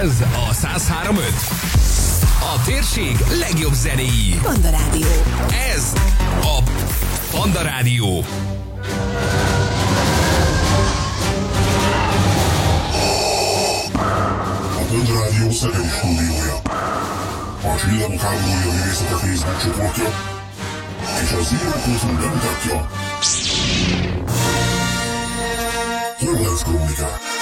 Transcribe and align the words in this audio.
Ez 0.00 0.20
a 0.20 0.48
1035. 0.50 1.26
A 2.40 2.62
térség 2.64 3.16
legjobb 3.38 3.72
zenéi. 3.72 4.38
Panda 4.42 4.70
Rádió. 4.70 5.06
Ez 5.74 5.92
a 6.42 6.62
Panda 7.30 7.62
Rádió. 7.62 8.24
A 14.74 14.82
Panda 14.88 15.20
Rádió 15.20 15.50
szerelő 15.50 15.88
stúdiója. 15.98 16.56
A 17.62 17.76
Csillagok 17.80 18.20
háborúja 18.20 18.72
művészete 18.72 19.14
Facebook 19.14 19.60
csoportja 19.62 20.32
és 21.22 21.32
a 21.32 21.42
Zero 21.42 21.70
Kultúr 21.84 22.20
bemutatja. 22.20 22.88
Horváth 26.18 26.64
Krónikák. 26.64 27.41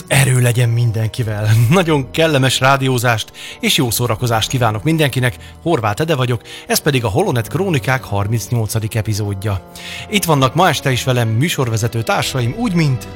Az 0.00 0.06
erő 0.08 0.40
legyen 0.40 0.68
mindenkivel. 0.68 1.48
Nagyon 1.70 2.10
kellemes 2.10 2.60
rádiózást 2.60 3.32
és 3.60 3.76
jó 3.76 3.90
szórakozást 3.90 4.50
kívánok 4.50 4.82
mindenkinek. 4.82 5.36
Horváth 5.62 6.00
Ede 6.00 6.14
vagyok, 6.14 6.40
ez 6.66 6.78
pedig 6.78 7.04
a 7.04 7.08
Holonet 7.08 7.48
Krónikák 7.48 8.04
38. 8.04 8.94
epizódja. 8.94 9.60
Itt 10.08 10.24
vannak 10.24 10.54
ma 10.54 10.68
este 10.68 10.90
is 10.90 11.04
velem 11.04 11.28
műsorvezető 11.28 12.02
társaim, 12.02 12.54
úgy 12.58 12.74
mint... 12.74 13.08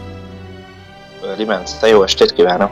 Riment, 1.36 1.80
te 1.80 1.86
jó 1.86 2.02
estét 2.02 2.32
kívánok! 2.32 2.70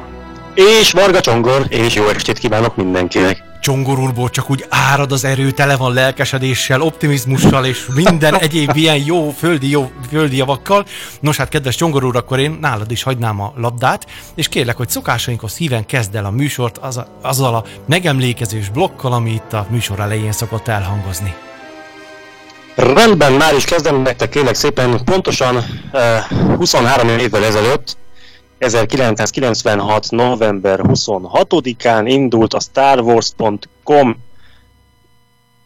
És 0.55 0.92
Varga 0.92 1.20
Csongor, 1.20 1.67
és 1.69 1.95
jó 1.95 2.08
estét 2.08 2.39
kívánok 2.39 2.77
mindenkinek! 2.77 3.52
Csongor 3.62 3.98
úrból 3.98 4.30
csak 4.30 4.50
úgy 4.50 4.64
árad 4.68 5.12
az 5.12 5.24
erő, 5.24 5.50
tele 5.50 5.77
van 5.77 5.92
lelkesedéssel, 5.92 6.80
optimizmussal 6.80 7.64
és 7.64 7.86
minden 7.94 8.38
egyéb 8.38 8.77
ilyen 8.77 9.02
jó 9.05 9.30
földi, 9.30 9.70
jó 9.70 9.91
földi 10.10 10.36
javakkal. 10.36 10.84
Nos 11.20 11.36
hát, 11.36 11.48
kedves 11.48 11.74
Csongor 11.74 12.05
úr, 12.05 12.16
akkor 12.16 12.38
én 12.38 12.58
nálad 12.60 12.90
is 12.90 13.02
hagynám 13.02 13.40
a 13.40 13.52
labdát, 13.56 14.06
és 14.34 14.48
kérlek, 14.48 14.77
hogy 14.77 14.88
szokásainkhoz 14.88 15.56
híven 15.56 15.86
kezd 15.86 16.14
el 16.14 16.24
a 16.24 16.30
műsort 16.30 16.78
az 16.78 16.96
a, 16.96 17.06
azzal 17.20 17.55
a 17.55 17.64
megemlékezős 17.86 18.68
blokkal, 18.68 19.12
ami 19.12 19.30
itt 19.30 19.52
a 19.52 19.66
műsor 19.70 20.00
elején 20.00 20.33
szokott 20.33 20.68
elhangozni. 20.68 21.34
Rendben, 22.74 23.33
már 23.33 23.55
is 23.55 23.64
kezdem 23.64 24.02
nektek 24.02 24.28
kérlek 24.28 24.55
szépen, 24.55 25.05
pontosan 25.05 25.56
uh, 25.92 26.56
23 26.56 27.08
évvel 27.08 27.44
ezelőtt 27.44 28.00
1996. 28.62 30.10
november 30.10 30.80
26-án 30.82 32.02
indult 32.05 32.55
a 32.55 32.60
StarWars.com. 32.60 34.16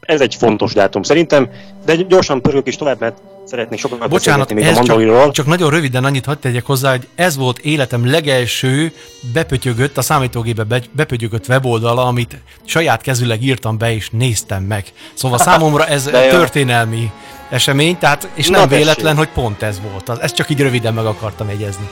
Ez 0.00 0.20
egy 0.20 0.34
fontos 0.34 0.72
dátum 0.72 1.02
szerintem, 1.02 1.50
de 1.84 1.94
gyorsan 1.94 2.42
pörgök 2.42 2.66
is 2.66 2.76
tovább, 2.76 3.00
mert 3.00 3.18
szeretnék 3.44 3.78
sokat 3.78 4.08
Bocsánat, 4.08 4.54
még 4.54 4.64
ez 4.64 4.78
a 4.78 4.82
csak, 4.82 5.30
csak 5.30 5.46
nagyon 5.46 5.70
röviden 5.70 6.04
annyit 6.04 6.24
hadd 6.24 6.36
tegyek 6.40 6.66
hozzá, 6.66 6.90
hogy 6.90 7.06
ez 7.14 7.36
volt 7.36 7.58
életem 7.58 8.10
legelső 8.10 8.92
bepötyögött, 9.32 9.96
a 9.96 10.02
számítógébe 10.02 10.62
be, 10.62 10.82
bepötyögött 10.92 11.48
weboldala, 11.48 12.06
amit 12.06 12.36
saját 12.64 13.00
kezüleg 13.02 13.42
írtam 13.42 13.78
be 13.78 13.94
és 13.94 14.10
néztem 14.10 14.62
meg. 14.62 14.92
Szóval 15.14 15.38
számomra 15.48 15.86
ez 15.86 16.04
történelmi 16.30 17.10
esemény, 17.50 17.98
tehát, 17.98 18.28
és 18.34 18.48
nem 18.48 18.60
Na, 18.60 18.66
véletlen, 18.66 19.16
tessék. 19.16 19.18
hogy 19.18 19.42
pont 19.42 19.62
ez 19.62 19.80
volt. 19.90 20.22
Ezt 20.22 20.34
csak 20.34 20.50
így 20.50 20.60
röviden 20.60 20.94
meg 20.94 21.06
akartam 21.06 21.48
egyezni. 21.48 21.88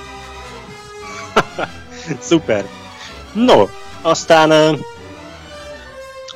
Szuper. 2.21 2.65
No, 3.33 3.67
aztán 4.03 4.51
uh, 4.51 4.79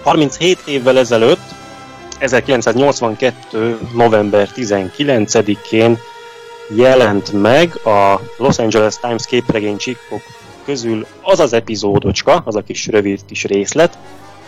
37 0.03 0.59
évvel 0.67 0.99
ezelőtt, 0.99 1.41
1982. 2.19 3.79
november 3.95 4.49
19-én 4.57 5.99
jelent 6.77 7.33
meg 7.33 7.87
a 7.87 8.21
Los 8.37 8.59
Angeles 8.59 8.97
Times 9.01 9.27
képregény 9.27 9.77
csikkok 9.77 10.23
közül 10.65 11.07
az 11.23 11.41
az 11.41 11.53
epizódocska, 11.53 12.43
az 12.45 12.57
a 12.57 12.63
kis 12.63 12.87
rövid 12.87 13.21
kis 13.27 13.45
részlet, 13.45 13.99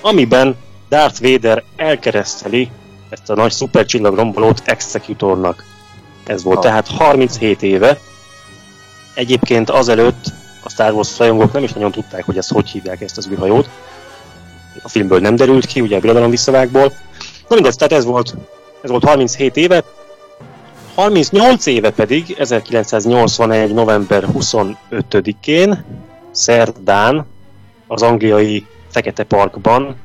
amiben 0.00 0.56
Darth 0.88 1.22
Vader 1.22 1.62
elkereszteli 1.76 2.70
ezt 3.09 3.30
a 3.30 3.34
nagy 3.34 3.53
szupercsillagrombolót 3.53 4.62
Executornak. 4.64 5.64
Ez 6.26 6.42
volt 6.42 6.56
Ah. 6.56 6.62
tehát 6.62 6.88
37 6.88 7.62
éve. 7.62 7.98
Egyébként 9.14 9.70
azelőtt 9.70 10.25
a 10.62 10.69
Star 10.69 10.93
Wars 10.93 11.19
rajongók 11.19 11.53
nem 11.53 11.62
is 11.62 11.72
nagyon 11.72 11.91
tudták, 11.91 12.25
hogy 12.25 12.37
ezt 12.37 12.53
hogy 12.53 12.69
hívják 12.69 13.00
ezt 13.00 13.16
az 13.16 13.28
űrhajót. 13.28 13.69
A 14.82 14.88
filmből 14.88 15.19
nem 15.21 15.37
derült 15.37 15.66
ki, 15.66 15.81
ugye 15.81 15.97
a 15.97 16.00
birodalom 16.00 16.31
visszavágból. 16.31 16.93
Na 17.48 17.54
mindez, 17.54 17.76
tehát 17.76 17.93
ez 17.93 18.04
volt, 18.04 18.34
ez 18.82 18.91
volt 18.91 19.04
37 19.04 19.56
éve. 19.56 19.84
38 20.94 21.66
éve 21.66 21.91
pedig 21.91 22.34
1981. 22.38 23.75
november 23.75 24.26
25-én 24.32 25.84
szerdán 26.31 27.27
az 27.87 28.03
angliai 28.03 28.66
Fekete 28.91 29.25
Parkban 29.25 29.97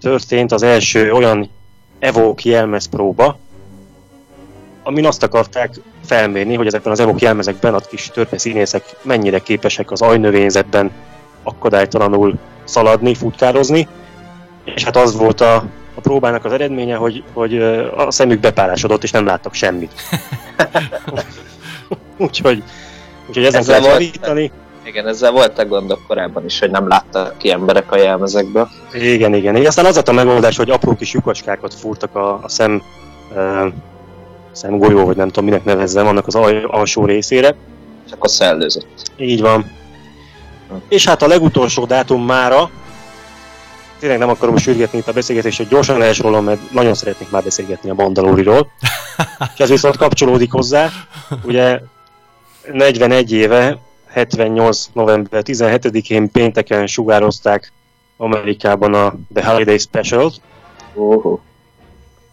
történt 0.00 0.52
az 0.52 0.62
első 0.62 1.12
olyan 1.12 1.50
Evoke 1.98 2.48
jelmezpróba, 2.48 3.38
amin 4.82 5.06
azt 5.06 5.22
akarták 5.22 5.80
felmérni, 6.08 6.54
hogy 6.54 6.66
ezekben 6.66 6.92
az 6.92 7.00
Evoke 7.00 7.24
jelmezekben 7.24 7.74
a 7.74 7.78
kis 7.78 8.10
törpe 8.10 8.38
színészek 8.38 8.84
mennyire 9.02 9.38
képesek 9.38 9.90
az 9.90 10.02
ajnövényzetben 10.02 10.90
akadálytalanul 11.42 12.34
szaladni, 12.64 13.14
futkározni, 13.14 13.88
és 14.64 14.84
hát 14.84 14.96
az 14.96 15.16
volt 15.16 15.40
a, 15.40 15.54
a 15.94 16.00
próbának 16.00 16.44
az 16.44 16.52
eredménye, 16.52 16.96
hogy, 16.96 17.22
hogy 17.32 17.58
a 17.96 18.10
szemük 18.10 18.40
bepárásodott, 18.40 19.02
és 19.02 19.10
nem 19.10 19.26
láttak 19.26 19.54
semmit. 19.54 19.92
úgyhogy, 22.16 22.62
úgyhogy 23.28 23.44
ezen 23.44 23.60
Ezzel 23.60 23.80
kell 23.80 23.90
javítani. 23.90 24.52
Igen, 24.84 25.06
ezzel 25.06 25.30
voltak 25.30 25.68
gondok 25.68 26.00
korábban 26.06 26.44
is, 26.44 26.58
hogy 26.58 26.70
nem 26.70 26.88
láttak 26.88 27.38
ki 27.38 27.50
emberek 27.50 27.92
a 27.92 27.96
jelmezekből. 27.96 28.68
Igen, 28.92 29.34
igen. 29.34 29.56
És 29.56 29.66
aztán 29.66 29.84
az 29.84 29.94
lett 29.94 30.08
a 30.08 30.12
megoldás, 30.12 30.56
hogy 30.56 30.70
apró 30.70 30.94
kis 30.94 31.12
lyukacskákat 31.12 31.74
fúrtak 31.74 32.16
a, 32.16 32.40
a 32.42 32.48
szem, 32.48 32.82
uh, 34.62 34.68
szemgolyó, 34.68 35.04
vagy 35.04 35.16
nem 35.16 35.28
tudom 35.28 35.44
minek 35.44 35.64
nevezzem, 35.64 36.06
annak 36.06 36.26
az 36.26 36.34
al- 36.34 36.64
alsó 36.64 37.04
részére. 37.04 37.54
És 38.06 38.12
akkor 38.12 38.30
szellőzött. 38.30 39.12
Így 39.16 39.40
van. 39.40 39.70
És 40.88 41.06
hát 41.06 41.22
a 41.22 41.26
legutolsó 41.26 41.84
dátum 41.84 42.24
mára, 42.24 42.70
tényleg 43.98 44.18
nem 44.18 44.28
akarom 44.28 44.56
sürgetni 44.56 44.98
itt 44.98 45.08
a 45.08 45.12
beszélgetést, 45.12 45.56
hogy 45.56 45.68
gyorsan 45.68 46.02
elsorolom, 46.02 46.44
mert 46.44 46.72
nagyon 46.72 46.94
szeretnék 46.94 47.30
már 47.30 47.42
beszélgetni 47.42 47.90
a 47.90 47.94
Mandaloriról. 47.94 48.70
És 49.54 49.60
ez 49.60 49.68
viszont 49.68 49.96
kapcsolódik 49.96 50.52
hozzá. 50.52 50.88
Ugye 51.44 51.80
41 52.72 53.32
éve, 53.32 53.78
78. 54.08 54.90
november 54.92 55.42
17-én 55.46 56.30
pénteken 56.30 56.86
sugározták 56.86 57.72
Amerikában 58.16 58.94
a 58.94 59.14
The 59.34 59.50
Holiday 59.50 59.78
Special-t, 59.78 60.40
Uh-huh. 60.94 61.38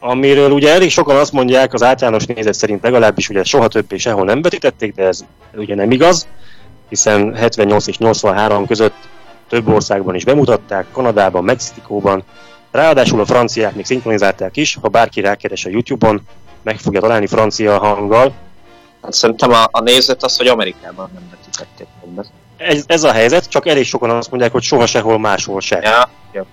Amiről 0.06 0.52
ugye 0.52 0.74
elég 0.74 0.90
sokan 0.90 1.16
azt 1.16 1.32
mondják, 1.32 1.74
az 1.74 1.84
általános 1.84 2.26
nézet 2.26 2.54
szerint 2.54 2.84
legalábbis, 2.84 3.28
hogy 3.28 3.36
ezt 3.36 3.50
soha 3.50 3.68
többé 3.68 3.98
sehol 3.98 4.26
nem 4.26 4.42
vetítették, 4.42 4.94
de 4.94 5.04
ez 5.04 5.26
ugye 5.56 5.76
nem 5.76 5.92
igaz, 5.92 6.28
hiszen 6.90 7.36
78 7.36 7.88
és 7.88 7.98
83 7.98 8.66
között 8.66 8.96
több 9.50 9.68
országban 9.68 10.16
is 10.16 10.26
bemutatták, 10.26 10.86
Kanadában, 10.92 11.44
Mexikóban, 11.44 12.24
ráadásul 12.72 13.20
a 13.20 13.26
franciák 13.26 13.76
még 13.76 13.86
szinkronizálták 13.86 14.58
is, 14.58 14.78
ha 14.82 14.88
bárki 14.88 15.22
rákeres 15.22 15.66
a 15.66 15.70
YouTube-on, 15.70 16.22
meg 16.62 16.78
fogja 16.78 17.00
találni 17.00 17.28
francia 17.28 17.78
hanggal. 17.78 18.34
Hát 19.02 19.14
szerintem 19.14 19.52
a, 19.52 19.68
a 19.72 19.82
nézet 19.82 20.24
az, 20.24 20.38
hogy 20.38 20.48
Amerikában 20.48 21.10
nem 21.14 21.24
vetítették 21.30 21.88
többet. 22.02 22.32
Ez, 22.58 22.84
ez 22.88 23.04
a 23.04 23.12
helyzet, 23.12 23.50
csak 23.50 23.68
elég 23.68 23.86
sokan 23.86 24.10
azt 24.10 24.30
mondják, 24.30 24.52
hogy 24.52 24.64
soha 24.64 24.86
sehol 24.86 25.20
máshol 25.20 25.62
se. 25.62 25.80
Ja, 25.82 26.10
jó. 26.32 26.44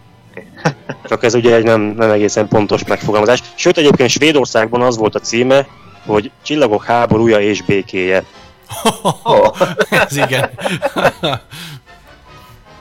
Csak 1.09 1.25
ez 1.25 1.35
ugye 1.35 1.55
egy 1.55 1.65
nem, 1.65 1.81
nem 1.81 2.11
egészen 2.11 2.49
pontos 2.49 2.85
megfogalmazás. 2.85 3.43
Sőt, 3.55 3.79
egyébként 3.79 4.11
Svédországban 4.11 4.83
az 4.83 4.97
volt 4.97 5.15
a 5.15 5.19
címe, 5.19 5.67
hogy 6.07 6.31
Csillagok 6.43 6.85
háborúja 6.85 7.41
és 7.41 7.63
békéje. 7.63 8.25
Oh. 9.23 9.57
ez 10.07 10.17
igen. 10.17 10.51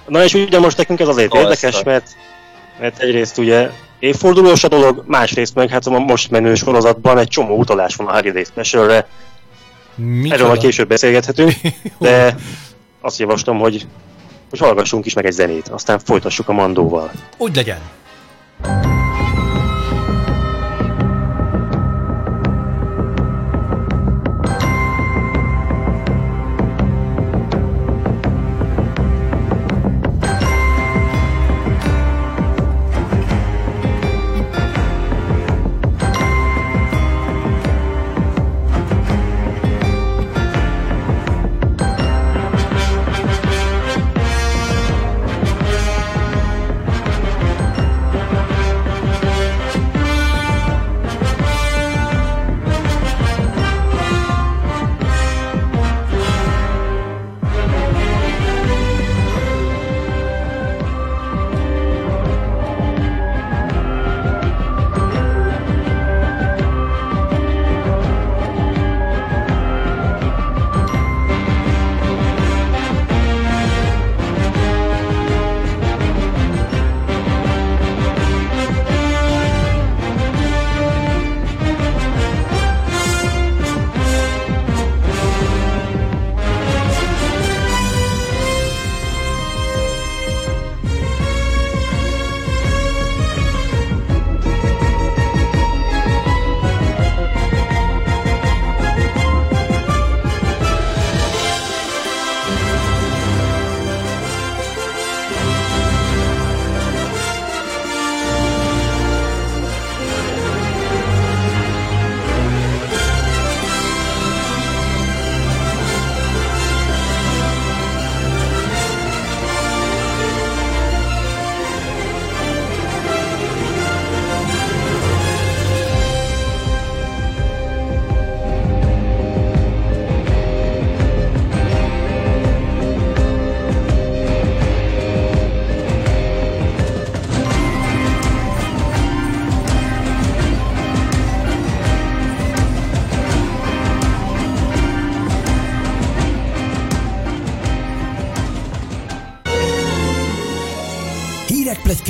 Na 0.08 0.24
és 0.24 0.34
ugye 0.34 0.60
most 0.60 0.78
nekünk 0.78 1.00
ez 1.00 1.08
azért 1.08 1.36
érdekes, 1.36 1.84
mert, 1.84 2.08
mert 2.80 3.00
egyrészt 3.00 3.38
ugye 3.38 3.70
évfordulós 4.00 4.64
a 4.64 4.68
dolog, 4.68 5.04
másrészt 5.08 5.56
meg 5.56 5.70
hát 5.70 5.86
a 5.86 6.00
most 6.00 6.30
menő 6.30 6.56
sorozatban 6.56 7.18
egy 7.18 7.28
csomó 7.28 7.58
utalás 7.58 7.96
van 7.96 8.08
a 8.08 8.14
Holiday 8.14 8.44
Specialre, 8.44 9.08
erről 10.30 10.48
majd 10.48 10.62
később 10.62 10.88
beszélgethetünk, 10.88 11.54
de 11.98 12.36
azt 13.02 13.20
javaslom, 13.20 13.60
hogy, 13.60 13.88
hogy 14.52 14.60
hallgassunk 14.60 15.06
is 15.06 15.14
meg 15.14 15.26
egy 15.26 15.32
zenét, 15.32 15.68
aztán 15.68 16.00
folytassuk 16.00 16.50
a 16.50 16.54
mandóval. 16.54 17.12
Úgy 17.38 17.56
legyen. 17.56 17.80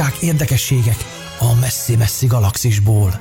Pletykák, 0.01 0.21
érdekességek 0.21 0.97
a 1.39 1.55
messzi-messzi 1.59 2.25
galaxisból. 2.27 3.19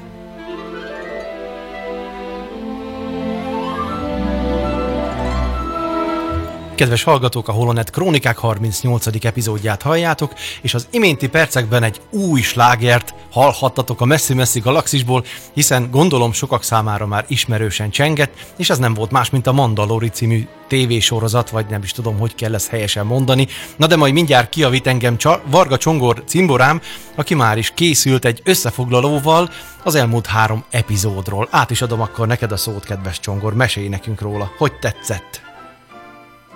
Kedves 6.74 7.02
hallgatók, 7.02 7.48
a 7.48 7.52
Holonet 7.52 7.90
Krónikák 7.90 8.38
38. 8.38 9.24
epizódját 9.24 9.82
halljátok, 9.82 10.34
és 10.62 10.74
az 10.74 10.86
iménti 10.90 11.28
percekben 11.28 11.82
egy 11.82 12.00
új 12.10 12.40
slágert 12.40 13.14
hallhattatok 13.30 14.00
a 14.00 14.04
messzi-messzi 14.04 14.60
galaxisból, 14.60 15.24
hiszen 15.54 15.90
gondolom 15.90 16.32
sokak 16.32 16.62
számára 16.62 17.06
már 17.06 17.24
ismerősen 17.28 17.90
csengett, 17.90 18.32
és 18.56 18.70
ez 18.70 18.78
nem 18.78 18.94
volt 18.94 19.10
más, 19.10 19.30
mint 19.30 19.46
a 19.46 19.52
Mandalori 19.52 20.08
című 20.08 20.46
tévésorozat, 20.68 21.50
vagy 21.50 21.66
nem 21.66 21.82
is 21.82 21.92
tudom, 21.92 22.18
hogy 22.18 22.34
kell 22.34 22.54
ezt 22.54 22.68
helyesen 22.68 23.06
mondani. 23.06 23.46
Na 23.76 23.86
de 23.86 23.96
majd 23.96 24.12
mindjárt 24.12 24.48
kiavít 24.48 24.86
engem 24.86 25.16
Csa- 25.16 25.42
Varga 25.46 25.76
Csongor 25.76 26.22
cimborám, 26.26 26.80
aki 27.14 27.34
már 27.34 27.58
is 27.58 27.72
készült 27.74 28.24
egy 28.24 28.40
összefoglalóval 28.44 29.50
az 29.84 29.94
elmúlt 29.94 30.26
három 30.26 30.64
epizódról. 30.70 31.48
Át 31.50 31.70
is 31.70 31.82
adom 31.82 32.00
akkor 32.00 32.26
neked 32.26 32.52
a 32.52 32.56
szót, 32.56 32.84
kedves 32.84 33.20
Csongor, 33.20 33.54
mesélj 33.54 33.88
nekünk 33.88 34.20
róla. 34.20 34.52
Hogy 34.58 34.72
tetszett? 34.72 35.40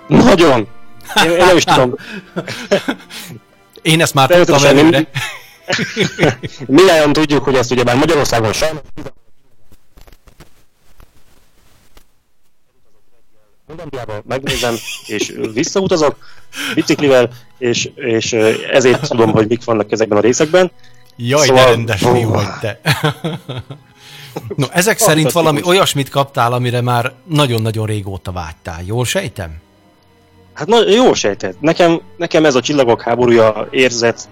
Nagyon! 0.07 0.67
Én, 1.25 1.31
én 1.31 1.37
nem 1.37 1.57
is 1.57 1.63
tudom. 1.63 1.95
Én 3.81 4.01
ezt 4.01 4.13
már 4.13 4.29
tudtam 4.29 4.63
előre. 4.63 5.07
Mindjárt 6.67 7.11
tudjuk, 7.11 7.43
hogy 7.43 7.55
ezt 7.55 7.71
ugyebár 7.71 7.95
Magyarországon 7.95 8.53
sem. 8.53 8.79
Hollandiába 13.67 14.21
megnézem, 14.27 14.75
és 15.05 15.33
visszautazok 15.53 16.17
biciklivel, 16.73 17.29
és, 17.57 17.89
és 17.95 18.33
ezért 18.71 19.07
tudom, 19.09 19.31
hogy 19.31 19.47
mik 19.47 19.63
vannak 19.63 19.91
ezekben 19.91 20.17
a 20.17 20.21
részekben. 20.21 20.71
Jaj, 21.17 21.45
Szóval- 21.45 21.63
de 21.63 21.69
rendes 21.69 21.99
fiú 21.99 22.29
vagy 22.29 22.59
te. 22.61 22.79
No, 24.55 24.65
ezek 24.71 24.97
szerint 24.97 25.31
valami 25.31 25.61
olyasmit 25.63 26.09
kaptál, 26.09 26.53
amire 26.53 26.81
már 26.81 27.13
nagyon-nagyon 27.25 27.85
régóta 27.85 28.31
vágytál. 28.31 28.81
Jól 28.85 29.05
sejtem? 29.05 29.61
Hát 30.53 30.67
na, 30.67 30.89
jó 30.89 31.13
sejtett. 31.13 31.61
Nekem, 31.61 32.01
nekem 32.17 32.45
ez 32.45 32.55
a 32.55 32.61
csillagok 32.61 33.01
háborúja 33.01 33.67
érzet, 33.71 34.29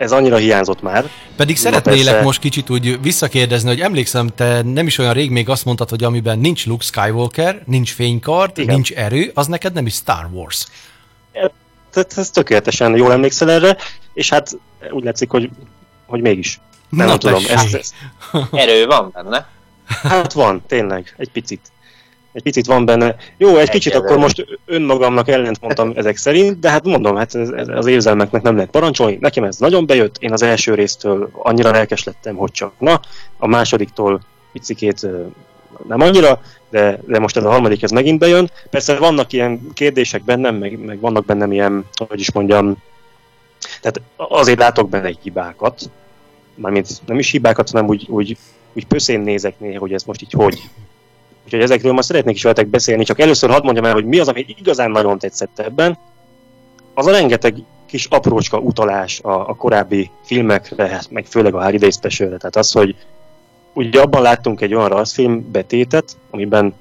ez 0.00 0.12
annyira 0.12 0.36
hiányzott 0.36 0.82
már. 0.82 1.10
Pedig 1.36 1.56
szeretnélek 1.56 2.04
persze. 2.04 2.22
most 2.22 2.40
kicsit 2.40 2.70
úgy 2.70 3.00
visszakérdezni, 3.00 3.68
hogy 3.68 3.80
emlékszem, 3.80 4.28
te 4.28 4.62
nem 4.62 4.86
is 4.86 4.98
olyan 4.98 5.12
rég 5.12 5.30
még 5.30 5.48
azt 5.48 5.64
mondtad, 5.64 5.88
hogy 5.90 6.04
amiben 6.04 6.38
nincs 6.38 6.66
Luke 6.66 6.84
Skywalker, 6.84 7.62
nincs 7.66 7.92
fénykard, 7.94 8.58
Igen. 8.58 8.74
nincs 8.74 8.92
erő, 8.92 9.30
az 9.34 9.46
neked 9.46 9.72
nem 9.72 9.86
is 9.86 9.94
Star 9.94 10.28
Wars. 10.32 10.66
Tehát 11.90 12.12
ez 12.16 12.30
tökéletesen 12.30 12.96
jól 12.96 13.12
emlékszel 13.12 13.50
erre, 13.50 13.76
és 14.12 14.28
hát 14.28 14.58
úgy 14.90 15.04
látszik, 15.04 15.30
hogy, 15.30 15.50
hogy 16.06 16.20
mégis. 16.20 16.60
Nem, 16.88 17.06
Na 17.06 17.12
nem 17.12 17.18
tudom, 17.18 17.42
ezt, 17.48 17.74
ezt, 17.74 17.94
Erő 18.52 18.86
van 18.86 19.10
benne. 19.14 19.48
hát 19.86 20.32
van, 20.32 20.62
tényleg, 20.66 21.14
egy 21.16 21.30
picit. 21.30 21.69
Egy 22.32 22.42
picit 22.42 22.66
van 22.66 22.84
benne. 22.84 23.16
Jó, 23.36 23.56
egy 23.56 23.68
kicsit 23.68 23.92
Egyelőre. 23.92 24.12
akkor 24.12 24.22
most 24.22 24.58
önmagamnak 24.66 25.28
ellent 25.28 25.60
mondtam 25.60 25.92
ezek 25.96 26.16
szerint, 26.16 26.58
de 26.58 26.70
hát 26.70 26.84
mondom, 26.84 27.16
hát 27.16 27.34
ez, 27.34 27.48
ez, 27.48 27.68
az 27.68 27.86
érzelmeknek 27.86 28.42
nem 28.42 28.54
lehet 28.54 28.70
parancsolni. 28.70 29.18
Nekem 29.20 29.44
ez 29.44 29.56
nagyon 29.56 29.86
bejött, 29.86 30.16
én 30.18 30.32
az 30.32 30.42
első 30.42 30.74
résztől 30.74 31.30
annyira 31.32 31.70
lelkes 31.70 32.04
lettem, 32.04 32.36
hogy 32.36 32.50
csak 32.50 32.72
na, 32.78 33.00
a 33.38 33.46
másodiktól 33.46 34.20
picikét 34.52 35.06
nem 35.88 36.00
annyira, 36.00 36.40
de, 36.70 36.98
de 37.06 37.18
most 37.18 37.36
ez 37.36 37.44
a 37.44 37.50
harmadik 37.50 37.82
ez 37.82 37.90
megint 37.90 38.18
bejön. 38.18 38.50
Persze 38.70 38.98
vannak 38.98 39.32
ilyen 39.32 39.60
kérdések 39.74 40.24
bennem, 40.24 40.54
meg, 40.54 40.78
meg 40.78 41.00
vannak 41.00 41.24
bennem 41.24 41.52
ilyen, 41.52 41.84
hogy 42.08 42.20
is 42.20 42.32
mondjam, 42.32 42.76
tehát 43.80 44.00
azért 44.16 44.58
látok 44.58 44.88
benne 44.88 45.10
hibákat, 45.22 45.90
mármint 46.54 46.88
nem 47.06 47.18
is 47.18 47.30
hibákat, 47.30 47.70
hanem 47.70 47.88
úgy, 47.88 48.06
úgy, 48.08 48.36
úgy 48.72 48.86
pöszén 48.86 49.20
nézek 49.20 49.60
néha, 49.60 49.78
hogy 49.78 49.92
ez 49.92 50.02
most 50.02 50.22
így 50.22 50.32
hogy. 50.32 50.60
Úgyhogy 51.44 51.60
ezekről 51.60 51.92
ma 51.92 52.02
szeretnék 52.02 52.34
is 52.34 52.42
veletek 52.42 52.66
beszélni, 52.66 53.04
csak 53.04 53.20
először 53.20 53.50
hadd 53.50 53.64
mondjam 53.64 53.84
el, 53.84 53.92
hogy 53.92 54.04
mi 54.04 54.18
az, 54.18 54.28
ami 54.28 54.46
igazán 54.58 54.90
nagyon 54.90 55.18
tetszett 55.18 55.58
ebben. 55.58 55.98
Az 56.94 57.06
a 57.06 57.10
rengeteg 57.10 57.54
kis 57.86 58.06
aprócska 58.06 58.58
utalás 58.58 59.20
a, 59.20 59.48
a 59.48 59.54
korábbi 59.54 60.10
filmekre, 60.24 60.86
hát 60.86 61.10
meg 61.10 61.26
főleg 61.26 61.54
a 61.54 61.62
Harry 61.62 61.78
Day 61.78 61.90
special 61.90 62.28
Tehát 62.28 62.56
az, 62.56 62.72
hogy 62.72 62.96
ugye 63.72 64.00
abban 64.00 64.22
láttunk 64.22 64.60
egy 64.60 64.74
olyan 64.74 64.88
rajzfilm 64.88 65.50
betétet, 65.50 66.16
amiben, 66.30 66.74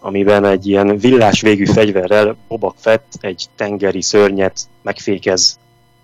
amiben 0.00 0.44
egy 0.44 0.66
ilyen 0.66 0.98
villás 0.98 1.40
végű 1.40 1.64
fegyverrel 1.64 2.36
Boba 2.48 2.74
Fett 2.76 3.12
egy 3.20 3.46
tengeri 3.56 4.02
szörnyet 4.02 4.60
megfékez, 4.82 5.58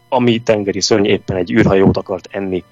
ami 0.08 0.38
tengeri 0.38 0.80
szörny 0.80 1.04
éppen 1.04 1.36
egy 1.36 1.52
űrhajót 1.52 1.96
akart 1.96 2.28
enni. 2.30 2.64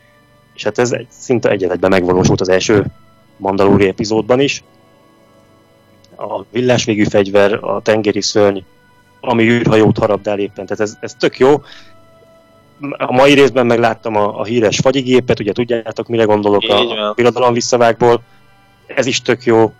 És 0.54 0.64
hát 0.64 0.78
ez 0.78 0.92
egy, 0.92 1.06
szinte 1.10 1.50
egyetegyben 1.50 1.90
megvalósult 1.90 2.40
az 2.40 2.48
első 2.48 2.86
Mandalori 3.36 3.88
epizódban 3.88 4.40
is. 4.40 4.62
A 6.16 6.44
villás 6.50 6.84
végű 6.84 7.04
fegyver, 7.04 7.52
a 7.52 7.80
tengeri 7.82 8.22
szörny, 8.22 8.58
ami 9.20 9.42
űrhajót 9.42 9.98
harabdál 9.98 10.38
éppen. 10.38 10.66
Tehát 10.66 10.80
ez, 10.80 10.96
ez 11.00 11.14
tök 11.18 11.38
jó. 11.38 11.62
A 12.90 13.12
mai 13.12 13.32
részben 13.32 13.66
megláttam 13.66 14.16
a, 14.16 14.40
a 14.40 14.44
híres 14.44 14.78
fagyigépet, 14.78 15.40
ugye 15.40 15.52
tudjátok, 15.52 16.08
mire 16.08 16.24
gondolok 16.24 16.62
a, 16.68 17.08
a 17.08 17.12
birodalom 17.12 17.52
visszavágból. 17.52 18.22
Ez 18.86 19.06
is 19.06 19.22
tök 19.22 19.44
jó. 19.44 19.72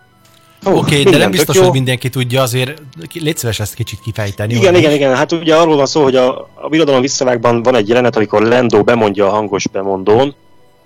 Oké, 0.63 0.77
okay, 0.77 1.03
de 1.03 1.09
nem 1.09 1.19
tök 1.19 1.29
biztos, 1.31 1.55
jó. 1.55 1.63
hogy 1.63 1.71
mindenki 1.71 2.09
tudja, 2.09 2.41
azért 2.41 2.81
légy 3.13 3.37
szíves 3.37 3.59
ezt 3.59 3.73
kicsit 3.73 3.99
kifejteni. 3.99 4.53
Igen, 4.53 4.71
hogy- 4.73 4.81
igen, 4.81 4.93
igen. 4.93 5.15
Hát 5.15 5.31
ugye 5.31 5.55
arról 5.55 5.75
van 5.75 5.85
szó, 5.85 6.03
hogy 6.03 6.15
a, 6.15 6.49
a 6.53 6.69
birodalom 6.69 7.01
visszavágban 7.01 7.63
van 7.63 7.75
egy 7.75 7.87
jelenet, 7.87 8.15
amikor 8.15 8.41
Lendo 8.41 8.83
bemondja 8.83 9.27
a 9.27 9.29
hangos 9.29 9.67
bemondón, 9.67 10.35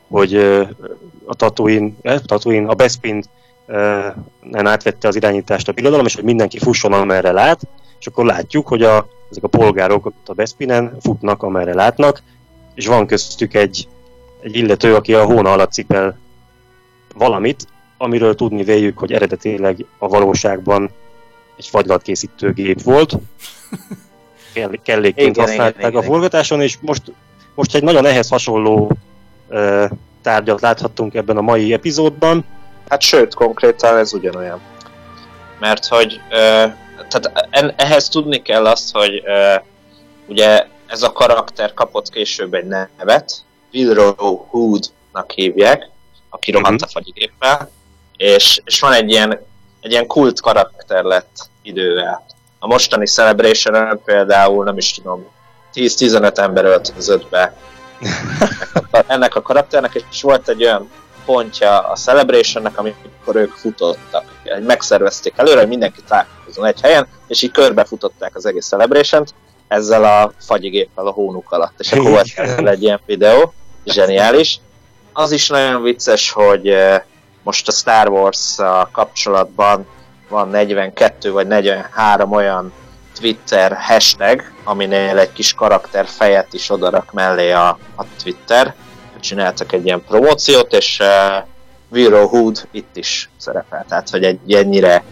hogy 0.07 0.35
a 1.25 1.35
Tatooine, 1.35 1.91
eh, 2.01 2.19
Tatooine 2.25 2.69
a 2.69 2.73
Bespin 2.73 3.23
átvette 4.51 5.07
az 5.07 5.15
irányítást 5.15 5.67
a 5.67 5.71
birodalom, 5.71 6.05
és 6.05 6.15
hogy 6.15 6.23
mindenki 6.23 6.59
fusson, 6.59 6.93
amerre 6.93 7.31
lát, 7.31 7.61
és 7.99 8.07
akkor 8.07 8.25
látjuk, 8.25 8.67
hogy 8.67 8.81
a, 8.81 9.07
ezek 9.29 9.43
a 9.43 9.47
polgárok 9.47 10.05
ott 10.05 10.27
a 10.29 10.33
Bespinen 10.33 10.97
futnak, 11.01 11.43
amerre 11.43 11.73
látnak, 11.73 12.21
és 12.75 12.87
van 12.87 13.07
köztük 13.07 13.53
egy, 13.53 13.87
egy 14.41 14.55
illető, 14.55 14.95
aki 14.95 15.13
a 15.13 15.25
hóna 15.25 15.51
alatt 15.51 15.71
cipel 15.71 16.17
valamit, 17.15 17.67
amiről 17.97 18.35
tudni 18.35 18.63
véljük, 18.63 18.97
hogy 18.97 19.11
eredetileg 19.11 19.85
a 19.97 20.07
valóságban 20.07 20.89
egy 21.57 21.67
fagylatkészítő 21.67 22.53
gép 22.53 22.81
volt. 22.81 23.13
Kell, 24.53 24.71
kellékként 24.83 25.35
Igen, 25.35 25.47
használták 25.47 25.77
igen, 25.77 25.89
a 25.89 25.97
igen. 25.97 26.03
forgatáson, 26.03 26.61
és 26.61 26.77
most, 26.81 27.11
most 27.55 27.75
egy 27.75 27.83
nagyon 27.83 28.05
ehhez 28.05 28.29
hasonló 28.29 28.91
ö, 29.47 29.85
tárgyat 30.21 30.61
láthattunk 30.61 31.13
ebben 31.13 31.37
a 31.37 31.41
mai 31.41 31.73
epizódban. 31.73 32.45
Hát 32.89 33.01
sőt, 33.01 33.33
konkrétan 33.33 33.97
ez 33.97 34.13
ugyanolyan. 34.13 34.61
Mert 35.59 35.85
hogy 35.85 36.21
ö, 36.29 36.65
tehát 37.07 37.47
en, 37.49 37.73
ehhez 37.77 38.09
tudni 38.09 38.41
kell 38.41 38.65
azt, 38.65 38.91
hogy 38.91 39.23
ö, 39.25 39.55
ugye 40.27 40.65
ez 40.87 41.03
a 41.03 41.11
karakter 41.11 41.73
kapott 41.73 42.09
később 42.09 42.53
egy 42.53 42.65
nevet, 42.97 43.31
Wilrow 43.73 44.35
Hoodnak 44.35 45.31
hívják, 45.31 45.89
aki 46.29 46.51
rohant 46.51 46.81
a 46.81 46.87
fagyigéppel, 46.87 47.69
és, 48.17 48.61
és 48.65 48.79
van 48.79 48.93
egy 48.93 49.09
ilyen, 49.09 49.45
egy 49.81 49.91
ilyen 49.91 50.07
kult 50.07 50.41
karakter 50.41 51.03
lett 51.03 51.49
idővel. 51.61 52.25
A 52.59 52.67
mostani 52.67 53.05
celebration 53.05 54.01
például, 54.05 54.63
nem 54.63 54.77
is 54.77 54.91
tudom, 54.91 55.27
10-15 55.73 56.37
ember 56.37 56.65
öltözött 56.65 57.29
be 57.29 57.53
ennek 57.99 58.77
a, 58.91 59.03
ennek 59.07 59.35
a 59.35 59.41
karakternek, 59.41 60.03
és 60.11 60.21
volt 60.21 60.49
egy 60.49 60.63
olyan 60.63 60.89
pontja 61.31 61.79
a 61.79 61.95
Celebrationnek, 61.95 62.77
amikor 62.77 63.35
ők 63.35 63.51
futottak. 63.51 64.23
Megszervezték 64.65 65.33
előre, 65.35 65.59
hogy 65.59 65.67
mindenki 65.67 66.01
találkozon 66.07 66.65
egy 66.65 66.81
helyen, 66.81 67.07
és 67.27 67.41
így 67.41 67.51
körbefutották 67.51 68.35
az 68.35 68.45
egész 68.45 68.67
celebration 68.67 69.25
ezzel 69.67 70.03
a 70.03 70.31
fagyigéppel 70.39 71.07
a 71.07 71.11
hónuk 71.11 71.51
alatt. 71.51 71.79
És 71.79 71.91
akkor 71.91 72.09
volt 72.09 72.27
egy 72.67 72.83
ilyen 72.83 72.99
videó, 73.05 73.53
zseniális. 73.85 74.59
Az 75.13 75.31
is 75.31 75.49
nagyon 75.49 75.81
vicces, 75.81 76.31
hogy 76.31 76.67
eh, 76.67 77.01
most 77.43 77.67
a 77.67 77.71
Star 77.71 78.09
wars 78.09 78.55
kapcsolatban 78.91 79.85
van 80.29 80.49
42 80.49 81.31
vagy 81.31 81.47
43 81.47 82.31
olyan 82.31 82.73
Twitter 83.19 83.77
hashtag, 83.79 84.43
aminél 84.63 85.17
egy 85.17 85.33
kis 85.33 85.53
karakter 85.53 86.07
fejet 86.07 86.53
is 86.53 86.69
odarak 86.69 87.11
mellé 87.11 87.51
a, 87.51 87.77
a 87.95 88.03
Twitter. 88.23 88.75
Csináltak 89.19 89.71
egy 89.71 89.85
ilyen 89.85 90.03
promóciót, 90.07 90.73
és 90.73 90.99
uh, 90.99 91.45
Vero 91.87 92.27
Hood 92.27 92.67
itt 92.71 92.95
is 92.95 93.29
szerepel. 93.37 93.85
Tehát, 93.89 94.09
hogy 94.09 94.23
egy 94.23 94.53
ennyire 94.53 95.03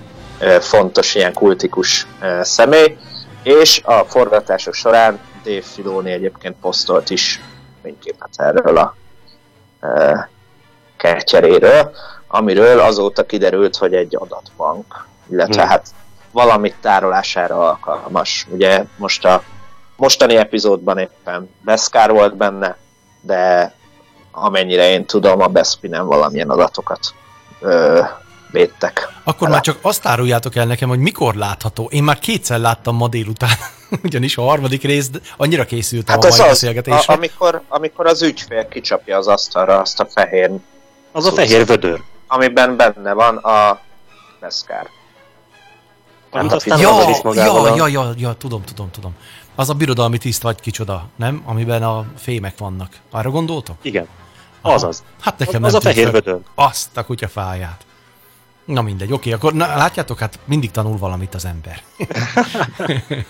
uh, 0.42 0.56
fontos, 0.56 1.16
ilyen 1.16 1.34
kultikus 1.34 2.08
uh, 2.22 2.42
személy. 2.42 2.98
És 3.44 3.82
a 3.84 4.04
forgatások 4.04 4.74
során 4.74 5.20
Dave 5.44 5.62
Filoni 5.62 6.12
egyébként 6.12 6.56
posztolt 6.62 7.10
is 7.10 7.42
fényképet 7.82 8.30
erről 8.36 8.78
a 8.78 8.96
uh, 9.82 10.20
kertyeréről, 10.98 11.92
amiről 12.28 12.80
azóta 12.80 13.26
kiderült, 13.26 13.76
hogy 13.76 13.94
egy 13.94 14.16
adatbank, 14.20 15.08
illetve 15.32 15.62
Hmm. 15.62 15.70
hát 15.70 15.88
valamit 16.32 16.76
tárolására 16.82 17.60
alkalmas. 17.70 18.46
Ugye 18.50 18.84
most 18.98 19.26
a 19.26 19.44
mostani 19.96 20.36
epizódban 20.36 20.98
éppen 20.98 21.50
Beskar 21.62 22.12
volt 22.12 22.36
benne, 22.36 22.78
de 23.22 23.74
amennyire 24.44 24.90
én 24.90 25.06
tudom, 25.06 25.42
a 25.42 25.48
Bespinen 25.48 26.06
valamilyen 26.06 26.50
adatokat 26.50 27.00
ö, 27.60 28.02
védtek. 28.52 29.08
Akkor 29.24 29.50
már 29.50 29.62
csak 29.62 29.78
azt 29.82 30.06
áruljátok 30.06 30.56
el 30.56 30.66
nekem, 30.66 30.90
hogy 30.90 31.00
mikor 31.00 31.36
látható. 31.36 31.88
Én 31.92 32.04
már 32.04 32.20
kétszer 32.20 32.60
láttam 32.60 32.96
ma 32.96 33.08
délután, 33.08 33.50
ugyanis 34.04 34.38
a 34.38 34.42
harmadik 34.42 34.84
rész 34.84 35.10
annyira 35.38 35.66
készültem 35.66 36.16
Hát 36.16 36.24
a 36.24 36.28
mai 36.28 36.40
az, 36.40 36.46
a, 36.46 36.48
beszélgetésre. 36.48 37.14
amikor, 37.14 37.62
amikor 37.68 38.06
az 38.06 38.22
ügyfél 38.22 38.68
kicsapja 38.68 39.18
az 39.18 39.28
asztalra 39.28 39.80
azt 39.80 40.00
a 40.00 40.06
fehér, 40.06 40.52
Az 41.12 41.26
a 41.26 41.32
fehér 41.32 41.66
vödör. 41.66 42.02
amiben 42.28 42.76
benne 42.76 43.14
van 43.14 43.38
a 43.38 43.80
Beskar. 44.40 44.90
Amit 46.30 46.52
a 46.52 46.56
aztán. 46.56 46.80
Ja, 46.80 46.92
magával 47.24 47.68
ja, 47.78 47.88
ja, 47.88 48.04
ja, 48.04 48.14
ja, 48.18 48.34
tudom, 48.34 48.64
tudom, 48.64 48.92
tudom. 48.92 49.16
Az 49.56 49.70
a 49.70 49.74
birodalmi 49.74 50.18
tiszt 50.18 50.42
vagy 50.42 50.60
kicsoda, 50.60 51.08
nem? 51.16 51.42
Amiben 51.46 51.84
a 51.84 52.06
fémek 52.18 52.58
vannak. 52.58 52.94
Arra 53.12 53.30
gondoltok? 53.30 53.76
Igen. 53.82 54.08
Aha. 54.62 54.74
Azaz. 54.74 55.04
Hát 55.22 55.40
nekem 55.40 55.64
Az 55.64 55.72
nem 55.72 55.82
a 55.84 55.84
fehér 55.84 56.12
vödör. 56.12 56.40
Azt 56.56 56.98
a 56.98 57.06
kutyafáját. 57.06 57.86
Na 58.66 58.82
mindegy, 58.82 59.12
oké, 59.12 59.32
akkor 59.32 59.54
na, 59.54 59.76
látjátok, 59.76 60.20
hát 60.20 60.40
mindig 60.46 60.72
tanul 60.72 60.98
valamit 60.98 61.36
az 61.36 61.46
ember. 61.46 61.82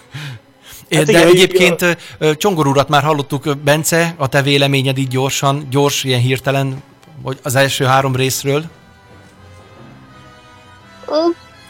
Hát 0.92 1.06
De 1.06 1.12
igen, 1.12 1.28
egyébként 1.28 1.98
ö, 2.18 2.36
Csongor 2.36 2.68
urat 2.68 2.90
már 2.90 3.04
hallottuk, 3.04 3.58
Bence, 3.58 4.14
a 4.18 4.28
te 4.28 4.42
véleményed 4.42 4.98
így 4.98 5.08
gyorsan, 5.08 5.68
gyors, 5.70 6.04
ilyen 6.04 6.20
hirtelen, 6.20 6.84
vagy 7.22 7.40
az 7.44 7.56
első 7.56 7.86
három 7.86 8.16
részről. 8.16 8.64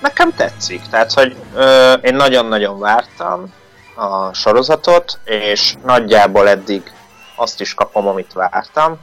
Nekem 0.02 0.34
tetszik, 0.34 0.82
tehát 0.90 1.14
hogy 1.14 1.36
ö, 1.56 1.94
én 1.94 2.16
nagyon-nagyon 2.16 2.80
vártam 2.80 3.54
a 3.96 4.34
sorozatot, 4.34 5.20
és 5.24 5.76
nagyjából 5.86 6.50
eddig 6.50 6.92
azt 7.36 7.62
is 7.62 7.74
kapom, 7.74 8.08
amit 8.08 8.34
vártam. 8.34 8.98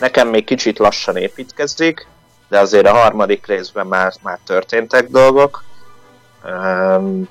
Nekem 0.00 0.28
még 0.28 0.44
kicsit 0.44 0.78
lassan 0.78 1.16
építkezik, 1.16 2.06
de 2.48 2.58
azért 2.58 2.86
a 2.86 2.92
harmadik 2.92 3.46
részben 3.46 3.86
már, 3.86 4.12
már 4.22 4.38
történtek 4.46 5.08
dolgok. 5.08 5.64
Öm, 6.44 7.28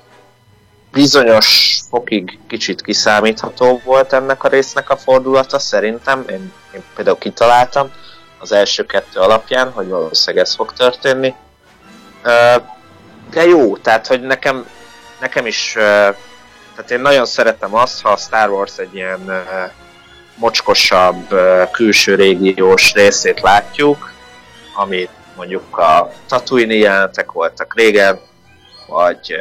bizonyos 0.92 1.80
fokig 1.88 2.38
kicsit 2.48 2.82
kiszámítható 2.82 3.80
volt 3.84 4.12
ennek 4.12 4.44
a 4.44 4.48
résznek 4.48 4.90
a 4.90 4.96
fordulata, 4.96 5.58
szerintem. 5.58 6.24
Én, 6.28 6.52
én 6.74 6.82
például 6.94 7.18
kitaláltam 7.18 7.90
az 8.38 8.52
első 8.52 8.86
kettő 8.86 9.20
alapján, 9.20 9.72
hogy 9.72 9.88
valószínűleg 9.88 10.44
ez 10.44 10.54
fog 10.54 10.72
történni. 10.72 11.34
Ö, 12.22 12.54
de 13.30 13.44
jó, 13.44 13.76
tehát 13.76 14.06
hogy 14.06 14.20
nekem, 14.20 14.68
nekem 15.20 15.46
is, 15.46 15.74
ö, 15.76 16.08
tehát 16.74 16.90
én 16.90 17.00
nagyon 17.00 17.26
szeretem 17.26 17.74
azt, 17.74 18.02
ha 18.02 18.08
a 18.08 18.16
Star 18.16 18.50
Wars 18.50 18.78
egy 18.78 18.94
ilyen 18.94 19.28
ö, 19.28 19.64
mocskosabb 20.40 21.34
külső 21.72 22.14
régiós 22.14 22.92
részét 22.92 23.40
látjuk, 23.40 24.12
amit 24.74 25.10
mondjuk 25.36 25.78
a 25.78 26.12
Tatooine 26.28 26.74
jelenetek 26.74 27.32
voltak 27.32 27.74
régen, 27.74 28.20
vagy 28.86 29.34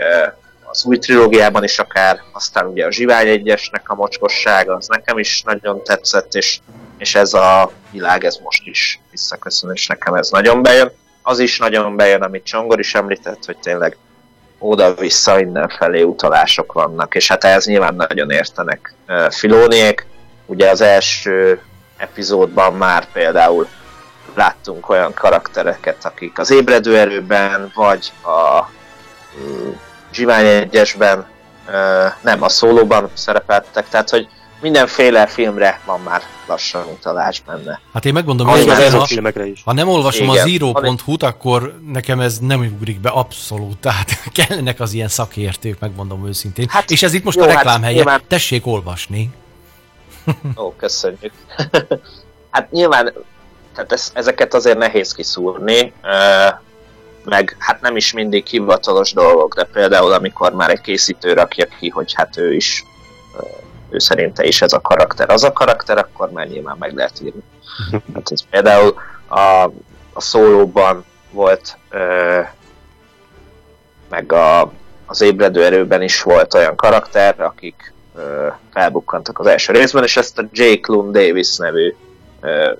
az 0.72 0.86
új 0.86 0.98
trilógiában 0.98 1.64
is 1.64 1.80
akár, 1.80 2.20
aztán 2.32 2.66
ugye 2.66 2.86
a 2.86 2.92
Zsivány 2.92 3.28
egyesnek 3.28 3.90
a 3.90 3.96
mocskossága, 3.96 4.76
az 4.76 4.88
nekem 4.88 5.18
is 5.18 5.42
nagyon 5.46 5.84
tetszett, 5.84 6.34
és, 6.34 6.60
és 6.98 7.16
ez 7.16 7.34
a 7.34 7.72
világ, 7.92 8.24
ez 8.24 8.38
most 8.44 8.68
is 8.68 9.00
visszaköszön, 9.12 9.72
és 9.74 9.88
nekem 9.88 10.14
ez 10.14 10.30
nagyon 10.30 10.62
bejön. 10.62 10.92
Az 11.22 11.40
is 11.40 11.58
nagyon 11.58 11.96
bejön, 11.96 12.22
amit 12.22 12.44
Csongor 12.44 12.80
is 12.80 12.96
említett, 12.96 13.46
hogy 13.46 13.58
tényleg 13.58 13.98
oda-vissza 14.60 15.36
mindenfelé 15.36 16.02
utalások 16.02 16.74
vannak, 16.74 17.16
és 17.16 17.28
hát 17.28 17.44
ehhez 17.44 17.66
nyilván 17.66 17.96
nagyon 17.96 18.32
értenek 18.32 18.94
ö, 19.08 19.28
Filóniék. 19.30 20.06
Ugye 20.50 20.70
az 20.70 20.82
első 20.82 21.62
epizódban 21.98 22.74
már 22.74 23.12
például 23.12 23.68
láttunk 24.36 24.90
olyan 24.90 25.14
karaktereket, 25.14 26.06
akik 26.06 26.40
az 26.40 26.52
ébredő 26.52 26.98
erőben, 26.98 27.72
vagy 27.76 28.12
a 28.24 28.66
mm, 29.40 29.70
Zsivány 30.14 30.46
egyesben, 30.46 31.26
nem 32.22 32.44
a 32.44 32.50
szólóban 32.50 33.10
szerepeltek, 33.14 33.90
tehát 33.90 34.10
hogy 34.10 34.28
mindenféle 34.62 35.28
filmre 35.28 35.80
van 35.86 36.02
már 36.02 36.22
lassan 36.48 36.86
utalás 36.86 37.42
benne. 37.46 37.80
Hát 37.94 38.06
én 38.06 38.14
megmondom, 38.14 38.48
hogy 38.48 38.60
az 38.60 38.66
Igen. 38.66 38.82
Ezok 38.82 39.00
ha, 39.00 39.06
filmekre 39.06 39.46
is. 39.46 39.62
ha 39.66 39.74
nem 39.74 39.88
olvasom 39.88 40.30
Igen. 40.30 40.44
a 40.44 40.48
zero.hu-t, 40.48 41.24
akkor 41.24 41.80
nekem 41.88 42.20
ez 42.20 42.38
nem 42.40 42.60
ugrik 42.60 43.00
be 43.00 43.10
abszolút. 43.10 43.78
Tehát 43.82 44.24
kellenek 44.34 44.80
az 44.80 44.94
ilyen 44.94 45.08
szakértők, 45.08 45.80
megmondom 45.80 46.28
őszintén. 46.28 46.68
Hát, 46.70 46.92
És 46.92 47.04
ez 47.04 47.14
itt 47.14 47.24
most 47.24 47.38
jó, 47.38 47.44
a 47.44 47.48
hát 47.48 47.56
reklám 47.56 47.82
helye. 47.82 47.96
nyilván- 47.96 48.24
Tessék 48.28 48.68
olvasni. 48.68 49.30
Ó, 50.58 50.76
köszönjük. 50.76 51.34
hát 52.52 52.72
nyilván, 52.72 53.14
tehát 53.76 53.92
ez, 53.92 54.12
ezeket 54.14 54.54
azért 54.54 54.78
nehéz 54.78 55.14
kiszúrni, 55.14 55.94
meg 57.24 57.56
hát 57.60 57.82
nem 57.82 57.96
is 57.96 58.14
mindig 58.14 58.48
hivatalos 58.48 59.14
dolgok, 59.14 59.56
de 59.56 59.64
például 59.64 60.12
amikor 60.12 60.54
már 60.54 60.70
egy 60.70 60.82
készítő 60.82 61.34
rakja 61.34 61.66
ki, 61.80 61.90
hogy 61.90 62.14
hát 62.14 62.38
ő 62.38 62.54
is 62.54 62.86
ő 63.90 64.00
szerinte 64.00 64.44
is 64.44 64.62
ez 64.62 64.74
a 64.74 64.82
karakter 64.82 65.30
az 65.30 65.44
a 65.44 65.54
karakter, 65.54 65.98
akkor 65.98 66.32
már 66.32 66.48
nyilván 66.48 66.76
meg 66.80 66.94
lehet 66.94 67.22
írni. 67.22 67.44
Hát 68.14 68.32
ez 68.32 68.42
például 68.50 68.96
a, 69.28 69.64
a 70.14 70.22
szólóban 70.22 71.06
volt, 71.32 71.78
meg 74.10 74.32
a, 74.34 74.72
az 75.06 75.22
ébredő 75.22 75.66
erőben 75.66 76.02
is 76.02 76.22
volt 76.22 76.54
olyan 76.54 76.76
karakter, 76.76 77.42
akik 77.42 77.94
felbukkantak 78.74 79.40
az 79.40 79.48
első 79.48 79.74
részben, 79.74 80.04
és 80.04 80.18
ezt 80.18 80.40
a 80.40 80.48
J. 80.52 80.74
Clun 80.74 81.12
Davis 81.12 81.58
nevű 81.58 81.96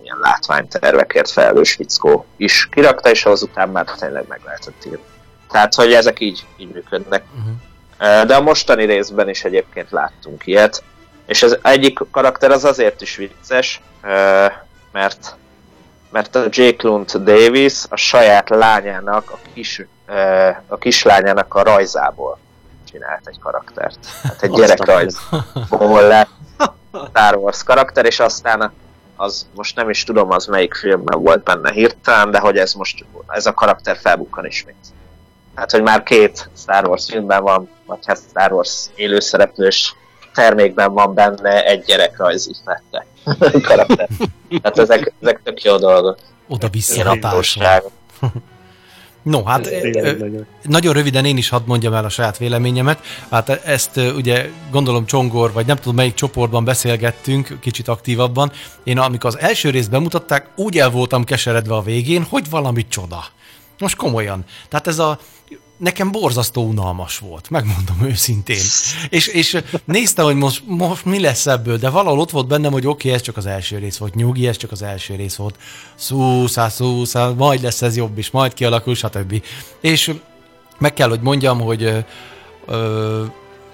ilyen 0.04 0.18
látványtervekért 0.22 1.32
felelős 1.32 1.74
fickó 1.74 2.26
is 2.38 2.68
kirakta, 2.72 3.10
és 3.10 3.26
azután 3.26 3.70
már 3.70 3.86
tényleg 4.00 4.26
meg 4.28 4.42
lehetett 4.46 4.86
írni. 4.86 5.04
Tehát, 5.52 5.74
hogy 5.74 5.94
ezek 5.94 6.20
így, 6.20 6.46
így 6.58 6.72
működnek. 6.74 7.24
Uh-huh. 7.38 8.26
De 8.26 8.36
a 8.36 8.42
mostani 8.42 8.86
részben 8.86 9.30
is 9.30 9.44
egyébként 9.44 9.92
láttunk 9.92 10.48
ilyet, 10.48 10.84
és 11.26 11.44
az 11.44 11.60
egyik 11.62 12.00
karakter 12.12 12.52
az 12.52 12.66
azért 12.66 13.02
is 13.02 13.16
vicces, 13.16 13.82
mert 14.92 15.38
mert 16.12 16.36
a 16.36 16.44
J. 16.50 16.70
Clunt 16.70 17.24
Davis 17.24 17.84
a 17.90 17.96
saját 17.96 18.50
lányának, 18.50 19.32
a, 19.32 19.38
kis, 19.54 19.86
a 20.68 20.78
kislányának 20.78 21.54
a 21.54 21.64
rajzából 21.64 22.40
csinált 22.92 23.28
egy 23.28 23.40
karaktert. 23.40 24.00
Hát 24.24 24.42
egy 24.44 24.52
gyerekrajzból 24.52 26.02
lett 26.14 26.30
Star 27.10 27.36
Wars 27.36 27.64
karakter, 27.64 28.06
és 28.06 28.20
aztán 28.20 28.72
az 29.16 29.48
most 29.56 29.76
nem 29.76 29.90
is 29.90 30.04
tudom, 30.04 30.32
az 30.32 30.46
melyik 30.46 30.74
filmben 30.74 31.22
volt 31.22 31.44
benne 31.44 31.72
hirtelen, 31.72 32.32
de 32.32 32.40
hogy 32.40 32.58
ez 32.58 32.74
most, 32.74 33.06
ez 33.28 33.46
a 33.46 33.54
karakter 33.54 33.98
felbukkan 33.98 34.46
ismét. 34.46 34.76
Hát, 35.56 35.72
hogy 35.72 35.82
már 35.82 36.04
két 36.04 36.50
Star 36.58 36.88
Wars 36.88 37.06
filmben 37.06 37.44
van, 37.44 37.70
vagy 37.86 38.00
hát 38.06 38.20
Star 38.30 38.52
Wars 38.52 38.86
élőszereplős 38.96 39.96
termékben 40.34 40.94
van 40.94 41.14
benne 41.14 41.66
egy 41.66 41.84
gyerekrajzi 41.84 42.56
fette 42.66 43.06
karakter. 43.62 44.08
Tehát 44.62 44.80
ezek, 44.80 45.14
ezek 45.22 45.42
tök 45.44 45.64
jó 45.64 45.78
dolgok. 45.78 46.18
Oda-vissza 46.48 47.18
No, 49.24 49.44
hát 49.44 49.70
Igen, 49.84 50.48
nagyon 50.64 50.94
röviden 50.94 51.26
én 51.26 51.38
is 51.38 51.50
hadd 51.50 51.62
mondjam 51.66 51.94
el 51.94 52.06
a 52.06 52.10
saját 52.10 52.38
véleményemet. 52.38 53.00
Hát 53.30 53.50
ezt 53.50 53.98
ugye 53.98 54.50
gondolom 54.72 55.06
Csongor, 55.06 55.52
vagy 55.52 55.66
nem 55.66 55.76
tudom 55.76 55.96
melyik 55.96 56.14
csoportban 56.14 56.64
beszélgettünk, 56.64 57.58
kicsit 57.62 57.88
aktívabban. 57.88 58.52
Én 58.84 58.98
amikor 58.98 59.30
az 59.30 59.40
első 59.40 59.70
részt 59.70 59.90
bemutatták, 59.90 60.48
úgy 60.56 60.78
el 60.78 60.90
voltam 60.90 61.24
keseredve 61.24 61.76
a 61.76 61.82
végén, 61.82 62.24
hogy 62.24 62.50
valami 62.50 62.88
csoda. 62.88 63.26
Most 63.80 63.96
komolyan. 63.96 64.46
Tehát 64.70 64.88
ez 64.88 65.00
a 65.00 65.20
nekem 65.80 66.12
borzasztó 66.12 66.64
unalmas 66.64 67.18
volt, 67.18 67.50
megmondom 67.50 68.02
őszintén. 68.04 68.62
És, 69.10 69.28
és 69.28 69.58
néztem, 69.86 70.26
hogy 70.26 70.36
most, 70.36 70.64
most 70.66 71.06
mi 71.06 71.20
lesz 71.20 71.48
ebből, 71.48 71.78
de 71.78 71.90
valahol 71.90 72.20
ott 72.20 72.30
volt 72.30 72.48
bennem, 72.48 72.72
hogy 72.72 72.88
oké, 72.88 73.08
okay, 73.08 73.12
ez 73.12 73.22
csak 73.22 73.38
az 73.38 73.46
első 73.46 73.78
rész 73.78 73.98
volt, 73.98 74.16
nyugi, 74.16 74.48
ez 74.48 74.58
csak 74.58 74.72
az 74.72 74.82
első 74.82 75.16
rész 75.16 75.36
volt, 75.36 75.56
szúszá, 75.96 76.70
szúszá, 76.70 77.30
majd 77.30 77.62
lesz 77.62 77.82
ez 77.82 77.96
jobb 77.96 78.18
is, 78.18 78.32
majd 78.32 78.54
kialakul, 78.54 78.96
stb. 78.96 79.44
És 79.82 80.14
meg 80.78 80.94
kell, 80.94 81.10
hogy 81.10 81.22
mondjam, 81.22 81.60
hogy 81.60 82.04
ö, 82.66 83.24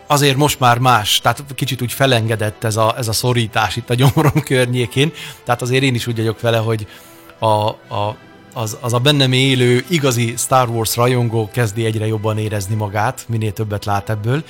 azért 0.08 0.38
most 0.38 0.60
már 0.60 0.78
más, 0.78 1.20
tehát 1.20 1.44
kicsit 1.56 1.82
úgy 1.82 1.94
felengedett 1.94 2.64
ez 2.64 2.76
a, 2.76 2.94
ez 2.98 3.08
a 3.08 3.14
szorítás 3.14 3.76
itt 3.76 3.90
a 3.90 3.94
gyomorom 4.04 4.44
környékén, 4.44 5.12
tehát 5.44 5.62
azért 5.62 5.84
én 5.84 5.96
is 5.96 6.08
úgy 6.08 6.18
vagyok 6.18 6.42
vele, 6.42 6.58
hogy 6.58 6.88
a, 7.40 7.68
a 7.96 8.18
az, 8.56 8.78
az 8.82 8.94
a 8.94 9.00
bennem 9.00 9.32
élő, 9.32 9.86
igazi 9.88 10.34
Star 10.38 10.70
Wars 10.70 10.96
rajongó 10.96 11.50
kezdi 11.54 11.86
egyre 11.86 12.08
jobban 12.08 12.38
érezni 12.38 12.76
magát, 12.76 13.26
minél 13.28 13.54
többet 13.54 13.86
lát 13.86 14.10
ebből. 14.10 14.44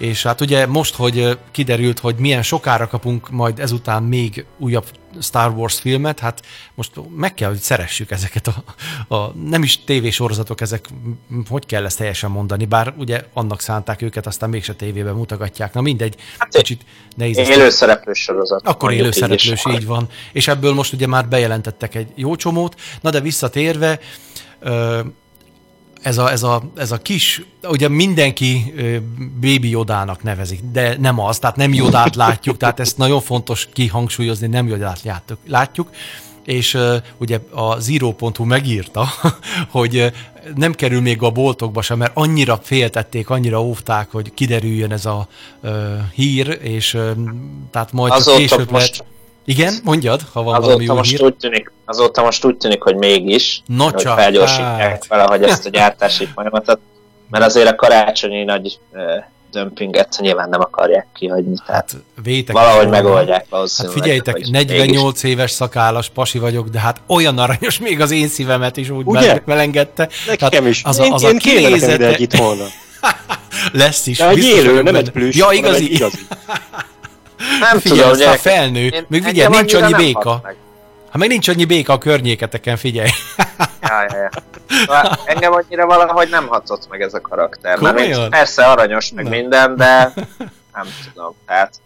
És 0.00 0.22
hát 0.22 0.40
ugye 0.40 0.66
most, 0.66 0.94
hogy 0.94 1.38
kiderült, 1.50 1.98
hogy 1.98 2.16
milyen 2.16 2.42
sokára 2.42 2.86
kapunk 2.86 3.30
majd 3.30 3.58
ezután 3.58 4.02
még 4.02 4.44
újabb 4.58 4.84
Star 5.20 5.50
Wars 5.50 5.80
filmet, 5.80 6.20
hát 6.20 6.42
most 6.74 6.90
meg 7.16 7.34
kell, 7.34 7.48
hogy 7.48 7.58
szeressük 7.58 8.10
ezeket 8.10 8.46
a, 8.46 9.14
a 9.14 9.32
nem 9.44 9.62
is 9.62 9.84
tévésorozatok, 9.84 10.60
ezek, 10.60 10.88
hogy 11.48 11.66
kell 11.66 11.84
ezt 11.84 11.98
teljesen 11.98 12.30
mondani, 12.30 12.64
bár 12.64 12.94
ugye 12.98 13.24
annak 13.32 13.60
szánták 13.60 14.02
őket, 14.02 14.26
aztán 14.26 14.50
mégse 14.50 14.74
tévében 14.74 15.14
mutogatják. 15.14 15.72
Na 15.74 15.80
mindegy, 15.80 16.14
hát 16.38 16.48
kicsit 16.48 16.84
nehéz. 17.16 17.38
Élőszereplős 17.38 18.18
sorozat. 18.18 18.66
Akkor 18.66 18.92
élőszereplős, 18.92 19.64
így, 19.68 19.74
így 19.74 19.86
van. 19.86 20.08
És 20.32 20.48
ebből 20.48 20.74
most 20.74 20.92
ugye 20.92 21.06
már 21.06 21.28
bejelentettek 21.28 21.94
egy 21.94 22.12
jó 22.14 22.36
csomót, 22.36 22.80
na 23.00 23.10
de 23.10 23.20
visszatérve, 23.20 23.98
ez 26.02 26.18
a, 26.18 26.30
ez, 26.30 26.42
a, 26.42 26.62
ez 26.76 26.92
a 26.92 26.98
kis, 26.98 27.42
ugye 27.62 27.88
mindenki 27.88 28.74
Baby 29.40 29.68
Jodának 29.68 30.22
nevezik, 30.22 30.60
de 30.72 30.96
nem 30.98 31.20
az, 31.20 31.38
tehát 31.38 31.56
nem 31.56 31.74
Jodát 31.74 32.16
látjuk, 32.16 32.56
tehát 32.56 32.80
ezt 32.80 32.96
nagyon 32.98 33.20
fontos 33.20 33.68
kihangsúlyozni, 33.72 34.46
nem 34.46 34.66
Jodát 34.66 35.02
látjuk, 35.02 35.38
látjuk. 35.46 35.90
És 36.44 36.74
uh, 36.74 36.94
ugye 37.18 37.40
a 37.50 37.78
Zero.hu 37.78 38.44
megírta, 38.44 39.08
hogy 39.70 39.96
uh, 39.96 40.06
nem 40.54 40.74
kerül 40.74 41.00
még 41.00 41.22
a 41.22 41.30
boltokba 41.30 41.82
sem, 41.82 41.98
mert 41.98 42.12
annyira 42.14 42.60
féltették, 42.62 43.30
annyira 43.30 43.62
óvták, 43.62 44.10
hogy 44.10 44.34
kiderüljön 44.34 44.92
ez 44.92 45.06
a 45.06 45.28
uh, 45.62 45.70
hír, 46.14 46.58
és 46.62 46.98
tehát 47.70 47.92
majd 47.92 48.12
Azóta 48.12 48.36
később 48.36 48.70
most... 48.70 48.96
lehet 48.96 49.18
igen, 49.50 49.74
mondjad, 49.84 50.20
ha 50.32 50.42
van 50.42 50.54
azóta 50.54 50.66
valami 50.66 50.84
jó 50.84 50.94
most 50.94 51.10
hír. 51.10 51.22
Úgy 51.22 51.34
tűnik, 51.34 51.72
azóta 51.84 52.22
most 52.22 52.44
úgy 52.44 52.56
tűnik, 52.56 52.82
hogy 52.82 52.96
mégis, 52.96 53.62
no, 53.66 53.84
hogy 53.84 53.94
csak, 53.94 54.18
felgyorsítják 54.18 54.78
hát. 54.78 55.06
valahogy 55.06 55.42
ezt 55.42 55.66
a 55.66 55.68
gyártási 55.78 56.28
folyamatot, 56.34 56.80
mert 57.30 57.44
azért 57.44 57.68
a 57.68 57.74
karácsonyi 57.74 58.44
nagy 58.44 58.78
dömpinget 59.50 60.16
nyilván 60.20 60.48
nem 60.48 60.60
akarják 60.60 61.06
kihagyni, 61.14 61.56
tehát 61.66 61.90
hát, 61.92 62.02
vétek 62.22 62.54
valahogy 62.54 62.88
megoldják 62.88 63.46
valószínűleg. 63.48 63.96
Hát 63.96 64.04
figyeljtek, 64.04 64.46
48 64.50 65.22
mégis. 65.22 65.36
éves 65.36 65.50
szakállas 65.50 66.08
pasi 66.08 66.38
vagyok, 66.38 66.68
de 66.68 66.80
hát 66.80 67.00
olyan 67.06 67.38
aranyos, 67.38 67.78
még 67.78 68.00
az 68.00 68.10
én 68.10 68.28
szívemet 68.28 68.76
is 68.76 68.90
úgy 68.90 69.06
Ugye? 69.06 69.42
melengedte. 69.44 70.08
Nekem 70.26 70.66
is. 70.66 70.82
Az 70.84 70.98
a, 70.98 71.12
az 71.12 71.22
én, 71.22 71.36
a 71.36 71.38
kinézete... 71.38 72.06
egy 72.06 72.20
itt 72.20 72.34
volna. 72.34 72.64
Lesz 73.72 74.06
is. 74.06 74.18
De 74.18 74.28
egy 74.28 74.44
élő, 74.44 74.82
nem 74.82 74.94
egy 74.94 75.10
plüss, 75.10 75.36
ja, 75.36 75.52
igazi. 75.52 75.94
igazi. 75.94 76.18
Nem 77.60 77.78
figyelj, 77.78 78.00
tudom, 78.00 78.18
gyerek, 78.18 78.38
felnő. 78.38 78.86
Én, 78.86 79.04
még 79.08 79.22
figyelj, 79.22 79.56
nincs 79.56 79.74
annyi 79.74 79.94
béka. 79.94 80.42
Ha 81.10 81.18
meg 81.18 81.28
nincs 81.28 81.48
annyi 81.48 81.64
béka 81.64 81.92
a 81.92 81.98
környéketeken, 81.98 82.76
figyelj. 82.76 83.08
Ja, 83.82 84.02
ja, 84.08 84.16
ja. 84.16 84.30
Szóval 84.68 85.18
engem 85.24 85.52
annyira 85.52 85.86
valahogy 85.86 86.28
nem 86.28 86.46
hatott 86.46 86.88
meg 86.88 87.00
ez 87.00 87.14
a 87.14 87.20
karakter. 87.20 87.78
Mert 87.78 88.28
persze 88.28 88.66
aranyos, 88.66 89.12
meg 89.12 89.24
Na. 89.24 89.30
minden, 89.30 89.76
de 89.76 90.12
nem 90.74 90.86
tudom, 91.12 91.34
tehát... 91.46 91.80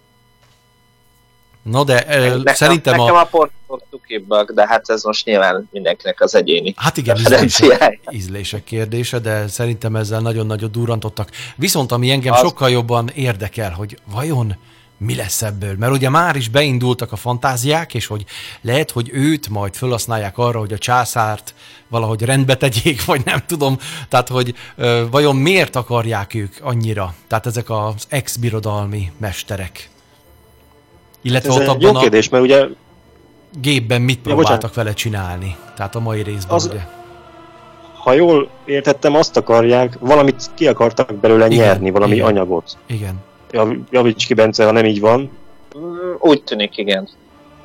No, 1.62 1.84
de 1.84 2.04
nekem, 2.06 2.54
szerintem 2.54 2.96
nekem 2.96 3.14
a... 3.14 3.20
a 3.20 3.24
port 3.24 3.52
tukibbak, 3.90 4.52
de 4.52 4.66
hát 4.66 4.88
ez 4.88 5.02
most 5.02 5.26
nyilván 5.26 5.68
mindenkinek 5.72 6.20
az 6.20 6.34
egyéni 6.34 6.74
Hát 6.76 6.96
igen, 6.96 7.16
ízlések, 7.16 8.00
ízlések 8.10 8.64
kérdése, 8.64 9.18
de 9.18 9.48
szerintem 9.48 9.96
ezzel 9.96 10.20
nagyon-nagyon 10.20 10.72
durrantottak. 10.72 11.30
Viszont 11.56 11.92
ami 11.92 12.10
engem 12.10 12.32
az... 12.32 12.40
sokkal 12.40 12.70
jobban 12.70 13.08
érdekel, 13.14 13.70
hogy 13.70 13.98
vajon 14.12 14.56
mi 15.04 15.14
lesz 15.14 15.42
ebből. 15.42 15.74
Mert 15.78 15.92
ugye 15.92 16.08
már 16.08 16.36
is 16.36 16.48
beindultak 16.48 17.12
a 17.12 17.16
fantáziák, 17.16 17.94
és 17.94 18.06
hogy 18.06 18.24
lehet, 18.60 18.90
hogy 18.90 19.10
őt 19.12 19.48
majd 19.48 19.74
felhasználják 19.74 20.38
arra, 20.38 20.58
hogy 20.58 20.72
a 20.72 20.78
császárt 20.78 21.54
valahogy 21.88 22.22
rendbe 22.22 22.56
tegyék, 22.56 23.04
vagy 23.04 23.20
nem 23.24 23.42
tudom. 23.46 23.78
Tehát, 24.08 24.28
hogy 24.28 24.54
ö, 24.76 25.02
vajon 25.10 25.36
miért 25.36 25.76
akarják 25.76 26.34
ők 26.34 26.54
annyira? 26.60 27.14
Tehát 27.26 27.46
ezek 27.46 27.70
az 27.70 28.06
ex-birodalmi 28.08 29.12
mesterek. 29.16 29.88
Illetve 31.22 31.48
Ez 31.48 31.56
ott 31.56 31.66
abban 31.66 31.94
jó 31.94 32.00
kérdés, 32.00 32.28
mert 32.28 32.44
ugye 32.44 32.66
gépben 33.60 34.02
mit 34.02 34.18
próbáltak 34.18 34.74
ja, 34.74 34.82
vele 34.82 34.92
csinálni? 34.92 35.56
Tehát 35.76 35.94
a 35.94 36.00
mai 36.00 36.22
részben 36.22 36.54
az, 36.54 36.66
ugye. 36.66 36.80
Ha 37.94 38.12
jól 38.12 38.50
értettem, 38.64 39.14
azt 39.14 39.36
akarják, 39.36 39.96
valamit 40.00 40.50
ki 40.54 40.66
akartak 40.66 41.14
belőle 41.14 41.46
igen, 41.46 41.64
nyerni, 41.64 41.90
valami 41.90 42.14
igen, 42.14 42.26
anyagot. 42.26 42.78
Igen. 42.86 43.22
Javíts 43.90 44.26
ki, 44.26 44.34
Bence, 44.34 44.64
ha 44.64 44.70
nem 44.70 44.84
így 44.84 45.00
van. 45.00 45.30
Mm, 45.78 46.12
úgy 46.18 46.42
tűnik, 46.42 46.76
igen. 46.76 47.08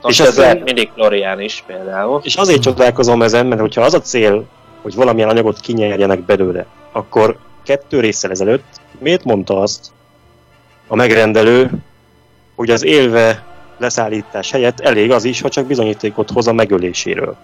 Most 0.02 0.19
és 0.19 0.25
ez 0.25 0.38
lehet 0.38 0.63
mindig 0.63 0.89
Florian 0.93 1.41
is 1.41 1.63
például. 1.67 2.19
És 2.23 2.36
azért 2.36 2.62
csodálkozom 2.62 3.21
ezen, 3.21 3.45
mert 3.45 3.62
hogyha 3.62 3.82
az 3.82 3.93
a 3.93 4.02
cél, 4.02 4.45
hogy 4.82 4.95
valamilyen 4.95 5.30
anyagot 5.30 5.60
kinyerjenek 5.60 6.19
belőle, 6.19 6.65
akkor 6.91 7.38
kettő 7.63 7.99
részsel 7.99 8.32
ezelőtt 8.32 8.80
miért 8.99 9.23
mondta 9.23 9.60
azt 9.60 9.91
a 10.88 10.95
megrendelő, 10.95 11.69
hogy 12.56 12.69
az 12.69 12.84
élve 12.84 13.43
leszállítás 13.78 14.52
helyett 14.52 14.80
elég 14.80 15.12
az 15.12 15.23
is, 15.23 15.41
ha 15.41 15.49
csak 15.49 15.65
bizonyítékot 15.65 16.30
hoz 16.30 16.47
a 16.47 16.54
megöléséről? 16.54 17.36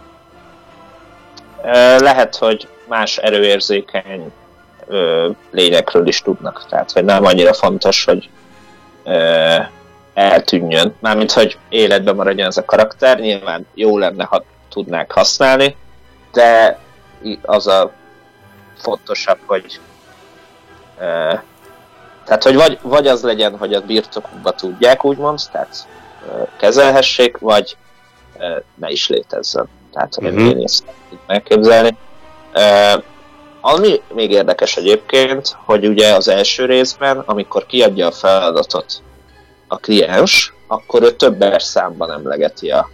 Lehet, 1.98 2.36
hogy 2.36 2.68
más 2.88 3.18
erőérzékeny 3.18 4.32
ö, 4.88 5.30
lényekről 5.52 6.08
is 6.08 6.22
tudnak. 6.22 6.66
Tehát, 6.70 6.92
hogy 6.92 7.04
nem 7.06 7.26
annyira 7.26 7.54
fontos, 7.54 8.04
hogy 8.06 8.30
ö, 9.04 9.56
eltűnjön. 10.14 10.96
Mármint, 11.00 11.32
hogy 11.32 11.58
életben 11.70 12.16
maradjon 12.16 12.48
ez 12.48 12.58
a 12.58 12.66
karakter. 12.66 13.20
Nyilván 13.20 13.68
jó 13.74 13.98
lenne, 13.98 14.24
ha 14.24 14.44
tudnák 14.70 15.12
használni, 15.12 15.76
de 16.32 16.80
az 17.42 17.68
a 17.68 17.92
fontosabb, 18.78 19.38
hogy 19.46 19.80
uh, 20.98 21.40
tehát, 22.26 22.44
hogy 22.44 22.56
vagy, 22.56 22.80
vagy 22.82 23.08
az 23.08 23.24
legyen, 23.24 23.58
hogy 23.58 23.74
a 23.74 23.82
birtokukba 23.82 24.52
tudják, 24.52 25.06
úgymond, 25.06 25.40
tehát 25.52 25.88
uh, 26.28 26.48
kezelhessék, 26.58 27.38
vagy 27.38 27.78
uh, 28.38 28.64
ne 28.76 28.90
is 28.90 29.10
létezzen. 29.10 29.68
Tehát, 29.94 30.16
hogy 30.16 30.34
Mhm. 30.34 30.46
én 30.46 30.64
ezt 30.64 30.84
így 31.14 31.20
megképzelni. 31.28 31.98
Uh, 32.54 33.04
ami 33.68 34.02
még 34.14 34.32
érdekes 34.32 34.78
egyébként, 34.78 35.58
hogy 35.66 35.88
ugye 35.88 36.14
az 36.14 36.28
első 36.28 36.66
részben, 36.66 37.20
amikor 37.26 37.66
kiadja 37.66 38.08
a 38.08 38.12
feladatot 38.12 39.02
a 39.68 39.78
kliens, 39.78 40.54
akkor 40.68 41.04
ő 41.04 41.12
több 41.12 41.46
számban 41.58 42.12
emlegeti 42.12 42.70
a... 42.70 42.90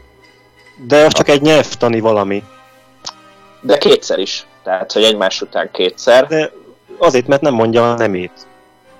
De 0.87 1.05
az 1.05 1.13
csak 1.13 1.27
egy 1.27 1.41
nyelvtani 1.41 1.99
valami. 1.99 2.43
De 3.61 3.77
kétszer 3.77 4.19
is. 4.19 4.45
Tehát, 4.63 4.91
hogy 4.91 5.03
egymás 5.03 5.41
után 5.41 5.69
kétszer. 5.71 6.27
De 6.27 6.51
azért, 6.97 7.27
mert 7.27 7.41
nem 7.41 7.53
mondja 7.53 7.91
a 7.91 7.95
nemét. 7.97 8.47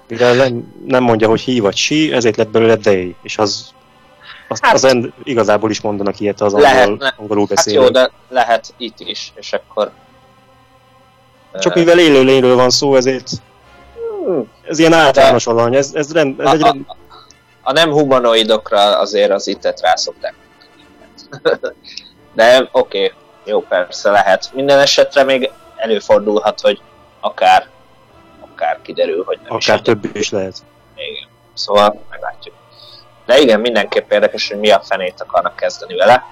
Mivel 0.08 0.36
nem, 0.36 0.74
nem 0.86 1.04
mondja, 1.04 1.28
hogy 1.28 1.44
he 1.44 1.62
vagy 1.62 1.76
she, 1.76 2.16
ezért 2.16 2.36
lett 2.38 2.50
belőle 2.50 2.76
they, 2.78 3.16
és 3.24 3.38
az, 3.38 3.74
az, 4.48 4.60
Hát- 4.62 4.74
az 4.74 4.84
end, 4.84 5.12
igazából 5.24 5.70
is 5.70 5.82
mondanak 5.82 6.20
ilyet 6.20 6.42
az 6.42 6.54
Lehet, 6.54 6.88
angol, 6.88 6.98
ne- 6.98 7.14
angolul 7.18 7.46
Hát 7.48 7.56
beszélők. 7.56 7.82
jó, 7.84 7.90
de 7.90 8.12
lehet 8.30 8.74
itt 8.78 9.00
is, 9.00 9.32
és 9.36 9.54
akkor... 9.54 9.92
Csak 11.60 11.76
mivel 11.76 12.00
élő 12.00 12.24
lényről 12.24 12.56
van 12.56 12.70
szó, 12.70 12.96
ezért 12.96 13.30
hmm, 14.26 14.52
ez 14.68 14.80
ilyen 14.80 14.94
általános 14.94 15.48
alany, 15.48 15.76
ez, 15.76 15.92
ez, 15.94 16.14
rend, 16.14 16.40
ez 16.40 16.48
a, 16.48 16.52
egy 16.52 16.62
a, 16.62 16.66
rend, 16.66 16.86
a 17.62 17.72
nem 17.72 17.92
humanoidokra 17.92 19.00
azért 19.00 19.32
az 19.32 19.48
ittet 19.48 19.82
rászokták. 19.82 20.34
De 22.34 22.70
oké, 22.72 23.04
okay, 23.04 23.12
jó 23.46 23.62
persze 23.62 24.12
lehet. 24.12 24.50
Minden 24.54 24.80
esetre 24.80 25.24
még 25.24 25.52
előfordulhat, 25.76 26.62
hogy 26.62 26.82
akár 27.20 27.68
akár 28.52 28.80
kiderül, 28.82 29.24
hogy 29.24 29.40
nem 29.48 29.58
is 29.58 29.68
akár 29.68 29.78
egy- 29.78 29.84
több 29.84 30.16
is 30.16 30.30
lehet. 30.30 30.58
Igen. 30.96 31.30
Szóval 31.54 32.02
meglátjuk. 32.10 32.56
De 33.26 33.40
igen, 33.40 33.60
mindenképp 33.60 34.12
érdekes, 34.12 34.48
hogy 34.48 34.60
mi 34.60 34.70
a 34.70 34.80
fenét 34.80 35.22
akarnak 35.22 35.56
kezdeni 35.56 35.96
vele. 35.96 36.26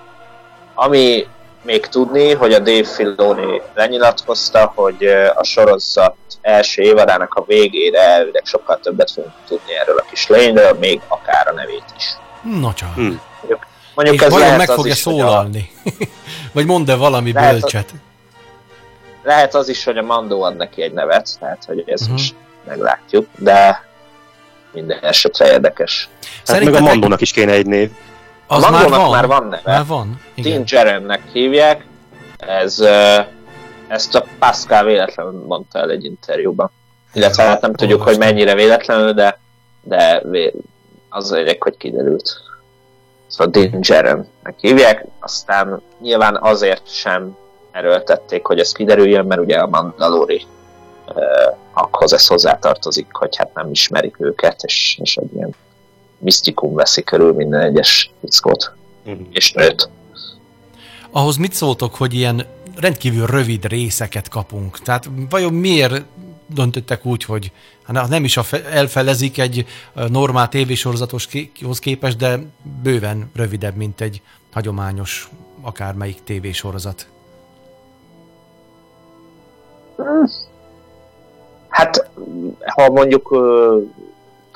Ami 0.73 1.27
még 1.61 1.85
tudni, 1.87 2.33
hogy 2.33 2.53
a 2.53 2.59
Dave 2.59 2.83
Filoni 2.83 3.61
lenyilatkozta, 3.75 4.71
hogy 4.75 5.03
a 5.35 5.43
sorozat 5.43 6.15
első 6.41 6.81
évadának 6.81 7.33
a 7.33 7.43
végére 7.47 8.01
elvileg 8.01 8.45
sokkal 8.45 8.79
többet 8.79 9.11
fogunk 9.11 9.33
tudni 9.47 9.77
erről 9.77 9.97
a 9.97 10.05
kis 10.09 10.27
lényről, 10.27 10.73
még 10.79 11.01
akár 11.07 11.47
a 11.47 11.51
nevét 11.53 11.83
is. 11.97 12.05
Na 12.59 12.73
csak. 12.73 12.93
Hm. 12.95 13.11
Mondjuk 13.95 14.19
És 14.19 14.25
ez 14.25 14.31
vajon 14.31 14.47
lehet 14.47 14.57
meg 14.67 14.69
az 14.69 14.75
fogja 14.75 14.93
hogy 14.93 15.01
a, 15.01 15.17
szólalni? 15.25 15.71
Vagy 16.53 16.65
mond-e 16.65 16.95
valami 16.95 17.31
Lehet, 17.31 17.51
bölcset? 17.59 17.89
lehet 19.23 19.55
az 19.55 19.69
is, 19.69 19.83
hogy 19.83 19.97
a 19.97 20.01
Mandó 20.01 20.41
ad 20.41 20.55
neki 20.55 20.81
egy 20.81 20.93
nevet, 20.93 21.29
tehát 21.39 21.63
hogy 21.65 21.83
ezt 21.87 22.03
Mhm. 22.03 22.11
most 22.11 22.35
meglátjuk, 22.67 23.27
de 23.37 23.83
minden 24.73 24.99
esetre 25.01 25.51
érdekes. 25.51 26.09
Hát 26.45 26.63
meg 26.63 26.73
a 26.73 26.79
Mandónak 26.79 27.21
is 27.21 27.31
kéne 27.31 27.51
egy 27.51 27.65
név. 27.65 27.89
Az 28.51 28.63
a 28.63 28.69
már 28.69 28.89
van. 28.89 29.09
már 29.09 29.27
van 29.27 29.47
neve. 29.47 29.71
Már 29.71 29.85
van? 29.85 30.21
Dean 30.35 30.47
Igen. 30.47 30.63
Jerennek 30.67 31.21
hívják. 31.31 31.85
Ez, 32.37 32.79
ezt 33.87 34.15
a 34.15 34.25
Pascal 34.39 34.83
véletlenül 34.83 35.43
mondta 35.47 35.79
el 35.79 35.89
egy 35.89 36.05
interjúban. 36.05 36.71
Illetve 37.13 37.43
hát 37.43 37.61
nem 37.61 37.73
tudjuk, 37.73 38.01
hogy 38.01 38.17
mennyire 38.17 38.53
véletlenül, 38.53 39.13
de, 39.13 39.39
de 39.81 40.21
az 41.09 41.31
lényeg, 41.31 41.63
hogy 41.63 41.77
kiderült. 41.77 42.41
Szóval 43.27 43.51
Dean 43.51 43.79
Jerennek 43.87 44.55
hívják, 44.57 45.05
aztán 45.19 45.81
nyilván 46.01 46.37
azért 46.41 46.93
sem 46.93 47.37
erőltették, 47.71 48.45
hogy 48.45 48.59
ez 48.59 48.71
kiderüljön, 48.71 49.25
mert 49.25 49.41
ugye 49.41 49.57
a 49.57 49.67
Mandalori 49.67 50.45
uh, 51.07 51.57
ahhoz 51.73 52.13
ez 52.13 52.27
hozzátartozik, 52.27 53.07
hogy 53.11 53.35
hát 53.35 53.53
nem 53.53 53.71
ismerik 53.71 54.15
őket, 54.19 54.63
és, 54.63 54.97
és 55.01 55.15
egy 55.15 55.33
ilyen 55.33 55.55
misztikum 56.19 56.73
veszi 56.73 57.03
körül 57.03 57.33
minden 57.33 57.61
egyes 57.61 58.11
fickót 58.21 58.73
Mhm. 59.05 59.21
és 59.31 59.51
nőt. 59.51 59.89
Ahhoz 61.11 61.37
mit 61.37 61.53
szóltok, 61.53 61.95
hogy 61.95 62.13
ilyen 62.13 62.45
rendkívül 62.75 63.25
rövid 63.25 63.65
részeket 63.65 64.29
kapunk? 64.29 64.79
Tehát 64.79 65.09
vajon 65.29 65.53
miért 65.53 66.01
döntöttek 66.47 67.05
úgy, 67.05 67.23
hogy 67.23 67.51
hát 67.83 68.07
nem 68.09 68.23
is 68.23 68.37
a 68.37 68.43
fe- 68.43 68.65
elfelezik 68.65 69.37
egy 69.37 69.65
normál 70.09 70.49
tévésorozatoshoz 70.49 71.79
képest, 71.79 72.17
de 72.17 72.39
bőven 72.83 73.29
rövidebb, 73.35 73.75
mint 73.75 74.01
egy 74.01 74.21
hagyományos 74.53 75.29
akármelyik 75.61 76.23
tévésorozat. 76.23 77.07
Hát, 81.67 82.09
ha 82.65 82.89
mondjuk, 82.91 83.35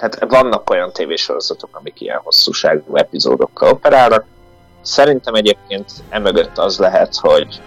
tehát 0.09 0.31
vannak 0.31 0.69
olyan 0.69 0.91
tévésorozatok, 0.91 1.69
amik 1.71 2.01
ilyen 2.01 2.19
hosszúságú 2.23 2.95
epizódokkal 2.95 3.69
operálnak. 3.69 4.25
Szerintem 4.81 5.33
egyébként 5.33 5.91
emögött 6.09 6.57
az 6.57 6.77
lehet, 6.77 7.15
hogy 7.15 7.61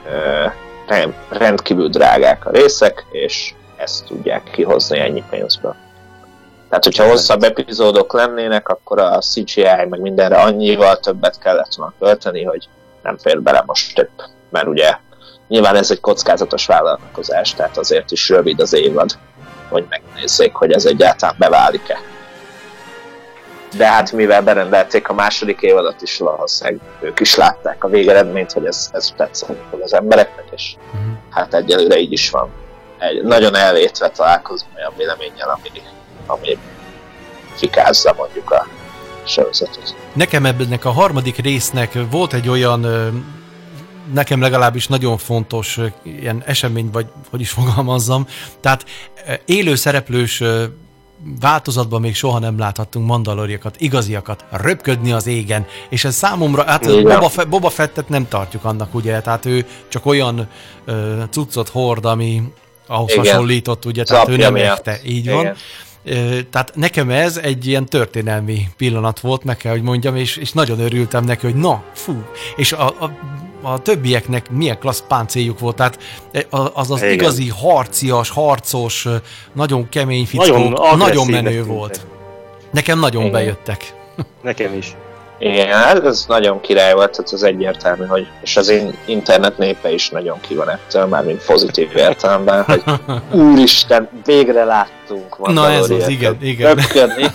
rend- 0.86 1.14
rendkívül 1.28 1.88
drágák 1.88 2.46
a 2.46 2.50
részek, 2.50 3.06
és 3.10 3.54
ezt 3.76 4.04
tudják 4.04 4.42
kihozni 4.42 4.98
ennyi 4.98 5.24
pénzből. 5.30 5.74
Tehát, 6.68 6.84
hogyha 6.84 7.08
hosszabb 7.08 7.42
epizódok 7.42 8.12
lennének, 8.12 8.68
akkor 8.68 8.98
a 8.98 9.18
CGI 9.18 9.62
meg 9.88 10.00
mindenre 10.00 10.36
annyival 10.36 10.96
többet 10.96 11.38
kellett 11.38 11.74
volna 11.74 11.92
költeni, 11.98 12.44
hogy 12.44 12.68
nem 13.02 13.18
fér 13.18 13.42
bele 13.42 13.62
most 13.66 13.94
több. 13.94 14.10
Mert 14.50 14.66
ugye 14.66 14.96
nyilván 15.48 15.76
ez 15.76 15.90
egy 15.90 16.00
kockázatos 16.00 16.66
vállalkozás, 16.66 17.54
tehát 17.54 17.76
azért 17.76 18.10
is 18.10 18.28
rövid 18.28 18.60
az 18.60 18.72
évad, 18.72 19.10
hogy 19.68 19.86
megnézzék, 19.88 20.54
hogy 20.54 20.72
ez 20.72 20.86
egyáltalán 20.86 21.34
beválik-e. 21.38 21.98
De 23.76 23.86
hát 23.86 24.12
mivel 24.12 24.42
berendelték 24.42 25.08
a 25.08 25.12
második 25.14 25.60
évadot 25.60 26.02
is, 26.02 26.18
valószínűleg 26.18 26.80
ők 27.00 27.20
is 27.20 27.34
látták 27.34 27.84
a 27.84 27.88
végeredményt, 27.88 28.52
hogy 28.52 28.64
ez, 28.66 28.90
ez 28.92 29.12
tetszett 29.16 29.56
az 29.82 29.94
embereknek, 29.94 30.44
és 30.54 30.74
Mhm. 30.92 31.10
hát 31.30 31.54
egyelőre 31.54 31.98
így 31.98 32.12
is 32.12 32.30
van. 32.30 32.48
Egy, 32.98 33.22
nagyon 33.22 33.54
elvétve 33.54 34.08
találkozom 34.10 34.68
olyan 34.76 34.92
véleménnyel, 34.96 35.48
ami, 35.48 35.82
ami 36.26 36.58
fikázza 37.54 38.14
mondjuk 38.16 38.50
a 38.50 38.66
sorozatot. 39.24 39.94
Nekem 40.12 40.44
ennek 40.46 40.84
a 40.84 40.90
harmadik 40.90 41.36
résznek 41.36 41.98
volt 42.10 42.32
egy 42.32 42.48
olyan, 42.48 42.86
nekem 44.12 44.40
legalábbis 44.40 44.86
nagyon 44.86 45.18
fontos 45.18 45.78
ilyen 46.02 46.42
esemény, 46.46 46.90
vagy 46.92 47.06
hogy 47.30 47.40
is 47.40 47.50
fogalmazzam, 47.50 48.26
tehát 48.60 48.84
élő 49.44 49.74
szereplős 49.74 50.42
változatban 51.40 52.00
még 52.00 52.14
soha 52.14 52.38
nem 52.38 52.58
láthattunk 52.58 53.06
mandaloriakat, 53.06 53.76
igaziakat, 53.80 54.44
röpködni 54.50 55.12
az 55.12 55.26
égen, 55.26 55.66
és 55.88 56.04
ez 56.04 56.14
számomra, 56.14 56.64
hát 56.64 56.84
Igen. 56.84 57.02
Boba, 57.02 57.28
Fe- 57.28 57.48
Boba 57.48 57.68
Fettet 57.70 58.08
nem 58.08 58.28
tartjuk 58.28 58.64
annak, 58.64 58.94
ugye, 58.94 59.20
tehát 59.20 59.44
ő 59.44 59.66
csak 59.88 60.06
olyan 60.06 60.48
ö, 60.84 61.22
cuccot 61.30 61.68
hord, 61.68 62.04
ami 62.04 62.42
ahhoz 62.86 63.12
Igen. 63.12 63.24
hasonlított, 63.24 63.84
ugye, 63.84 64.04
tehát 64.04 64.28
ő 64.28 64.32
apja 64.32 64.44
nem 64.44 64.52
miatt. 64.52 64.86
echte, 64.86 65.00
így 65.08 65.30
van. 65.30 65.52
Ö, 66.04 66.42
Tehát 66.50 66.72
nekem 66.74 67.10
ez 67.10 67.36
egy 67.36 67.66
ilyen 67.66 67.86
történelmi 67.86 68.68
pillanat 68.76 69.20
volt, 69.20 69.44
meg 69.44 69.56
kell, 69.56 69.72
hogy 69.72 69.82
mondjam, 69.82 70.16
és, 70.16 70.36
és 70.36 70.52
nagyon 70.52 70.80
örültem 70.80 71.24
neki, 71.24 71.46
hogy 71.46 71.54
na, 71.56 71.82
fú, 71.94 72.22
és 72.56 72.72
a, 72.72 72.86
a, 72.86 73.10
a 73.72 73.78
többieknek 73.82 74.50
milyen 74.50 74.78
klassz 74.78 75.04
páncéljuk 75.08 75.58
volt, 75.58 75.76
tehát 75.76 75.98
az 76.74 76.90
az 76.90 76.98
Igen. 77.02 77.12
igazi 77.12 77.48
harcias, 77.48 78.30
harcos, 78.30 79.04
ö, 79.04 79.16
nagyon 79.52 79.88
kemény 79.88 80.26
fickók, 80.26 80.46
Nagyon 80.48 80.98
nagyon, 80.98 81.26
menő 81.26 81.48
tűntek. 81.50 81.66
volt. 81.74 82.06
Nekem 82.72 82.98
nagyon 82.98 83.20
Igen. 83.20 83.32
bejöttek. 83.32 83.94
Nekem 84.42 84.74
is. 84.74 84.96
Igen, 85.38 85.68
hát 85.68 86.04
ez 86.04 86.24
nagyon 86.28 86.60
király 86.60 86.92
volt, 86.94 87.10
tehát 87.10 87.32
az 87.32 87.42
egyértelmű, 87.42 88.04
hogy, 88.06 88.26
és 88.42 88.56
az 88.56 88.68
in- 88.68 88.96
internet 89.06 89.58
népe 89.58 89.92
is 89.92 90.08
nagyon 90.08 90.40
ki 90.40 90.54
van 90.54 90.70
ettől, 90.70 91.06
már 91.06 91.24
mint 91.24 91.44
pozitív 91.44 91.96
értelemben, 91.96 92.64
hogy 92.64 92.82
úristen, 93.42 94.08
végre 94.24 94.64
láttunk 94.64 95.52
Na 95.52 95.70
ez 95.70 95.90
az, 95.90 96.08
igen, 96.08 96.36
igen. 96.40 96.74
röpködni. 96.74 97.26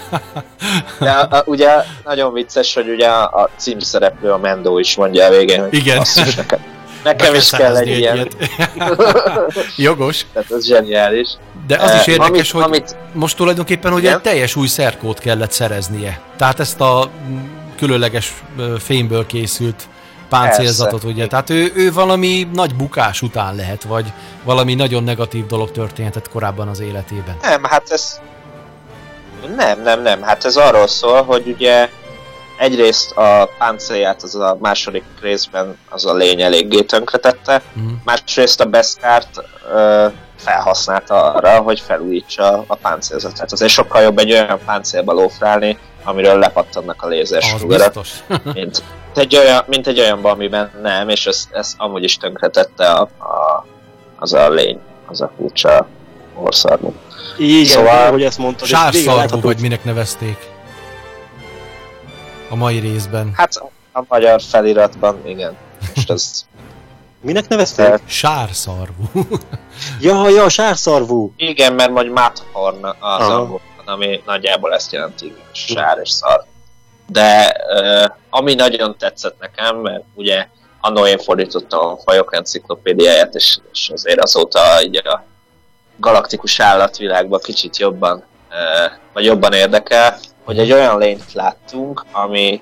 De 1.00 1.10
a, 1.12 1.38
a, 1.38 1.44
ugye 1.46 1.70
nagyon 2.06 2.34
vicces, 2.34 2.74
hogy 2.74 2.90
ugye 2.90 3.08
a, 3.08 3.24
a 3.24 3.50
címszereplő, 3.56 4.32
a 4.32 4.38
Mendo 4.38 4.78
is 4.80 4.96
mondja 4.96 5.26
a 5.26 5.30
végén, 5.30 5.62
hogy 5.62 5.74
Igen. 5.74 5.98
basszus, 5.98 6.36
nekem, 7.04 7.34
is 7.36 7.50
kell 7.50 7.78
egy 7.78 7.88
ilyen. 7.88 8.28
Jogos, 9.78 10.26
Tehát 10.34 10.52
ez 10.52 10.66
zseniális. 10.66 11.30
de 11.68 11.76
az 11.76 11.94
is 11.94 12.00
Eh, 12.00 12.08
érdekes, 12.08 12.54
amit, 12.54 12.64
hogy 12.64 12.64
Amit, 12.64 12.96
most 13.14 13.36
tulajdonképpen 13.38 13.94
ugye 13.94 14.02
Igen? 14.02 14.14
egy 14.16 14.22
teljes 14.22 14.56
új 14.56 14.68
szerkót 14.68 15.20
kellett 15.20 15.52
szereznie. 15.52 16.20
Tehát 16.38 16.60
ezt 16.60 16.82
a 16.82 17.10
különleges 17.82 18.34
fémből 18.80 19.26
készült 19.26 19.84
páncélzatot, 20.30 20.92
Persze. 21.00 21.08
ugye. 21.16 21.28
Tehát 21.28 21.50
ő, 21.50 21.72
ő 21.76 21.92
valami 21.94 22.48
nagy 22.54 22.76
bukás 22.76 23.22
után 23.22 23.56
lehet, 23.56 23.84
vagy 23.84 24.06
valami 24.44 24.74
nagyon 24.74 25.04
negatív 25.04 25.46
dolog 25.46 25.72
történhetett 25.72 26.30
korábban 26.30 26.68
az 26.68 26.80
életében. 26.80 27.38
Nem, 27.42 27.64
hát 27.64 27.90
ez... 27.92 28.20
Nem, 29.56 29.82
nem, 29.82 30.02
nem. 30.02 30.22
Hát 30.22 30.46
ez 30.46 30.56
arról 30.56 30.88
szól, 30.88 31.24
hogy 31.24 31.48
ugye 31.48 31.90
egyrészt 32.58 33.12
a 33.12 33.50
páncélját 33.58 34.24
az 34.24 34.36
a 34.36 34.58
második 34.60 35.04
részben 35.22 35.78
az 35.90 36.06
a 36.06 36.14
lény 36.14 36.42
eléggé 36.42 36.82
tönkretette, 36.82 37.62
Mhm. 37.74 37.86
másrészt 38.04 38.62
a 38.62 38.66
Beskart 38.66 39.44
ö, 39.74 40.06
felhasználta 40.38 41.32
arra, 41.34 41.58
hogy 41.60 41.80
felújítsa 41.80 42.64
a 42.68 42.76
páncélzatát. 42.76 43.52
Azért 43.52 43.72
sokkal 43.72 44.02
jobb 44.02 44.18
egy 44.18 44.32
olyan 44.32 44.60
páncélba 44.66 45.14
lófrálni, 45.14 45.78
amiről 46.04 46.40
lepattannak 46.40 47.02
a 47.04 47.08
lézersugarak, 47.08 47.94
mint 48.54 48.84
egy 49.16 49.36
olyan, 49.36 49.64
mint 49.68 49.88
egy 49.88 50.00
olyanban, 50.00 50.32
amiben 50.32 50.72
nem, 50.82 51.10
és 51.10 51.26
ez, 51.26 51.48
ez 51.52 51.74
amúgy 51.78 52.04
is 52.04 52.18
tönkretette 52.18 52.92
a, 52.92 53.02
a, 53.02 53.66
az 54.20 54.34
a 54.34 54.50
lény, 54.50 54.80
az 55.08 55.22
a 55.22 55.32
furcsa 55.38 55.88
orszarmú. 56.36 56.94
Igen, 57.38 57.66
Szóval- 57.66 58.12
hogy 58.12 58.24
ezt 58.24 58.38
mondtad, 58.38 58.68
Sárszarvú, 58.68 59.42
vagy 59.42 59.60
minek 59.60 59.84
nevezték. 59.84 60.38
A 62.50 62.56
mai 62.56 62.80
részben. 62.80 63.32
Hát 63.34 63.56
a 63.94 64.04
magyar 64.08 64.42
feliratban, 64.42 65.22
igen. 65.28 65.56
Most 65.96 66.10
ez 66.10 66.46
Minek 67.22 67.48
nevezted? 67.48 68.02
Sárszarvú. 68.06 69.04
Ja, 70.00 70.30
ja, 70.30 70.50
sárszarvú. 70.50 71.34
Igen, 71.38 71.74
mert 71.74 71.92
majd 71.92 72.12
Mathorn 72.12 72.86
az 72.86 72.96
Aha. 73.00 73.24
angolban, 73.34 73.60
ami 73.92 74.22
nagyjából 74.26 74.74
ezt 74.74 74.92
jelenti, 74.92 75.26
igen, 75.26 75.46
sár 75.52 75.98
és 76.02 76.10
szar. 76.10 76.46
De 77.08 77.56
ami 78.30 78.54
nagyon 78.54 78.98
tetszett 78.98 79.40
nekem, 79.40 79.78
mert 79.78 80.04
ugye 80.14 80.48
annól 80.82 81.08
én 81.08 81.18
fordítottam 81.18 81.88
a 81.88 81.98
fajok 81.98 82.36
enciklopédiáját, 82.36 83.36
és, 83.36 83.58
és 83.72 83.90
azért 83.90 84.24
azóta 84.24 84.84
így 84.84 85.08
a 85.08 85.24
galaktikus 85.98 86.60
állatvilágban 86.60 87.40
kicsit 87.40 87.78
jobban, 87.78 88.24
vagy 89.14 89.26
jobban 89.26 89.54
érdekel, 89.54 90.18
hogy 90.44 90.60
egy 90.60 90.72
olyan 90.72 90.98
lényt 90.98 91.34
láttunk, 91.34 92.06
ami 92.12 92.62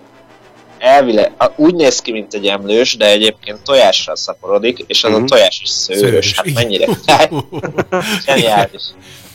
elvileg 0.79 1.31
a- 1.37 1.51
úgy 1.55 1.73
néz 1.75 1.99
ki, 2.01 2.11
mint 2.11 2.33
egy 2.33 2.45
emlős, 2.45 2.97
de 2.97 3.05
egyébként 3.05 3.61
tojással 3.63 4.15
szaporodik, 4.15 4.83
és 4.87 5.03
az 5.03 5.11
Mhm. 5.11 5.21
a 5.23 5.25
tojás 5.25 5.59
is 5.63 5.69
szőrös. 5.69 6.01
Szőrös, 6.01 6.33
Hát 6.35 6.45
igen. 6.45 6.63
mennyire 6.63 6.85
Geniális. 8.25 8.81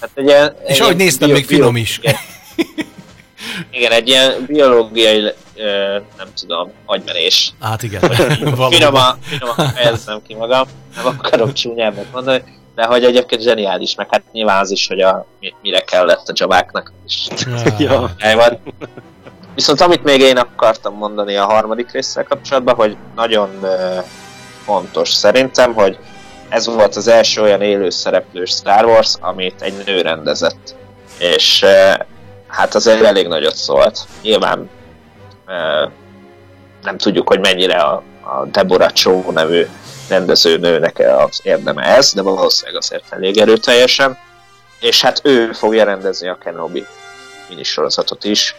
Hát 0.00 0.10
egy 0.14 0.24
ilyen, 0.26 0.56
És 0.66 0.80
ahogy 0.80 0.96
néztem, 0.96 1.30
még 1.30 1.46
finom 1.46 1.76
is. 1.76 2.00
Igen, 3.70 3.92
egy 3.92 4.08
ilyen 4.08 4.44
biológiai, 4.46 5.32
ö, 5.56 5.98
nem 6.16 6.26
tudom, 6.40 6.72
agymenés. 6.86 7.52
Hát 7.60 7.82
igen. 7.82 8.00
Finoman, 8.70 9.18
finoman 9.22 9.68
fejezzem 9.74 10.22
ki 10.26 10.34
magam, 10.34 10.66
nem 10.96 11.06
akarok 11.06 11.52
csúnyábbet 11.52 12.12
mondani, 12.12 12.42
de 12.74 12.84
hogy 12.84 13.04
egyébként 13.04 13.42
zseniális, 13.42 13.94
meg 13.94 14.06
hát 14.10 14.22
nyilván 14.32 14.60
az 14.60 14.70
is, 14.70 14.86
hogy 14.86 15.00
a, 15.00 15.26
mi- 15.40 15.54
mire 15.62 15.80
kellett 15.80 16.28
a 16.28 16.32
dzsabáknak. 16.32 16.92
És 17.06 17.26
Ja. 17.78 18.10
van. 18.36 18.60
Viszont 19.54 19.80
amit 19.80 20.04
még 20.04 20.20
én 20.20 20.36
akartam 20.36 20.94
mondani 20.94 21.36
a 21.36 21.44
harmadik 21.44 21.90
résszel 21.90 22.24
kapcsolatban, 22.24 22.74
hogy 22.74 22.96
nagyon 23.14 23.66
fontos 24.64 25.12
szerintem, 25.12 25.74
hogy 25.74 25.98
ez 26.48 26.66
volt 26.66 26.96
az 26.96 27.08
első 27.08 27.42
olyan 27.42 27.62
élő 27.62 27.90
szereplős 27.90 28.50
Star 28.50 28.84
Wars, 28.84 29.14
amit 29.20 29.62
egy 29.62 29.84
nő 29.86 30.00
rendezett. 30.00 30.74
És 31.18 31.64
hát 32.48 32.74
azért 32.74 33.02
elég 33.02 33.26
nagyot 33.28 33.56
szólt. 33.56 33.98
Nyilván 34.22 34.70
nem 36.82 36.96
tudjuk, 36.96 37.28
hogy 37.28 37.40
mennyire 37.40 37.76
a, 37.76 38.02
a 38.20 38.44
Deborah 38.44 38.92
Chow 38.92 39.30
nevű 39.32 39.66
rendezőnőnek 40.08 40.98
az 40.98 41.40
érdeme 41.42 41.82
ez, 41.82 42.12
de 42.12 42.22
valószínűleg 42.22 42.80
azért 42.80 43.04
elég 43.12 43.38
erőteljesen. 43.38 44.18
És 44.80 45.02
hát 45.02 45.20
ő 45.22 45.52
fogja 45.52 45.84
rendezni 45.84 46.28
a 46.28 46.38
Kenobi 46.44 46.86
minisorozatot 47.48 48.24
is, 48.24 48.56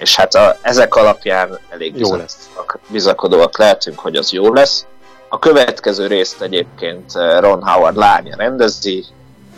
és 0.00 0.16
hát 0.16 0.34
a, 0.34 0.56
ezek 0.62 0.94
alapján 0.94 1.58
elég 1.68 1.98
Jó 1.98 2.10
bizakodóak, 2.10 2.80
bizakodóak 2.88 3.58
lehetünk, 3.58 3.98
hogy 3.98 4.16
az 4.16 4.32
jó 4.32 4.52
lesz. 4.52 4.84
A 5.28 5.38
következő 5.38 6.06
részt 6.06 6.42
egyébként 6.42 7.16
eh, 7.16 7.40
Ron 7.40 7.62
Howard 7.62 7.96
lánya 7.96 8.36
rendezi, 8.36 9.04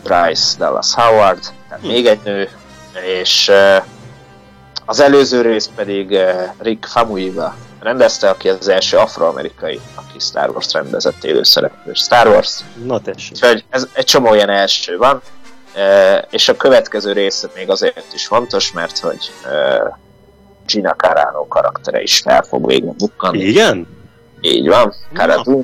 Bryce 0.03 0.57
Dallas 0.57 0.93
Howard, 0.93 1.39
tehát 1.69 1.83
még 1.83 2.05
egy 2.05 2.19
nő, 2.23 2.49
és 3.21 3.49
eh, 3.49 3.83
az 4.85 4.99
előző 4.99 5.41
rész 5.41 5.69
pedig 5.75 6.13
eh, 6.13 6.51
Rick 6.59 6.85
Famuyiwa 6.85 7.55
rendezte, 7.79 8.29
aki 8.29 8.49
az 8.49 8.67
első 8.67 8.97
afroamerikai, 8.97 9.79
aki 9.95 10.19
Star 10.19 10.49
Wars 10.49 10.73
rendezett 10.73 11.23
élőszereplő 11.23 11.93
Star 11.93 12.27
Wars. 12.27 12.59
Na 12.85 12.99
tessék. 13.01 13.31
Úgyhogy 13.31 13.65
ez 13.69 13.87
egy 13.93 14.05
csomó 14.05 14.33
ilyen 14.33 14.49
első 14.49 14.97
van, 14.97 15.21
és 16.29 16.49
a 16.49 16.55
következő 16.55 17.11
rész 17.11 17.47
még 17.55 17.69
azért 17.69 18.13
is 18.13 18.27
fontos, 18.27 18.71
mert 18.71 18.99
hogy 18.99 19.31
Gina 20.67 20.93
Carano 20.97 21.47
karaktere 21.47 22.01
is 22.01 22.19
fel 22.19 22.41
fog 22.43 22.67
végre 22.67 22.91
bukkanni. 22.97 23.39
Igen? 23.43 23.87
Így 24.41 24.67
van, 24.67 24.93
Carano. 25.13 25.61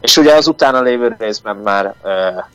És 0.00 0.16
ugye 0.16 0.34
az 0.34 0.46
utána 0.46 0.80
lévő 0.80 1.16
részben 1.18 1.56
már 1.56 1.94
e, 2.04 2.48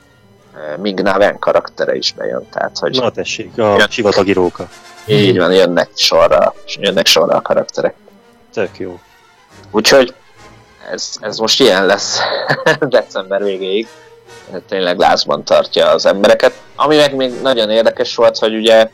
Ming 0.78 1.02
Na 1.02 1.18
Wen 1.18 1.40
karaktere 1.40 1.96
is 1.96 2.12
bejön, 2.14 2.48
tehát 2.52 2.78
hogy 2.78 2.96
Na 3.00 3.10
tessék, 3.12 3.58
a 3.58 3.62
Ja. 3.78 3.86
sivatagi 3.90 4.34
róka. 4.34 4.68
így 5.06 5.38
van, 5.38 5.52
jönnek 5.54 5.90
sorra, 5.96 6.54
jönnek 6.80 7.06
sorra 7.06 7.36
a 7.36 7.42
karakterek. 7.42 7.96
Tök 8.54 8.80
jó. 8.80 9.00
Úgyhogy 9.72 10.14
ez, 10.92 11.12
ez 11.20 11.38
most 11.38 11.60
ilyen 11.60 11.86
lesz 11.86 12.20
december 12.80 13.44
végéig. 13.44 13.88
Tényleg 14.68 14.98
lázban 14.98 15.44
tartja 15.44 15.90
az 15.90 16.06
embereket. 16.06 16.54
Ami 16.76 16.96
meg 16.96 17.16
még 17.16 17.42
nagyon 17.42 17.70
érdekes 17.70 18.16
volt, 18.16 18.38
hogy 18.38 18.56
ugye 18.56 18.90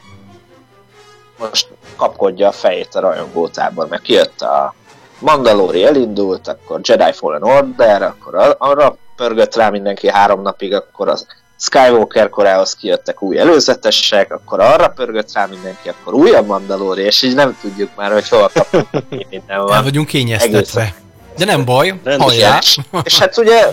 most 1.50 1.68
kapkodja 1.96 2.48
a 2.48 2.52
fejét 2.52 2.96
a 2.96 3.00
rajongótábor, 3.00 3.88
mert 3.88 4.02
kijött 4.02 4.42
a 4.42 4.74
Mandalori 5.20 5.84
elindult, 5.84 6.48
akkor 6.48 6.80
Jedi 6.84 7.12
Fallen 7.12 7.44
Order, 7.44 8.02
akkor 8.02 8.56
arra 8.58 8.98
pörgött 9.16 9.56
rá 9.56 9.70
mindenki 9.70 10.10
három 10.10 10.42
napig, 10.42 10.74
akkor 10.74 11.08
az 11.08 11.28
Skywalker 11.58 12.30
korához 12.30 12.76
kijöttek 12.76 13.22
új 13.22 13.40
előzetesek, 13.40 14.34
akkor 14.34 14.60
arra 14.60 14.88
pörgött 14.88 15.34
rá 15.34 15.46
mindenki, 15.46 15.90
akkor 15.90 16.14
újabb 16.14 16.46
Mandalori, 16.48 17.02
és 17.02 17.22
így 17.22 17.36
nem 17.36 17.58
tudjuk 17.62 17.90
már, 17.96 18.12
hogy 18.12 18.30
hol 18.30 18.52
kapunk, 18.54 18.88
mi 18.92 19.26
minden 19.30 19.58
El 19.58 19.64
van. 19.64 19.84
vagyunk 19.84 20.08
kényeztetve. 20.08 20.94
De 21.38 21.46
nem 21.46 21.66
baj, 21.66 22.00
hajrá. 22.18 22.58
És, 22.58 22.80
és 23.04 23.20
hát 23.20 23.38
ugye 23.38 23.68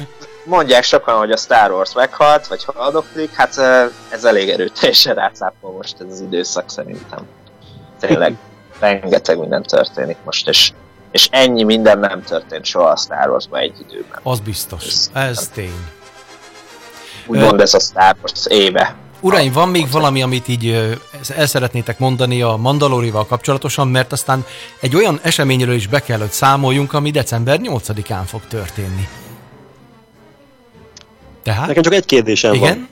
mondják 0.44 0.82
sokan, 0.82 1.18
hogy 1.18 1.30
a 1.30 1.36
Star 1.36 1.70
Wars 1.70 1.94
meghalt, 1.94 2.46
vagy 2.46 2.64
haldoklik, 2.64 3.34
hát 3.34 3.58
ez 4.08 4.24
elég 4.24 4.48
erőteljesen 4.48 5.14
rácápol 5.14 5.70
most 5.70 5.96
ez 6.00 6.06
az 6.10 6.20
időszak 6.20 6.70
szerintem. 6.70 7.26
Tényleg 8.00 8.36
rengeteg 8.78 9.38
minden 9.38 9.62
történik 9.62 10.16
most, 10.24 10.48
és, 10.48 10.72
és 11.10 11.28
ennyi 11.30 11.62
minden 11.62 11.98
nem 11.98 12.22
történt 12.22 12.64
soha 12.64 12.88
a 12.88 12.96
Star 12.96 13.30
Warsban 13.30 13.60
egy 13.60 13.74
időben. 13.88 14.20
Az 14.22 14.40
biztos. 14.40 14.84
Ez 15.12 15.48
tény. 15.54 15.86
Úgymond 17.26 17.60
ez 17.60 17.74
a 17.74 17.78
Star 17.78 18.16
Wars 18.22 18.46
éve. 18.46 18.96
Uraim, 19.20 19.52
van 19.52 19.68
még 19.68 19.90
valami, 19.90 20.22
amit 20.22 20.48
így 20.48 20.66
ö, 20.66 20.92
el 21.36 21.46
szeretnétek 21.46 21.98
mondani 21.98 22.42
a 22.42 22.56
Mandalorival 22.56 23.26
kapcsolatosan, 23.26 23.88
mert 23.88 24.12
aztán 24.12 24.44
egy 24.80 24.96
olyan 24.96 25.20
eseményről 25.22 25.74
is 25.74 25.86
be 25.86 26.00
kell, 26.00 26.18
hogy 26.18 26.30
számoljunk, 26.30 26.92
ami 26.92 27.10
december 27.10 27.58
8-án 27.62 28.22
fog 28.26 28.40
történni. 28.48 29.08
Tehát? 31.42 31.66
Nekem 31.66 31.82
csak 31.82 31.94
egy 31.94 32.04
kérdésem 32.04 32.50
van. 32.50 32.60
Igen? 32.60 32.88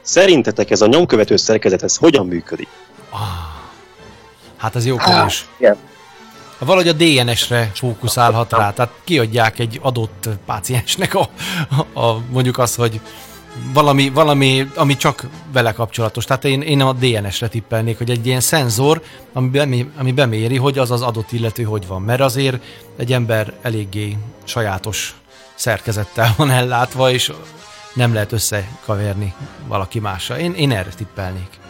Szerintetek 0.00 0.70
ez 0.70 0.80
a 0.80 0.86
nyomkövető 0.86 1.36
szerkezet, 1.36 1.82
ez 1.82 1.96
hogyan 1.96 2.26
működik? 2.26 2.68
Ah, 3.10 3.53
hát 4.64 4.76
ez 4.76 4.86
jó 4.86 4.96
kérdés. 4.96 5.46
igen. 5.58 5.76
Valahogy 6.58 6.88
a 6.88 6.92
DNS-re 6.92 7.70
fókuszálhat 7.74 8.52
rá, 8.52 8.72
tehát 8.72 8.92
kiadják 9.04 9.58
egy 9.58 9.78
adott 9.82 10.28
páciensnek 10.46 11.14
a, 11.14 11.28
a, 11.92 12.00
a 12.00 12.20
mondjuk 12.30 12.58
az, 12.58 12.74
hogy 12.74 13.00
valami, 13.72 14.08
valami, 14.08 14.70
ami 14.74 14.96
csak 14.96 15.26
vele 15.52 15.72
kapcsolatos. 15.72 16.24
Tehát 16.24 16.44
én, 16.44 16.62
én 16.62 16.80
a 16.80 16.92
DNS-re 16.92 17.48
tippelnék, 17.48 17.98
hogy 17.98 18.10
egy 18.10 18.26
ilyen 18.26 18.40
szenzor, 18.40 19.02
ami, 19.32 19.48
bemé, 19.48 19.90
ami 19.98 20.12
beméri, 20.12 20.56
hogy 20.56 20.78
az 20.78 20.90
az 20.90 21.02
adott 21.02 21.32
illető 21.32 21.62
hogy 21.62 21.86
van. 21.86 22.02
Mert 22.02 22.20
azért 22.20 22.62
egy 22.96 23.12
ember 23.12 23.52
eléggé 23.62 24.16
sajátos 24.44 25.14
szerkezettel 25.54 26.34
van 26.36 26.50
ellátva, 26.50 27.10
és 27.10 27.32
nem 27.94 28.14
lehet 28.14 28.32
összekaverni 28.32 29.34
valaki 29.66 29.98
mással. 29.98 30.36
Én, 30.36 30.54
én 30.54 30.70
erre 30.70 30.90
tippelnék. 30.96 31.63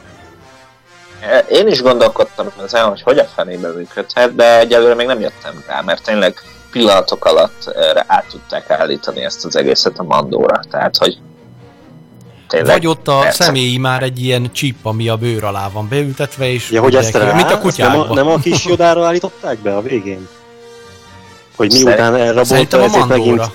Én 1.51 1.69
is 1.69 1.83
gondolkodtam 1.83 2.53
ezen, 2.65 2.85
hogy 2.89 3.03
hogy 3.03 3.19
a 3.19 3.25
fenébe 3.25 3.69
működhet, 3.69 4.35
de 4.35 4.59
egyelőre 4.59 4.95
még 4.95 5.07
nem 5.07 5.21
jöttem 5.21 5.65
rá, 5.67 5.81
mert 5.81 6.03
tényleg 6.03 6.35
pillanatok 6.71 7.25
alatt 7.25 7.67
erre 7.67 8.05
át 8.07 8.27
tudták 8.31 8.71
állítani 8.71 9.25
ezt 9.25 9.45
az 9.45 9.57
egészet 9.57 9.99
a 9.99 10.03
mandóra. 10.03 10.61
Tehát, 10.71 10.97
hogy 10.97 11.19
tényleg 12.49 12.73
Vagy 12.73 12.87
ott 12.87 13.09
a 13.09 13.19
persze. 13.21 13.45
személyi 13.45 13.79
már 13.79 14.03
egy 14.03 14.25
ilyen 14.25 14.53
csíp, 14.53 14.87
ami 14.87 15.09
a 15.09 15.17
bőr 15.17 15.45
alá 15.45 15.69
van 15.73 15.89
beültetve, 15.89 16.49
és 16.49 16.71
Ja, 16.71 16.81
hogy 16.83 16.95
ezt 16.97 17.15
rá, 17.17 17.33
mint 17.33 17.51
a 17.51 17.51
ezt 17.51 17.51
nem, 17.51 17.59
a, 17.59 17.63
kutyákban. 17.63 18.15
nem 18.15 18.29
a 18.29 18.37
kis 18.39 18.65
jodára 18.65 19.07
állították 19.07 19.59
be 19.59 19.77
a 19.77 19.81
végén? 19.83 20.29
Hogy 21.57 21.73
miután 21.73 22.15
elrabolta, 22.15 22.83
ezért 22.83 23.07
megint, 23.07 23.37
Mandóra. 23.37 23.53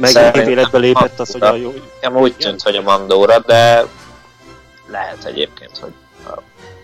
megint 0.00 0.48
életbe 0.48 0.78
lépett 0.78 1.20
az, 1.20 1.32
hogy 1.32 1.42
a 1.42 1.56
jó... 1.56 1.74
Nekem 2.00 2.16
úgy 2.16 2.36
tűnt, 2.36 2.62
hogy 2.62 2.76
a 2.76 2.82
mandóra, 2.82 3.38
de 3.38 3.84
lehet 4.90 5.24
egyébként, 5.24 5.78
hogy 5.78 5.92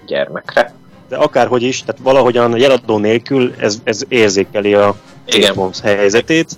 gyermekre. 0.06 0.74
de 1.08 1.16
akárhogy 1.16 1.62
is, 1.62 1.82
tehát 1.82 2.00
valahogyan 2.02 2.52
a 2.52 2.56
jeladó 2.56 2.98
nélkül 2.98 3.54
ez, 3.58 3.76
ez 3.84 4.04
érzékeli 4.08 4.74
a 4.74 4.94
Igen. 5.26 5.54
James 5.56 5.80
helyzetét. 5.80 6.50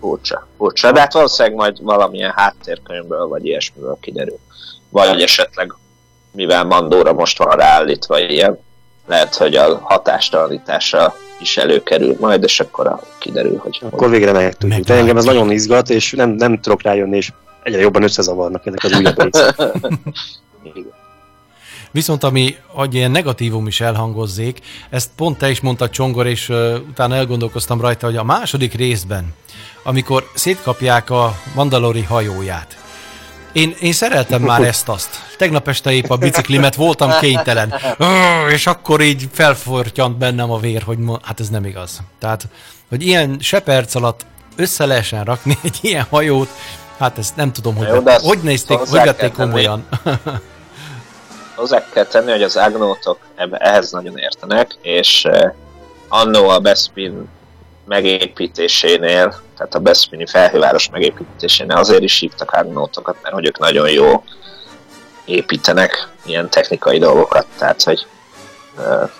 Furcsa, 0.00 0.46
furcsa. 0.56 0.92
De 0.92 1.00
hát 1.00 1.12
valószínűleg 1.12 1.56
majd 1.56 1.82
valamilyen 1.82 2.32
háttérkönyvből, 2.36 3.26
vagy 3.26 3.46
ilyesmiből 3.46 3.98
kiderül. 4.00 4.38
Vagy 4.88 5.20
esetleg, 5.20 5.74
mivel 6.32 6.64
Mandóra 6.64 7.12
most 7.12 7.38
van 7.38 7.56
ráállítva 7.56 8.18
ilyen, 8.18 8.58
lehet, 9.06 9.34
hogy 9.34 9.54
a 9.54 9.78
hatástalanítása 9.82 11.14
is 11.40 11.56
előkerül 11.56 12.16
majd, 12.20 12.42
és 12.42 12.60
akkor 12.60 12.86
a, 12.86 13.00
kiderül, 13.18 13.58
hogy... 13.58 13.80
Akkor 13.90 14.10
végre 14.10 14.32
megtudjuk. 14.32 14.86
De 14.86 14.94
engem 14.94 15.16
ez 15.16 15.24
nagyon 15.24 15.50
izgat, 15.50 15.90
és 15.90 16.12
nem, 16.12 16.30
nem 16.30 16.60
tudok 16.60 16.82
rájönni, 16.82 17.16
és 17.16 17.32
egyre 17.62 17.80
jobban 17.80 18.02
összezavarnak 18.02 18.66
ezek 18.66 18.84
az 18.84 18.92
újabb 18.98 19.22
részek. 19.22 19.56
Viszont 21.96 22.24
ami, 22.24 22.56
hogy 22.66 22.94
ilyen 22.94 23.10
negatívum 23.10 23.66
is 23.66 23.80
elhangozzék, 23.80 24.60
ezt 24.90 25.10
pont 25.16 25.38
te 25.38 25.50
is 25.50 25.60
mondtad 25.60 25.90
Csongor, 25.90 26.26
és 26.26 26.48
uh, 26.48 26.74
utána 26.88 27.14
elgondolkoztam 27.14 27.80
rajta, 27.80 28.06
hogy 28.06 28.16
a 28.16 28.24
második 28.24 28.74
részben, 28.74 29.34
amikor 29.82 30.30
szétkapják 30.34 31.10
a 31.10 31.38
Mandalori 31.54 32.02
hajóját, 32.02 32.76
én, 33.52 33.74
én 33.80 33.92
szereltem 33.92 34.42
már 34.42 34.62
ezt-azt. 34.72 35.10
Tegnap 35.38 35.68
este 35.68 35.92
épp 35.92 36.10
a 36.10 36.16
biciklimet 36.16 36.74
voltam 36.74 37.10
kénytelen. 37.20 37.74
És 38.50 38.66
akkor 38.66 39.00
így 39.00 39.28
felfortyant 39.32 40.18
bennem 40.18 40.50
a 40.50 40.58
vér, 40.58 40.82
hogy 40.82 40.98
hát 41.22 41.40
ez 41.40 41.48
nem 41.48 41.64
igaz. 41.64 42.02
Tehát, 42.18 42.48
hogy 42.88 43.06
ilyen 43.06 43.36
se 43.40 43.60
perc 43.60 43.94
alatt 43.94 44.26
össze 44.56 44.86
lehessen 44.86 45.24
rakni 45.24 45.58
egy 45.62 45.78
ilyen 45.80 46.06
hajót, 46.10 46.48
hát 46.98 47.18
ezt 47.18 47.36
nem 47.36 47.52
tudom, 47.52 47.76
hogy, 47.76 47.88
Jó, 47.88 48.02
hogy 48.04 48.38
nézték, 48.42 48.78
hogy 48.78 49.00
vették 49.04 49.32
tenni. 49.32 49.68
Hozzá 51.56 51.84
kell 51.92 52.04
tenni, 52.04 52.30
hogy 52.30 52.42
az 52.42 52.56
agnótok 52.56 53.18
ehhez 53.50 53.90
nagyon 53.90 54.18
értenek, 54.18 54.76
és 54.82 55.24
eh, 55.24 55.52
annó 56.08 56.48
a 56.48 56.58
Bespin 56.58 57.28
megépítésénél, 57.86 59.40
tehát 59.56 59.74
a 59.74 59.78
Bespini 59.78 60.26
felhőváros 60.26 60.90
megépítésénél 60.90 61.76
azért 61.76 62.02
is 62.02 62.18
hívtak 62.18 62.50
agnótokat, 62.50 63.16
mert 63.22 63.34
hogy 63.34 63.46
ők 63.46 63.58
nagyon 63.58 63.90
jó 63.90 64.24
építenek 65.24 66.08
ilyen 66.24 66.50
technikai 66.50 66.98
dolgokat, 66.98 67.46
tehát 67.58 67.82
hogy 67.82 68.06
uh, 68.78 69.10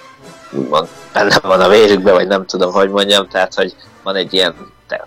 úgymond 0.50 0.88
benne 1.12 1.38
van 1.42 1.60
a 1.60 1.68
vérükbe, 1.68 2.12
vagy 2.12 2.26
nem 2.26 2.46
tudom, 2.46 2.72
hogy 2.72 2.90
mondjam, 2.90 3.28
tehát 3.28 3.54
hogy 3.54 3.74
van 4.02 4.16
egy 4.16 4.34
ilyen 4.34 4.54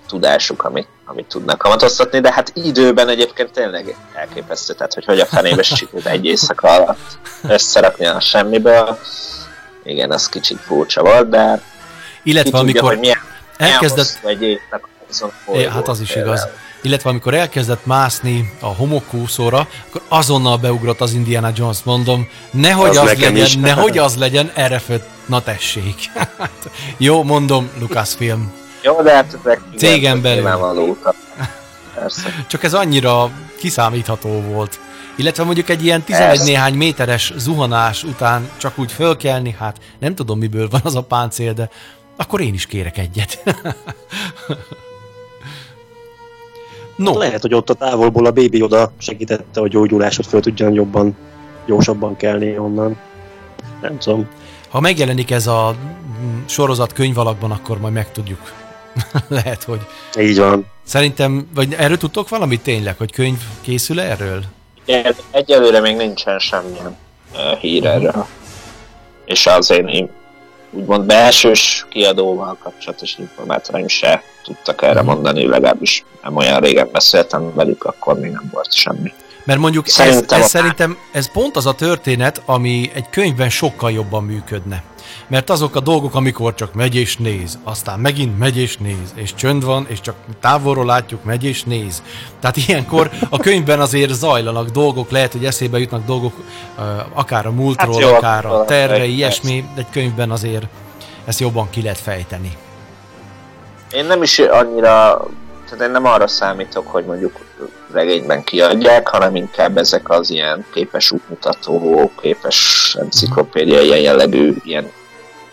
tudásuk, 0.07 0.63
amit, 0.63 0.87
amit 1.05 1.25
tudnak 1.25 1.57
kamatoztatni, 1.57 2.19
de 2.19 2.33
hát 2.33 2.51
időben 2.53 3.09
egyébként 3.09 3.51
tényleg 3.51 3.95
elképesztő, 4.13 4.73
tehát 4.73 4.93
hogy 4.93 5.05
hogy 5.05 5.19
a 5.19 5.25
fenébe 5.25 5.63
sikerült 5.63 6.05
egy 6.05 6.25
éjszaka 6.25 6.67
alatt 6.67 7.17
összerakni 7.47 8.05
a 8.05 8.19
semmiből. 8.19 8.99
Igen, 9.83 10.11
az 10.11 10.29
kicsit 10.29 10.59
furcsa 10.59 11.01
volt, 11.01 11.29
de 11.29 11.61
ki 12.23 12.29
Illetve 12.29 12.49
tudja, 12.49 12.59
amikor 12.59 12.89
hogy 12.89 12.99
milyen, 12.99 13.17
milyen 13.57 13.73
elkezdett, 13.73 14.05
hosszú 14.05 14.27
egy 14.27 14.41
évnek 14.41 14.87
azon 15.09 15.31
É, 15.53 15.67
hát 15.67 15.87
az 15.87 15.99
is 15.99 16.15
igaz. 16.15 16.47
Illetve 16.81 17.09
amikor 17.09 17.33
elkezdett 17.33 17.85
mászni 17.85 18.53
a 18.59 18.65
homokúszóra, 18.65 19.67
akkor 19.87 20.01
azonnal 20.07 20.57
beugrott 20.57 21.01
az 21.01 21.13
Indiana 21.13 21.51
Jones, 21.55 21.77
mondom, 21.83 22.29
nehogy 22.51 22.89
Az 22.89 22.97
az, 22.97 23.05
legyen, 23.05 23.35
is. 23.35 23.55
nehogy 23.55 23.97
az 23.97 24.15
legyen, 24.15 24.51
erre 24.55 24.79
föl, 24.79 25.01
na 25.25 25.41
tessék. 25.41 25.95
Hát, 26.37 26.69
Jó, 26.97 27.23
mondom, 27.23 27.69
Lucasfilm. 27.79 28.53
Jó, 28.81 29.01
de 29.01 29.13
hát 29.13 29.37
ezek 29.43 29.61
Cégen 29.77 30.21
belül. 30.21 30.97
Persze. 31.93 32.29
Csak 32.47 32.63
ez 32.63 32.73
annyira 32.73 33.29
kiszámítható 33.57 34.29
volt. 34.29 34.79
Illetve 35.15 35.43
mondjuk 35.43 35.69
egy 35.69 35.85
ilyen 35.85 36.01
11 36.01 36.39
Ez. 36.39 36.45
néhány 36.45 36.73
méteres 36.73 37.33
zuhanás 37.37 38.03
után 38.03 38.49
csak 38.57 38.79
úgy 38.79 38.91
fölkelni, 38.91 39.55
hát 39.59 39.77
nem 39.99 40.15
tudom 40.15 40.39
miből 40.39 40.67
van 40.69 40.81
az 40.83 40.95
a 40.95 41.03
páncél, 41.03 41.53
de 41.53 41.69
akkor 42.17 42.41
én 42.41 42.53
is 42.53 42.65
kérek 42.65 42.97
egyet. 42.97 43.43
no, 46.95 47.17
Lehet, 47.17 47.41
hogy 47.41 47.53
ott 47.53 47.69
a 47.69 47.73
távolból 47.73 48.25
a 48.25 48.31
bébi 48.31 48.61
oda 48.61 48.91
segítette, 48.97 49.59
hogy 49.59 49.69
gyógyulásot 49.69 50.25
föl 50.25 50.41
tudjan 50.41 50.73
jobban, 50.73 51.17
gyorsabban 51.65 52.15
kelni 52.15 52.57
onnan. 52.57 52.97
Nem 53.81 53.97
tudom. 53.97 54.27
Ha 54.69 54.79
megjelenik 54.79 55.31
ez 55.31 55.47
a 55.47 55.75
mm, 56.21 56.39
sorozat 56.45 56.93
könyv 56.93 57.17
alakban, 57.17 57.51
akkor 57.51 57.79
majd 57.79 57.93
megtudjuk. 57.93 58.68
Lehet, 59.27 59.63
hogy. 59.63 59.79
Így 60.19 60.37
van. 60.37 60.65
Szerintem, 60.83 61.49
vagy 61.55 61.73
erről 61.73 61.97
tudtok 61.97 62.29
valamit 62.29 62.61
tényleg, 62.61 62.97
hogy 62.97 63.11
könyv 63.11 63.39
készül 63.61 63.99
erről? 63.99 64.43
Igen, 64.85 65.15
egyelőre 65.31 65.79
még 65.79 65.95
nincsen 65.95 66.39
semmilyen 66.39 66.97
uh, 67.33 67.57
hír 67.59 67.85
erről. 67.85 68.25
És 69.25 69.47
az 69.47 69.71
én 69.71 69.87
én 69.87 70.09
úgymond 70.71 71.05
belsős 71.05 71.85
kiadóval 71.89 72.57
kapcsolatos 72.59 73.17
informátoraim 73.17 73.87
se 73.87 74.23
tudtak 74.43 74.81
erre 74.81 75.01
mondani, 75.01 75.45
legalábbis 75.45 76.03
nem 76.23 76.35
olyan 76.35 76.59
régen 76.59 76.89
beszéltem 76.91 77.53
velük, 77.53 77.83
akkor 77.83 78.19
még 78.19 78.31
nem 78.31 78.49
volt 78.51 78.73
semmi. 78.73 79.13
Mert 79.49 79.61
mondjuk 79.61 79.87
ez, 79.87 79.93
Szerintem 79.93 80.39
ez, 80.39 80.45
a- 80.45 80.47
szerintem 80.47 80.97
ez 81.11 81.31
pont 81.31 81.55
az 81.55 81.65
a 81.65 81.73
történet, 81.73 82.41
ami 82.45 82.91
egy 82.93 83.09
könyvben 83.09 83.49
sokkal 83.49 83.91
jobban 83.91 84.23
működne. 84.23 84.83
Mert 85.27 85.49
azok 85.49 85.75
a 85.75 85.79
dolgok, 85.79 86.15
amikor 86.15 86.53
csak 86.53 86.73
megy 86.73 86.95
és 86.95 87.17
néz, 87.17 87.57
aztán 87.63 87.99
megint 87.99 88.37
megy 88.39 88.57
és 88.57 88.77
néz, 88.77 89.13
és 89.15 89.33
csönd 89.35 89.63
van, 89.63 89.85
és 89.89 90.01
csak 90.01 90.15
távolról 90.39 90.85
látjuk, 90.85 91.23
megy 91.23 91.43
és 91.43 91.63
néz. 91.63 92.03
Tehát 92.39 92.57
ilyenkor 92.57 93.11
a 93.29 93.37
könyvben 93.37 93.79
azért 93.79 94.13
zajlanak 94.13 94.69
dolgok, 94.69 95.11
lehet, 95.11 95.31
hogy 95.31 95.45
eszébe 95.45 95.79
jutnak 95.79 96.05
dolgok, 96.05 96.33
akár 97.13 97.45
a 97.45 97.51
múltról, 97.51 97.93
Hát 97.93 98.01
jó, 98.01 98.15
akár 98.15 98.45
a 98.45 98.65
terve, 98.65 99.05
ilyesmi, 99.05 99.65
de 99.75 99.81
egy 99.81 99.89
könyvben 99.91 100.31
azért 100.31 100.65
ezt 101.25 101.39
jobban 101.39 101.69
ki 101.69 101.81
lehet 101.81 101.99
fejteni. 101.99 102.57
Én 103.91 104.05
nem 104.05 104.23
is 104.23 104.39
annyira, 104.39 105.21
tehát 105.69 105.85
én 105.85 105.91
nem 105.91 106.05
arra 106.05 106.27
számítok, 106.27 106.87
hogy 106.87 107.05
mondjuk 107.05 107.39
regényben 107.91 108.43
kiadják, 108.43 109.07
hanem 109.07 109.35
inkább 109.35 109.77
ezek 109.77 110.09
az 110.09 110.29
ilyen 110.29 110.65
képes 110.73 111.11
útmutató, 111.11 112.11
képes 112.21 112.95
enciklopédia, 112.99 113.81
ilyen 113.81 113.99
jellegű, 113.99 114.55
ilyen 114.63 114.91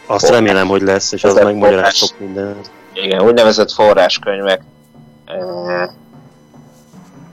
Azt 0.06 0.28
remélem, 0.28 0.66
hogy 0.66 0.82
lesz, 0.82 1.12
és 1.12 1.24
az 1.24 1.30
Ezek 1.30 1.44
megmagyaráz 1.44 1.80
forrás. 1.80 1.96
sok 1.96 2.18
mindent. 2.18 2.70
igen, 2.92 3.22
úgynevezett 3.22 3.72
forráskönyvek 3.72 4.60
eh, 5.24 5.88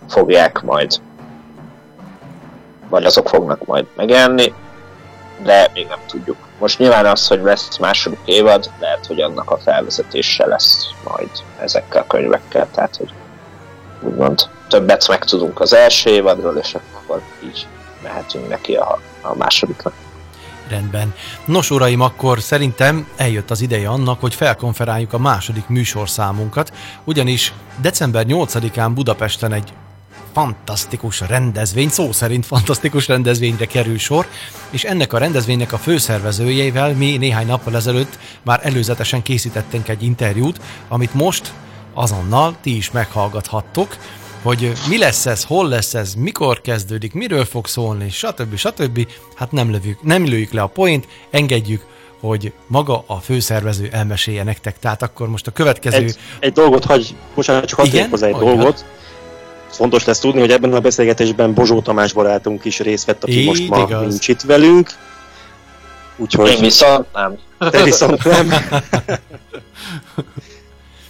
fogják 0.10 0.62
majd, 0.62 1.02
vagy 2.89 3.06
azok 3.06 3.30
fognak 3.30 3.65
majd 3.65 3.86
megjelenni, 3.96 4.54
de 5.43 5.69
még 5.74 5.88
nem 5.88 6.00
tudjuk. 6.08 6.38
Most 6.63 6.80
nyilván 6.80 7.06
az, 7.06 7.28
hogy 7.28 7.41
lesz 7.41 7.78
második 7.78 8.19
évad, 8.26 8.71
lehet, 8.80 9.06
hogy 9.06 9.21
annak 9.21 9.52
a 9.52 9.58
felvezetése 9.58 10.45
lesz 10.45 10.88
majd 11.04 11.30
ezekkel 11.60 12.02
a 12.02 12.08
könyvekkel, 12.08 12.67
tehát 12.71 12.95
hogy 12.95 13.10
úgymond 14.02 14.49
többet 14.67 15.08
megtudunk 15.08 15.60
az 15.60 15.73
első 15.73 16.10
évadról, 16.10 16.56
és 16.56 16.76
akkor 16.76 17.21
így 17.43 17.67
mehetünk 18.04 18.49
neki 18.49 18.76
a, 18.76 18.99
a 19.21 19.36
másodiknak. 19.36 19.93
Rendben. 20.69 21.13
Nos, 21.45 21.69
uraim, 21.69 22.02
akkor 22.02 22.39
szerintem 22.39 23.08
eljött 23.15 23.52
az 23.52 23.62
ideje 23.62 23.89
annak, 23.89 24.19
hogy 24.19 24.34
felkonferáljuk 24.34 25.13
a 25.13 25.17
második 25.17 25.67
műsorszámunkat, 25.67 26.73
ugyanis 27.04 27.54
december 27.82 28.26
8-án 28.28 28.91
Budapesten 28.93 29.54
egy 29.54 29.73
fantasztikus 30.34 31.19
rendezvény, 31.19 31.89
szó 31.89 32.12
szerint 32.12 32.46
fantasztikus 32.46 33.08
rendezvényre 33.08 33.65
kerül 33.65 33.98
sor, 33.98 34.28
és 34.69 34.84
ennek 34.84 35.13
a 35.13 35.17
rendezvénynek 35.17 35.74
a 35.74 35.78
főszervezőjével 35.78 36.93
mi 36.93 37.17
néhány 37.17 37.46
nappal 37.46 37.76
ezelőtt 37.76 38.19
már 38.43 38.60
előzetesen 38.63 39.22
készítettünk 39.22 39.88
egy 39.88 40.04
interjút, 40.04 40.60
amit 40.88 41.13
most 41.13 41.54
azonnal 41.93 42.56
ti 42.62 42.76
is 42.76 42.91
meghallgathattok, 42.91 43.98
hogy 44.41 44.72
mi 44.89 44.98
lesz 44.98 45.26
ez, 45.26 45.43
hol 45.43 45.67
lesz 45.67 45.93
ez, 45.93 46.13
mikor 46.13 46.62
kezdődik, 46.62 47.13
miről 47.13 47.46
fog 47.46 47.67
szólni, 47.67 48.10
stb. 48.10 48.56
stb. 48.56 49.08
Hát 49.36 49.52
nem 49.52 49.72
lövjük, 49.72 50.04
nem 50.04 50.26
lőjük 50.26 50.52
le 50.52 50.62
a 50.62 50.67
point, 50.67 51.08
engedjük, 51.30 51.86
hogy 52.19 52.54
maga 52.67 53.04
a 53.08 53.15
főszervező 53.15 53.89
elmesélje 53.91 54.43
nektek. 54.43 54.80
Tehát 54.80 55.02
akkor 55.02 55.30
most 55.30 55.48
a 55.48 55.52
következő... 55.52 55.98
Egy, 55.98 56.17
egy 56.39 56.52
dolgot 56.52 56.86
hagy, 56.86 57.15
bocsánat, 57.36 57.65
csak 57.65 57.80
hadd 57.80 58.10
hozzá 58.10 58.28
egy 58.28 58.34
Mondjad. 58.34 58.56
dolgot. 58.56 58.86
Fontos 59.75 60.05
lesz 60.05 60.19
tudni, 60.19 60.39
hogy 60.39 60.51
ebben 60.51 60.73
a 60.73 60.79
beszélgetésben 60.79 61.54
Bozsó 61.54 61.81
Tamás 61.81 62.13
barátunk 62.13 62.65
is 62.65 62.79
részt 62.79 63.06
vett, 63.06 63.23
aki 63.23 63.39
Így 63.39 63.45
most 63.45 63.67
ma 63.67 63.77
igaz. 63.87 64.08
nincs 64.08 64.27
itt 64.27 64.41
velünk. 64.41 64.89
Én 64.89 64.95
Úgyhogy 66.17 66.60
viszont 66.60 67.06
nem. 67.13 67.37
te 67.71 67.83
viszont 67.83 68.23
nem. 68.23 68.48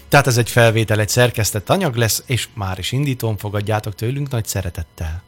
Tehát 0.09 0.27
ez 0.27 0.37
egy 0.37 0.49
felvétel, 0.49 0.99
egy 0.99 1.09
szerkesztett 1.09 1.69
anyag 1.69 1.95
lesz, 1.95 2.23
és 2.25 2.47
már 2.53 2.79
is 2.79 2.91
indítom, 2.91 3.37
fogadjátok 3.37 3.95
tőlünk 3.95 4.29
nagy 4.29 4.45
szeretettel. 4.45 5.23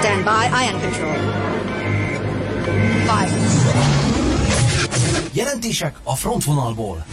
Stand 0.00 0.22
by, 0.24 0.64
ion 0.64 0.80
control. 0.80 1.16
Five, 3.00 3.30
Jelentések 5.32 5.96
a 6.02 6.16
frontvonalból. 6.16 7.04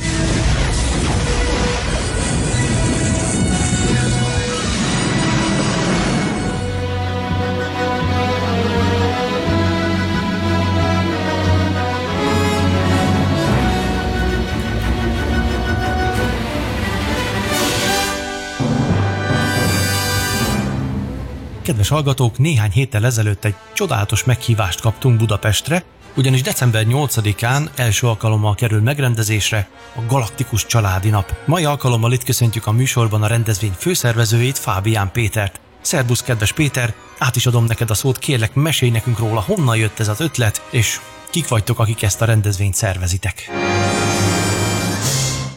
Kedves 21.62 21.90
hallgatók, 21.90 22.38
néhány 22.38 22.72
héttel 22.72 23.06
ezelőtt 23.06 23.46
egy 23.46 23.56
csodálatos 23.74 24.24
meghívást 24.24 24.82
kaptunk 24.82 25.18
Budapestre, 25.18 25.84
ugyanis 26.16 26.42
december 26.42 26.86
8-án 26.90 27.70
első 27.76 28.08
alkalommal 28.08 28.56
kerül 28.56 28.82
megrendezésre 28.82 29.70
a 29.96 30.02
Galaktikus 30.08 30.66
Családi 30.66 31.10
Nap. 31.10 31.36
Mai 31.46 31.66
alkalommal 31.66 32.12
itt 32.12 32.24
köszöntjük 32.24 32.68
a 32.68 32.72
műsorban 32.72 33.24
a 33.24 33.28
rendezvény 33.28 33.74
főszervezőjét, 33.78 34.58
Fábián 34.58 35.12
Pétert. 35.12 35.60
Szerbusz, 35.82 36.22
kedves 36.22 36.54
Péter, 36.54 36.94
át 37.18 37.36
is 37.36 37.46
adom 37.46 37.66
neked 37.66 37.90
a 37.90 37.94
szót, 37.94 38.18
kérlek 38.18 38.54
mesélj 38.54 38.92
nekünk 38.92 39.20
róla, 39.20 39.42
honnan 39.42 39.78
jött 39.78 40.00
ez 40.00 40.08
az 40.08 40.20
ötlet, 40.20 40.62
és 40.70 41.00
kik 41.30 41.48
vagytok, 41.48 41.80
akik 41.80 42.02
ezt 42.02 42.22
a 42.22 42.26
rendezvényt 42.26 42.76
szervezitek. 42.76 43.50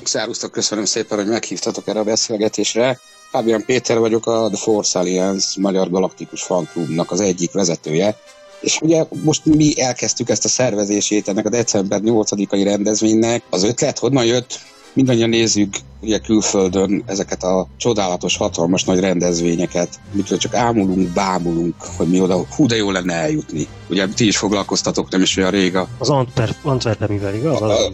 Szerusztok, 0.02 0.50
köszönöm 0.52 0.84
szépen, 0.84 1.18
hogy 1.18 1.26
meghívtatok 1.26 1.88
erre 1.88 1.98
a 1.98 2.04
beszélgetésre. 2.04 3.00
Fábián 3.34 3.64
Péter 3.64 3.98
vagyok, 3.98 4.26
a 4.26 4.48
The 4.48 4.56
Force 4.56 4.98
Alliance 4.98 5.60
Magyar 5.60 5.90
Galaktikus 5.90 6.42
Fanklubnak 6.42 7.10
az 7.10 7.20
egyik 7.20 7.52
vezetője. 7.52 8.16
És 8.60 8.80
ugye 8.80 9.04
most 9.22 9.44
mi 9.44 9.80
elkezdtük 9.80 10.28
ezt 10.28 10.44
a 10.44 10.48
szervezését 10.48 11.28
ennek 11.28 11.46
a 11.46 11.48
december 11.48 12.00
8-ai 12.04 12.62
rendezvénynek. 12.64 13.42
Az 13.50 13.62
ötlet 13.62 13.98
honnan 13.98 14.24
jött? 14.24 14.60
Mindannyian 14.94 15.28
nézzük 15.28 15.74
ugye 16.04 16.18
külföldön 16.18 17.02
ezeket 17.06 17.42
a 17.42 17.68
csodálatos, 17.76 18.36
hatalmas 18.36 18.84
nagy 18.84 19.00
rendezvényeket, 19.00 20.00
mikor 20.12 20.36
csak 20.36 20.54
ámulunk, 20.54 21.08
bámulunk, 21.08 21.74
hogy 21.96 22.08
mi 22.08 22.20
oda, 22.20 22.46
hú 22.56 22.66
de 22.66 22.76
jó 22.76 22.90
lenne 22.90 23.14
eljutni. 23.14 23.66
Ugye 23.88 24.06
ti 24.08 24.26
is 24.26 24.36
foglalkoztatok 24.36 25.10
nem 25.10 25.22
is 25.22 25.36
olyan 25.36 25.50
rég 25.50 25.76
a... 25.76 25.88
Az 25.98 26.10
Antwerp, 26.10 26.56
Antwerpemivel, 26.62 27.34
igaz? 27.34 27.60
A, 27.60 27.86
a, 27.86 27.90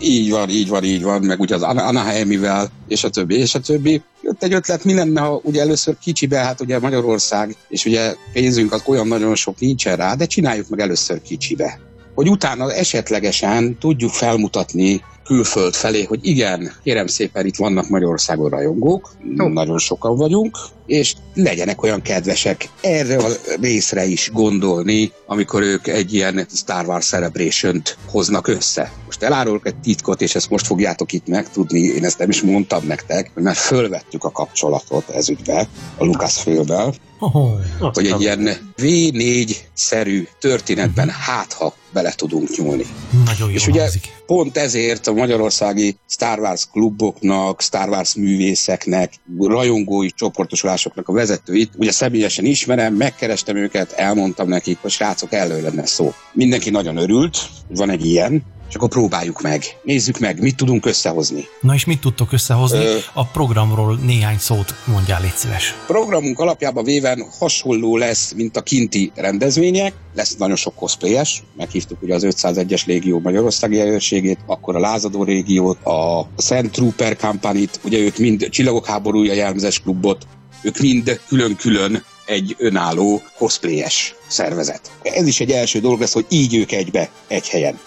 így 0.00 0.30
van, 0.30 0.48
így 0.48 0.68
van, 0.68 0.84
így 0.84 1.02
van, 1.02 1.22
meg 1.22 1.40
ugye 1.40 1.54
az 1.54 1.62
Anaheimivel, 1.62 2.70
és 2.88 3.04
a 3.04 3.10
többi, 3.10 3.34
és 3.34 3.54
a 3.54 3.60
többi. 3.60 4.02
Jött 4.22 4.42
egy 4.42 4.52
ötlet, 4.52 4.84
mi 4.84 4.94
lenne, 4.94 5.20
ha 5.20 5.40
ugye 5.42 5.60
először 5.60 5.98
kicsibe, 5.98 6.38
hát 6.38 6.60
ugye 6.60 6.78
Magyarország, 6.78 7.56
és 7.68 7.84
ugye 7.84 8.14
pénzünk 8.32 8.72
az 8.72 8.82
olyan 8.86 9.06
nagyon 9.06 9.34
sok 9.34 9.58
nincsen 9.58 9.96
rá, 9.96 10.14
de 10.14 10.26
csináljuk 10.26 10.68
meg 10.68 10.80
először 10.80 11.22
kicsibe 11.22 11.80
hogy 12.14 12.28
utána 12.28 12.72
esetlegesen 12.72 13.78
tudjuk 13.78 14.10
felmutatni 14.10 15.02
külföld 15.30 15.74
felé, 15.74 16.02
hogy 16.04 16.18
igen, 16.22 16.72
kérem 16.82 17.06
szépen, 17.06 17.46
itt 17.46 17.56
vannak 17.56 17.88
Magyarországon 17.88 18.50
rajongók, 18.50 19.10
no. 19.34 19.48
nagyon 19.48 19.78
sokan 19.78 20.16
vagyunk, 20.16 20.58
és 20.86 21.14
legyenek 21.34 21.82
olyan 21.82 22.02
kedvesek 22.02 22.68
erre 22.80 23.16
a 23.16 23.28
részre 23.60 24.04
is 24.04 24.30
gondolni, 24.32 25.12
amikor 25.26 25.62
ők 25.62 25.86
egy 25.86 26.14
ilyen 26.14 26.46
Star 26.54 26.86
Wars 26.86 27.06
celebration 27.06 27.82
hoznak 28.08 28.48
össze. 28.48 28.92
Most 29.06 29.22
elárulok 29.22 29.66
egy 29.66 29.76
titkot, 29.76 30.20
és 30.22 30.34
ezt 30.34 30.50
most 30.50 30.66
fogjátok 30.66 31.12
itt 31.12 31.26
megtudni, 31.26 31.80
én 31.80 32.04
ezt 32.04 32.18
nem 32.18 32.28
is 32.28 32.42
mondtam 32.42 32.86
nektek, 32.86 33.30
mert 33.34 33.58
fölvettük 33.58 34.24
a 34.24 34.30
kapcsolatot 34.30 35.08
ezügybe 35.08 35.68
a 35.96 36.04
Lucasfilm-bel, 36.04 36.94
Oh, 37.22 37.50
hogy 37.92 38.06
egy 38.06 38.20
ilyen 38.20 38.72
V4-szerű 38.76 40.26
történetben 40.38 41.08
hát, 41.08 41.52
ha 41.52 41.74
bele 41.92 42.12
tudunk 42.12 42.56
nyúlni. 42.56 42.84
Nagyon 43.24 43.48
jó 43.48 43.54
És 43.54 43.66
ugye 43.66 43.80
hangzik. 43.80 44.22
pont 44.26 44.56
ezért 44.56 45.06
a 45.06 45.12
magyarországi 45.12 45.96
Star 46.08 46.38
Wars 46.38 46.66
kluboknak, 46.72 47.60
Star 47.62 47.88
Wars 47.88 48.14
művészeknek, 48.14 49.12
rajongói 49.38 50.10
csoportosulásoknak 50.10 51.08
a 51.08 51.12
vezetőit, 51.12 51.70
ugye 51.76 51.92
személyesen 51.92 52.44
ismerem, 52.44 52.94
megkerestem 52.94 53.56
őket, 53.56 53.92
elmondtam 53.92 54.48
nekik, 54.48 54.78
hogy 54.80 54.90
srácok, 54.90 55.32
elő 55.32 55.62
lenne 55.62 55.86
szó. 55.86 56.12
Mindenki 56.32 56.70
nagyon 56.70 56.96
örült, 56.96 57.38
van 57.68 57.90
egy 57.90 58.06
ilyen, 58.06 58.42
és 58.70 58.76
akkor 58.76 58.88
próbáljuk 58.88 59.40
meg. 59.40 59.64
Nézzük 59.82 60.18
meg, 60.18 60.40
mit 60.40 60.56
tudunk 60.56 60.86
összehozni. 60.86 61.44
Na 61.60 61.74
és 61.74 61.84
mit 61.84 62.00
tudtok 62.00 62.32
összehozni? 62.32 62.84
Ö... 62.84 62.96
A 63.12 63.24
programról 63.24 63.96
néhány 63.96 64.38
szót 64.38 64.74
mondjál, 64.84 65.20
légy 65.20 65.34
szíves. 65.34 65.74
Programunk 65.86 66.38
alapjában 66.38 66.84
véven 66.84 67.26
hasonló 67.38 67.96
lesz, 67.96 68.32
mint 68.32 68.56
a 68.56 68.62
kinti 68.62 69.12
rendezvények. 69.14 69.92
Lesz 70.14 70.36
nagyon 70.36 70.56
sok 70.56 70.74
cosplayes. 70.74 71.42
Meghívtuk 71.56 72.02
ugye 72.02 72.14
az 72.14 72.26
501-es 72.26 72.86
légió 72.86 73.20
Magyarországi 73.20 73.80
előrségét, 73.80 74.38
akkor 74.46 74.76
a 74.76 74.80
Lázadó 74.80 75.24
régiót, 75.24 75.84
a 75.84 76.28
Szent 76.36 76.70
Trooper 76.70 77.16
kampányit, 77.16 77.80
ugye 77.84 77.98
ők 77.98 78.18
mind 78.18 78.48
Csillagok 78.50 78.86
háborúja 78.86 79.32
jelmezes 79.32 79.80
klubot, 79.80 80.26
ők 80.62 80.78
mind 80.78 81.20
külön-külön 81.28 82.04
egy 82.26 82.54
önálló 82.58 83.22
cosplayes 83.38 84.14
szervezet. 84.26 84.90
Ez 85.02 85.26
is 85.26 85.40
egy 85.40 85.50
első 85.50 85.80
dolog 85.80 86.00
lesz, 86.00 86.12
hogy 86.12 86.26
így 86.28 86.54
ők 86.54 86.72
egybe, 86.72 87.10
egy 87.28 87.48
helyen 87.48 87.78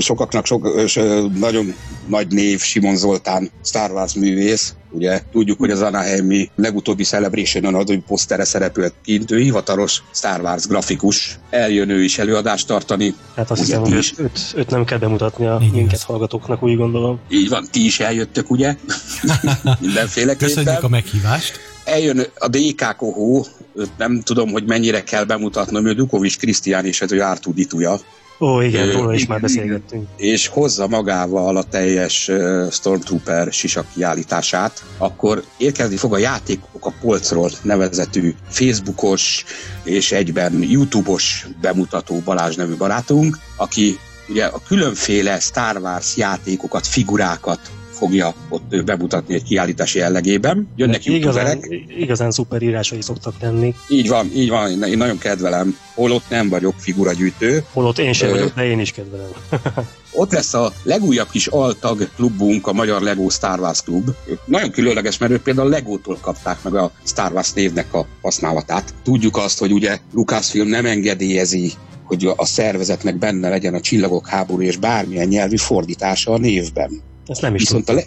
sokaknak 0.00 0.46
sok, 0.46 0.84
nagyon 1.38 1.74
nagy 2.06 2.26
név 2.28 2.60
Simon 2.60 2.96
Zoltán, 2.96 3.50
Star 3.64 3.90
Wars 3.90 4.14
művész, 4.14 4.74
ugye 4.90 5.20
tudjuk, 5.32 5.58
hogy 5.58 5.70
az 5.70 5.82
Anaheimi 5.82 6.50
legutóbbi 6.56 7.02
Celebration-on 7.02 7.90
ő 7.90 8.02
posztere 8.06 8.44
szerepelt 8.44 8.94
kint, 9.04 9.30
ő 9.30 9.38
hivatalos 9.38 10.02
Star 10.14 10.40
Wars 10.40 10.66
grafikus, 10.66 11.38
eljön 11.50 11.88
ő 11.88 12.02
is 12.02 12.18
előadást 12.18 12.66
tartani. 12.66 13.14
Hát 13.36 13.50
azt 13.50 13.60
hiszem, 13.60 13.80
hogy 13.80 13.92
őt, 14.18 14.52
őt 14.54 14.70
nem 14.70 14.84
kell 14.84 14.98
bemutatni 14.98 15.46
a 15.46 15.60
minket 15.72 16.02
hallgatóknak, 16.02 16.62
úgy 16.62 16.76
gondolom. 16.76 17.18
Így 17.28 17.48
van, 17.48 17.68
ti 17.70 17.84
is 17.84 18.00
eljöttök, 18.00 18.50
ugye? 18.50 18.76
Mindenféleképpen. 19.80 20.48
Köszönjük 20.48 20.82
a 20.82 20.88
meghívást 20.88 21.60
eljön 21.86 22.26
a 22.38 22.48
DK 22.48 22.96
Kohó, 22.96 23.46
nem 23.96 24.20
tudom, 24.22 24.50
hogy 24.50 24.64
mennyire 24.64 25.02
kell 25.02 25.24
bemutatnom, 25.24 25.86
ő 25.86 25.92
Dukovics 25.92 26.38
Krisztián 26.38 26.84
és 26.84 27.00
ez 27.00 27.12
ő 27.12 27.22
Ártudituja, 27.22 27.98
Ó, 28.38 28.60
igen, 28.60 28.92
róla 28.92 29.14
is 29.14 29.26
már 29.26 29.40
beszélgettünk. 29.40 30.08
És 30.16 30.46
hozza 30.46 30.86
magával 30.86 31.56
a 31.56 31.62
teljes 31.62 32.30
Stormtrooper 32.70 33.52
sisak 33.52 33.86
kiállítását, 33.94 34.84
akkor 34.98 35.44
érkezni 35.56 35.96
fog 35.96 36.12
a 36.12 36.18
játékok 36.18 36.86
a 36.86 36.92
polcról 37.00 37.50
nevezetű 37.62 38.34
Facebookos 38.48 39.44
és 39.84 40.12
egyben 40.12 40.62
YouTube-os 40.62 41.46
bemutató 41.60 42.22
Balázs 42.24 42.56
nevű 42.56 42.76
barátunk, 42.76 43.38
aki 43.56 43.98
ugye 44.28 44.44
a 44.44 44.60
különféle 44.66 45.38
Star 45.38 45.76
Wars 45.76 46.16
játékokat, 46.16 46.86
figurákat 46.86 47.60
fogja 47.96 48.34
ott 48.48 48.84
bemutatni 48.84 49.34
egy 49.34 49.42
kiállítási 49.42 49.98
jellegében. 49.98 50.68
Jönnek 50.76 51.06
igazán, 51.06 51.60
igazán 51.98 52.30
szuper 52.30 52.62
írásai 52.62 53.02
szoktak 53.02 53.34
lenni. 53.40 53.74
Így 53.88 54.08
van, 54.08 54.30
így 54.34 54.48
van, 54.48 54.82
én 54.82 54.96
nagyon 54.96 55.18
kedvelem. 55.18 55.76
Holott 55.94 56.24
nem 56.28 56.48
vagyok 56.48 56.74
figuragyűjtő. 56.78 57.64
Holott 57.72 57.98
én 57.98 58.12
sem 58.12 58.30
vagyok, 58.30 58.54
de 58.54 58.64
én 58.64 58.80
is 58.80 58.92
kedvelem. 58.92 59.28
ott 60.12 60.32
lesz 60.32 60.54
a 60.54 60.72
legújabb 60.82 61.30
kis 61.30 61.46
altag 61.46 62.08
klubunk, 62.16 62.66
a 62.66 62.72
Magyar 62.72 63.02
Lego 63.02 63.28
Star 63.28 63.60
Wars 63.60 63.82
Klub. 63.82 64.10
Nagyon 64.44 64.70
különleges, 64.70 65.18
mert 65.18 65.32
ők 65.32 65.42
például 65.42 65.68
Legótól 65.68 66.18
kapták 66.20 66.62
meg 66.62 66.74
a 66.74 66.92
Star 67.04 67.32
Wars 67.32 67.52
névnek 67.52 67.94
a 67.94 68.06
használatát. 68.22 68.94
Tudjuk 69.02 69.36
azt, 69.36 69.58
hogy 69.58 69.72
ugye 69.72 69.98
Lucasfilm 70.12 70.68
nem 70.68 70.86
engedélyezi 70.86 71.72
hogy 72.06 72.32
a 72.36 72.44
szervezetnek 72.44 73.18
benne 73.18 73.48
legyen 73.48 73.74
a 73.74 73.80
csillagok 73.80 74.28
háború 74.28 74.62
és 74.62 74.76
bármilyen 74.76 75.28
nyelvi 75.28 75.56
fordítása 75.56 76.32
a 76.32 76.38
névben. 76.38 77.02
Ezt 77.26 77.40
nem 77.40 77.54
is 77.54 77.60
viszont 77.60 77.88
a, 77.88 77.92
le, 77.92 78.04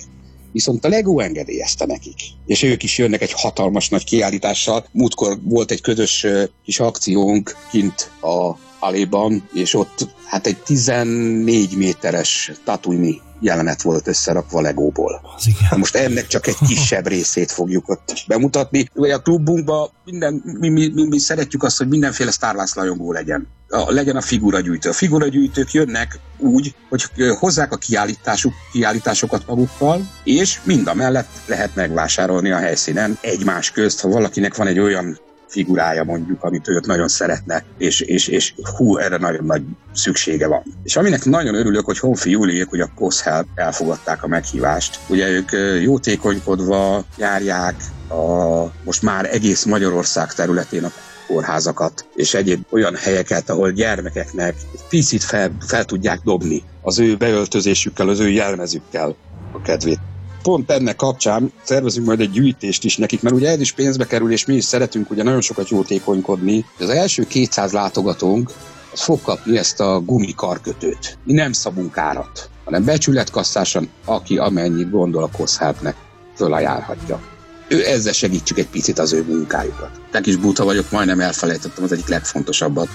viszont 0.52 0.86
a 0.86 0.90
Lego 0.90 1.20
engedélyezte 1.20 1.86
nekik. 1.86 2.16
És 2.46 2.64
ők 2.64 2.84
is 2.84 2.98
jönnek 2.98 3.22
egy 3.22 3.34
hatalmas 3.34 3.90
nagy 3.90 4.04
kiállítással. 4.04 4.86
Múltkor 4.92 5.40
volt 5.44 5.72
egy 5.72 5.82
közös 5.82 6.26
kis 6.66 6.80
akciónk 6.80 7.56
kint 7.72 8.12
a 8.22 8.58
Aléban, 8.80 9.50
és 9.54 9.74
ott 9.74 10.08
hát 10.26 10.48
egy 10.48 10.58
14 10.58 11.78
méteres 11.78 12.52
Tatooine 12.64 13.28
jelenet 13.40 13.82
volt 13.82 14.08
összerakva 14.08 14.62
Legóból. 14.62 15.22
Az 15.36 15.48
igen. 15.48 15.80
Most 15.80 15.96
ennek 15.96 16.28
csak 16.28 16.48
egy 16.48 16.58
kisebb 16.68 17.08
részét 17.08 17.52
fogjuk 17.52 17.90
ott 17.90 18.24
bemutatni. 18.28 18.90
Vagy 18.94 19.10
a 19.10 19.22
klubunkban 19.22 19.90
minden, 20.06 20.42
mi, 20.60 20.70
mi, 20.70 20.92
mi, 20.94 21.08
mi 21.08 21.18
szeretjük 21.18 21.64
azt, 21.64 21.78
hogy 21.78 21.88
mindenféle 21.88 22.32
Star 22.32 22.56
Wars 22.56 22.76
rajongó 22.76 23.12
legyen. 23.12 23.48
A, 23.70 23.92
legyen 23.92 24.16
a 24.16 24.22
figuragyűjtő. 24.22 24.90
A 24.90 24.94
figuragyűjtők 24.94 25.72
jönnek 25.72 26.20
úgy, 26.38 26.76
hogy 26.90 27.04
hozzák 27.40 27.72
a 27.72 27.78
kiállításuk, 27.78 28.54
kiállításokat 28.72 29.48
magukkal, 29.48 30.10
és 30.24 30.60
mind 30.64 30.88
a 30.88 30.94
mellett 30.94 31.30
lehet 31.46 31.76
megvásárolni 31.76 32.52
a 32.52 32.58
helyszínen 32.58 33.18
egymás 33.22 33.72
közt, 33.72 34.02
ha 34.02 34.10
valakinek 34.10 34.56
van 34.56 34.68
egy 34.68 34.80
olyan 34.80 35.20
figurája 35.50 36.04
mondjuk, 36.04 36.44
amit 36.44 36.68
őt 36.68 36.86
nagyon 36.86 37.08
szeretne, 37.08 37.64
és, 37.78 38.02
és, 38.02 38.28
és 38.28 38.54
hú, 38.78 38.98
erre 38.98 39.18
nagyon 39.18 39.46
nagy 39.46 39.64
szüksége 39.94 40.48
van. 40.48 40.64
És 40.84 40.96
aminek 40.96 41.26
nagyon 41.26 41.56
örülök, 41.56 41.86
hogy 41.86 42.00
Honfi 42.00 42.30
Júliék, 42.30 42.68
hogy 42.68 42.80
a 42.80 42.92
COSHELP 42.96 43.48
elfogadták 43.56 44.24
a 44.24 44.28
meghívást. 44.28 45.00
Ugye 45.08 45.30
ők 45.30 45.50
jótékonykodva 45.82 47.04
járják 47.18 47.76
a 48.10 48.64
most 48.84 49.02
már 49.02 49.34
egész 49.34 49.66
Magyarország 49.66 50.34
területén 50.34 50.84
a 50.84 50.92
kórházakat, 51.28 52.06
és 52.16 52.34
egyéb 52.34 52.66
olyan 52.70 52.96
helyeket, 52.96 53.50
ahol 53.50 53.72
gyermekeknek 53.72 54.56
picit 54.90 55.24
fel, 55.24 55.52
fel 55.60 55.86
tudják 55.86 56.20
dobni 56.24 56.64
az 56.82 57.00
ő 57.00 57.16
beöltözésükkel, 57.16 58.10
az 58.10 58.20
ő 58.20 58.30
jelmezükkel 58.30 59.16
a 59.52 59.62
kedvét 59.62 60.00
pont 60.42 60.72
ennek 60.72 60.96
kapcsán 60.96 61.52
szervezünk 61.64 62.06
majd 62.06 62.20
egy 62.20 62.32
gyűjtést 62.32 62.84
is 62.84 62.98
nekik, 62.98 63.22
mert 63.22 63.36
ugye 63.36 63.50
ez 63.50 63.60
is 63.60 63.72
pénzbe 63.72 64.06
kerül, 64.06 64.32
és 64.32 64.46
mi 64.46 64.56
is 64.56 64.64
szeretünk 64.64 65.12
ugye 65.12 65.24
nagyon 65.24 65.42
sokat 65.42 65.70
jótékonykodni. 65.70 66.66
Az 66.80 66.90
első 66.90 67.28
200 67.28 67.72
látogatónk 67.72 68.52
az 68.94 69.02
fog 69.02 69.22
kapni 69.22 69.58
ezt 69.58 69.80
a 69.80 70.00
gumikarkötőt. 70.00 71.18
Mi 71.24 71.34
nem 71.34 71.52
szabunk 71.52 71.98
árat, 71.98 72.50
hanem 72.66 72.84
becsületkasszásan, 72.84 73.90
aki 74.06 74.38
amennyit 74.38 74.90
gondol 74.90 75.24
a 75.24 75.30
koszhápnek, 75.38 75.96
fölajánlhatja. 76.36 77.20
ő 77.68 77.86
ezzel 77.86 78.14
segítsük 78.14 78.58
egy 78.58 78.68
picit 78.68 79.00
az 79.00 79.14
ő 79.14 79.24
munkájukat. 79.24 79.92
Te 80.12 80.22
kis 80.22 80.36
buta 80.36 80.64
vagyok, 80.64 80.92
majdnem 80.92 81.20
elfelejtettem 81.20 81.84
az 81.84 81.92
egyik 81.92 82.08
legfontosabbat. 82.08 82.88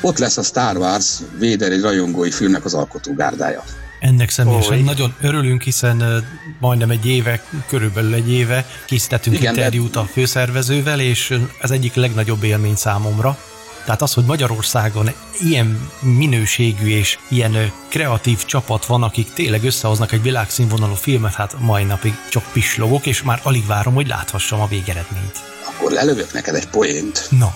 Ott 0.00 0.18
lesz 0.18 0.36
a 0.36 0.42
Star 0.42 0.76
Wars 0.76 1.18
Véder 1.38 1.72
egy 1.72 1.80
rajongói 1.80 2.30
filmnek 2.30 2.64
az 2.64 2.74
alkotógárdája. 2.74 3.62
Ennek 4.02 4.30
személyesen 4.30 4.78
Ó, 4.78 4.82
nagyon 4.82 5.14
örülünk, 5.20 5.62
hiszen 5.62 6.24
majdnem 6.60 6.90
egy 6.90 7.06
éve, 7.06 7.44
körülbelül 7.68 8.14
egy 8.14 8.30
éve 8.30 8.66
készítettünk 8.86 9.36
Igen, 9.36 9.54
de- 9.54 9.60
interjút 9.60 9.96
a 9.96 10.04
főszervezővel, 10.12 11.00
és 11.00 11.38
ez 11.60 11.70
egyik 11.70 11.94
legnagyobb 11.94 12.42
élmény 12.42 12.74
számomra. 12.76 13.38
Tehát 13.84 14.02
az, 14.02 14.14
hogy 14.14 14.24
Magyarországon 14.24 15.10
ilyen 15.40 15.90
minőségű 16.00 16.88
és 16.88 17.18
ilyen 17.28 17.72
kreatív 17.88 18.44
csapat 18.44 18.86
van, 18.86 19.02
akik 19.02 19.32
tényleg 19.32 19.64
összehoznak 19.64 20.12
egy 20.12 20.22
világszínvonalú 20.22 20.94
filmet, 20.94 21.34
hát 21.34 21.56
mai 21.58 21.84
napig 21.84 22.14
csak 22.30 22.44
pislogok, 22.52 23.06
és 23.06 23.22
már 23.22 23.40
alig 23.42 23.66
várom, 23.66 23.94
hogy 23.94 24.06
láthassam 24.06 24.60
a 24.60 24.66
végeredményt. 24.66 25.40
Akkor 25.66 25.92
lelövök 25.92 26.32
neked 26.32 26.54
egy 26.54 26.68
poént, 26.68 27.26
Na, 27.30 27.54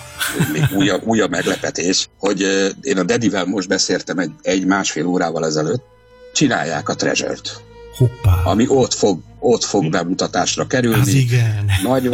még 0.53 0.63
újabb, 0.73 1.03
újabb 1.03 1.29
meglepetés, 1.29 2.07
hogy 2.19 2.41
én 2.81 2.97
a 2.97 3.03
Dedivel 3.03 3.45
most 3.45 3.67
beszéltem 3.67 4.17
egy, 4.17 4.31
egy 4.41 4.65
másfél 4.65 5.05
órával 5.05 5.45
ezelőtt, 5.45 5.95
csinálják 6.37 6.89
a 6.89 6.95
Treasure-t, 6.95 7.61
hoppá, 7.97 8.41
ami 8.43 8.65
ott 8.67 8.93
fog, 8.93 9.19
ott 9.39 9.63
fog 9.63 9.89
bemutatásra 9.89 10.67
kerülni. 10.67 10.99
az 10.99 11.07
igen. 11.07 11.65
Nagy, 11.83 12.09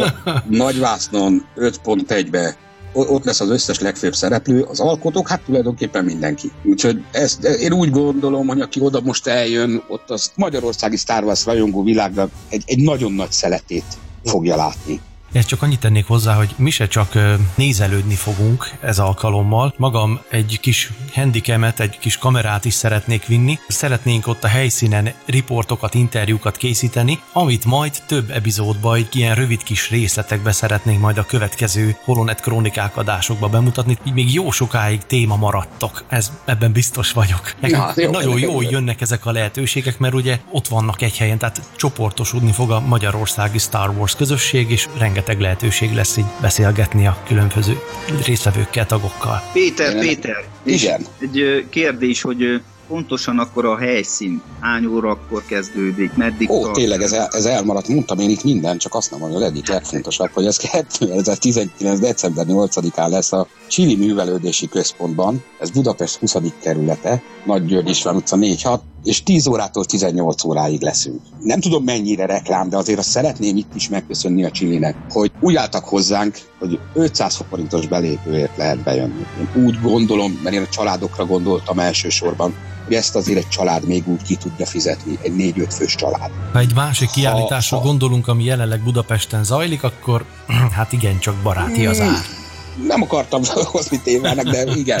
nagyvásznon 0.48 1.46
5.1-be 1.56 2.56
o- 2.92 3.08
ott 3.08 3.24
lesz 3.24 3.40
az 3.40 3.50
összes 3.50 3.80
legfőbb 3.80 4.14
szereplő, 4.14 4.62
az 4.62 4.80
alkotók, 4.80 5.28
hát 5.28 5.40
tulajdonképpen 5.40 6.04
mindenki. 6.04 6.50
Úgyhogy 6.62 7.04
ezt, 7.10 7.44
én 7.44 7.72
úgy 7.72 7.90
gondolom, 7.90 8.46
hogy 8.46 8.60
aki 8.60 8.80
oda 8.80 9.00
most 9.00 9.26
eljön, 9.26 9.82
ott 9.88 10.10
az 10.10 10.32
magyarországi 10.34 10.96
Star 10.96 11.24
Wars 11.24 11.44
rajongó 11.44 11.82
világnak 11.82 12.30
egy, 12.48 12.62
egy 12.66 12.78
nagyon 12.78 13.12
nagy 13.12 13.32
szeletét 13.32 13.98
fogja 14.24 14.56
látni. 14.56 15.00
Ezt 15.34 15.48
csak 15.48 15.62
annyit 15.62 15.80
tennék 15.80 16.06
hozzá, 16.06 16.34
hogy 16.34 16.54
mi 16.56 16.70
se 16.70 16.88
csak 16.88 17.18
nézelődni 17.54 18.14
fogunk 18.14 18.70
ez 18.80 18.98
alkalommal. 18.98 19.74
Magam 19.76 20.20
egy 20.30 20.58
kis 20.60 20.90
handicamet, 21.14 21.80
egy 21.80 21.98
kis 21.98 22.18
kamerát 22.18 22.64
is 22.64 22.74
szeretnék 22.74 23.26
vinni. 23.26 23.58
Szeretnénk 23.68 24.26
ott 24.26 24.44
a 24.44 24.48
helyszínen 24.48 25.12
riportokat, 25.26 25.94
interjúkat 25.94 26.56
készíteni, 26.56 27.20
amit 27.32 27.64
majd 27.64 28.02
több 28.06 28.30
epizódba, 28.30 28.94
egy 28.94 29.16
ilyen 29.16 29.34
rövid 29.34 29.62
kis 29.62 29.90
részletekbe 29.90 30.52
szeretnénk 30.52 31.00
majd 31.00 31.18
a 31.18 31.26
következő 31.26 31.96
Holonet 32.04 32.40
krónikák 32.40 32.96
adásokba 32.96 33.48
bemutatni. 33.48 33.98
Így 34.06 34.14
még 34.14 34.34
jó 34.34 34.50
sokáig 34.50 35.00
téma 35.06 35.36
maradtok. 35.36 36.04
Ez, 36.08 36.32
ebben 36.44 36.72
biztos 36.72 37.12
vagyok. 37.12 37.54
Nekem 37.60 37.80
Ja, 37.80 37.92
jó, 37.96 38.10
nagyon 38.10 38.38
jó, 38.38 38.62
jönnek 38.62 39.00
ezek 39.00 39.26
a 39.26 39.32
lehetőségek, 39.32 39.98
mert 39.98 40.14
ugye 40.14 40.38
ott 40.50 40.68
vannak 40.68 41.02
egy 41.02 41.16
helyen, 41.16 41.38
tehát 41.38 41.62
csoportosodni 41.76 42.52
fog 42.52 42.70
a 42.70 42.80
magyarországi 42.80 43.58
Star 43.58 43.90
Wars 43.90 44.14
közösség, 44.16 44.70
és 44.70 44.88
rengeteg 44.98 45.22
lehetőség 45.26 45.92
lesz 45.94 46.16
így 46.16 46.24
beszélgetni 46.40 47.06
a 47.06 47.16
különböző 47.26 47.78
résztvevőkkel, 48.24 48.86
tagokkal. 48.86 49.42
Péter, 49.52 49.94
Én- 49.94 50.00
Péter, 50.00 50.44
Igen. 50.62 51.06
egy 51.18 51.66
kérdés, 51.70 52.22
hogy 52.22 52.60
pontosan 52.88 53.38
akkor 53.38 53.64
a 53.64 53.78
helyszín 53.78 54.42
hány 54.60 54.86
órakor 54.86 55.42
kezdődik, 55.46 56.14
meddig 56.14 56.50
Ó, 56.50 56.62
tart? 56.62 56.74
tényleg 56.74 57.02
ez, 57.02 57.12
el, 57.12 57.28
ez 57.32 57.44
elmaradt, 57.44 57.88
mondtam 57.88 58.18
én 58.18 58.30
itt 58.30 58.44
minden, 58.44 58.78
csak 58.78 58.94
azt 58.94 59.10
nem 59.10 59.20
mondom, 59.20 59.38
hogy 59.38 59.46
az 59.46 59.52
egyik 59.52 59.68
legfontosabb, 59.68 60.30
hogy 60.32 60.46
ez 60.46 60.56
2019. 60.56 61.98
december 62.00 62.44
8-án 62.48 63.08
lesz 63.08 63.32
a 63.32 63.46
Csili 63.68 63.96
Művelődési 63.96 64.68
Központban, 64.68 65.42
ez 65.60 65.70
Budapest 65.70 66.16
20. 66.16 66.36
kerülete, 66.62 67.22
Nagy 67.44 67.66
György 67.66 67.88
István 67.88 68.16
utca 68.16 68.36
4-6, 68.40 68.78
és 69.04 69.22
10 69.22 69.46
órától 69.46 69.84
18 69.84 70.44
óráig 70.44 70.82
leszünk. 70.82 71.20
Nem 71.40 71.60
tudom 71.60 71.84
mennyire 71.84 72.26
reklám, 72.26 72.68
de 72.68 72.76
azért 72.76 72.98
azt 72.98 73.08
szeretném 73.08 73.56
itt 73.56 73.74
is 73.74 73.88
megköszönni 73.88 74.44
a 74.44 74.50
Csilinek, 74.50 74.96
hogy 75.10 75.32
úgy 75.40 75.54
álltak 75.54 75.84
hozzánk, 75.84 76.38
hogy 76.58 76.78
500 76.94 77.44
forintos 77.48 77.86
belépőért 77.86 78.56
lehet 78.56 78.82
bejönni. 78.82 79.26
Én 79.38 79.64
úgy 79.64 79.80
gondolom, 79.80 80.40
mert 80.42 80.54
én 80.54 80.62
a 80.62 80.68
családokra 80.68 81.26
gondoltam 81.26 81.78
elsősorban, 81.78 82.54
hogy 82.84 82.94
ezt 82.94 83.16
azért 83.16 83.38
egy 83.38 83.48
család 83.48 83.86
még 83.86 84.08
úgy 84.08 84.22
ki 84.22 84.36
tudja 84.36 84.66
fizetni, 84.66 85.18
egy 85.22 85.36
négy-öt 85.36 85.74
fős 85.74 85.94
család. 85.94 86.30
Ha 86.52 86.58
egy 86.58 86.74
másik 86.74 87.10
kiállításra 87.10 87.76
ha- 87.76 87.82
gondolunk, 87.84 88.28
ami 88.28 88.44
jelenleg 88.44 88.82
Budapesten 88.82 89.44
zajlik, 89.44 89.82
akkor 89.82 90.24
hát 90.76 90.92
igen, 90.92 91.18
csak 91.18 91.34
baráti 91.42 91.86
az 91.86 92.00
ár. 92.00 92.43
Nem 92.86 93.02
akartam 93.02 93.42
hozni 93.64 94.00
témának, 94.04 94.44
de 94.44 94.64
igen. 94.74 95.00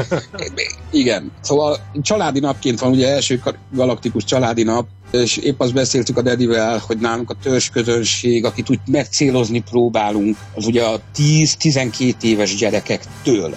igen. 0.90 1.32
Szóval 1.40 1.78
családi 2.02 2.40
napként 2.40 2.80
van, 2.80 2.90
ugye 2.90 3.08
első 3.08 3.42
galaktikus 3.70 4.24
családi 4.24 4.62
nap, 4.62 4.86
és 5.10 5.36
épp 5.36 5.60
azt 5.60 5.74
beszéltük 5.74 6.16
a 6.16 6.22
Dedivel, 6.22 6.82
hogy 6.86 6.98
nálunk 6.98 7.30
a 7.30 7.36
törzs 7.42 7.68
közönség, 7.68 8.44
akit 8.44 8.70
úgy 8.70 8.78
megcélozni 8.86 9.60
próbálunk, 9.70 10.36
az 10.54 10.66
ugye 10.66 10.82
a 10.82 11.00
10-12 11.16 12.22
éves 12.22 12.54
gyerekektől 12.54 13.56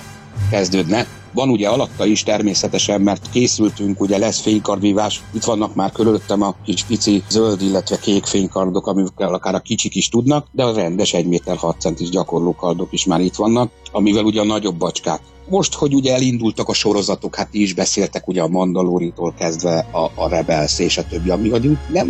kezdődne. 0.50 1.08
Van 1.36 1.50
ugye 1.50 1.68
alatta 1.68 2.06
is 2.06 2.24
természetesen, 2.24 3.02
mert 3.02 3.30
készültünk, 3.30 4.02
ugye 4.02 4.18
lesz 4.18 4.42
fénykardvívás, 4.42 5.22
itt 5.34 5.44
vannak 5.44 5.76
már 5.76 5.92
körülöttem 5.92 6.42
a 6.42 6.56
kis 6.66 6.84
pici 6.84 7.24
zöld, 7.30 7.62
illetve 7.62 8.00
kék 8.00 8.26
fénykardok, 8.26 8.88
amikkel 8.88 9.34
akár 9.34 9.56
a 9.56 9.60
kicsik 9.60 9.96
is 9.96 10.10
tudnak, 10.10 10.48
de 10.52 10.64
a 10.64 10.74
rendes 10.74 11.14
1 11.14 11.28
méter 11.28 11.58
6 11.58 11.80
centis 11.80 12.10
gyakorló 12.10 12.56
kardok 12.56 12.88
is 12.92 13.06
már 13.06 13.20
itt 13.20 13.36
vannak, 13.36 13.72
amivel 13.92 14.24
ugye 14.24 14.42
a 14.42 14.46
nagyobb 14.46 14.76
bacskák. 14.76 15.22
Most, 15.50 15.74
hogy 15.74 15.94
ugye 15.94 16.14
elindultak 16.14 16.70
a 16.70 16.74
sorozatok, 16.74 17.36
hát 17.36 17.50
ti 17.50 17.62
is 17.62 17.74
beszéltek 17.74 18.28
ugye 18.28 18.42
a 18.42 18.48
Mandaloritól 18.48 19.34
kezdve 19.38 19.88
a, 19.92 20.22
a 20.24 20.30
Rebels 20.30 20.80
és 20.80 20.98
a 20.98 21.04
többi, 21.04 21.30
ami 21.30 21.50
hogy 21.50 21.78
nem 21.92 22.10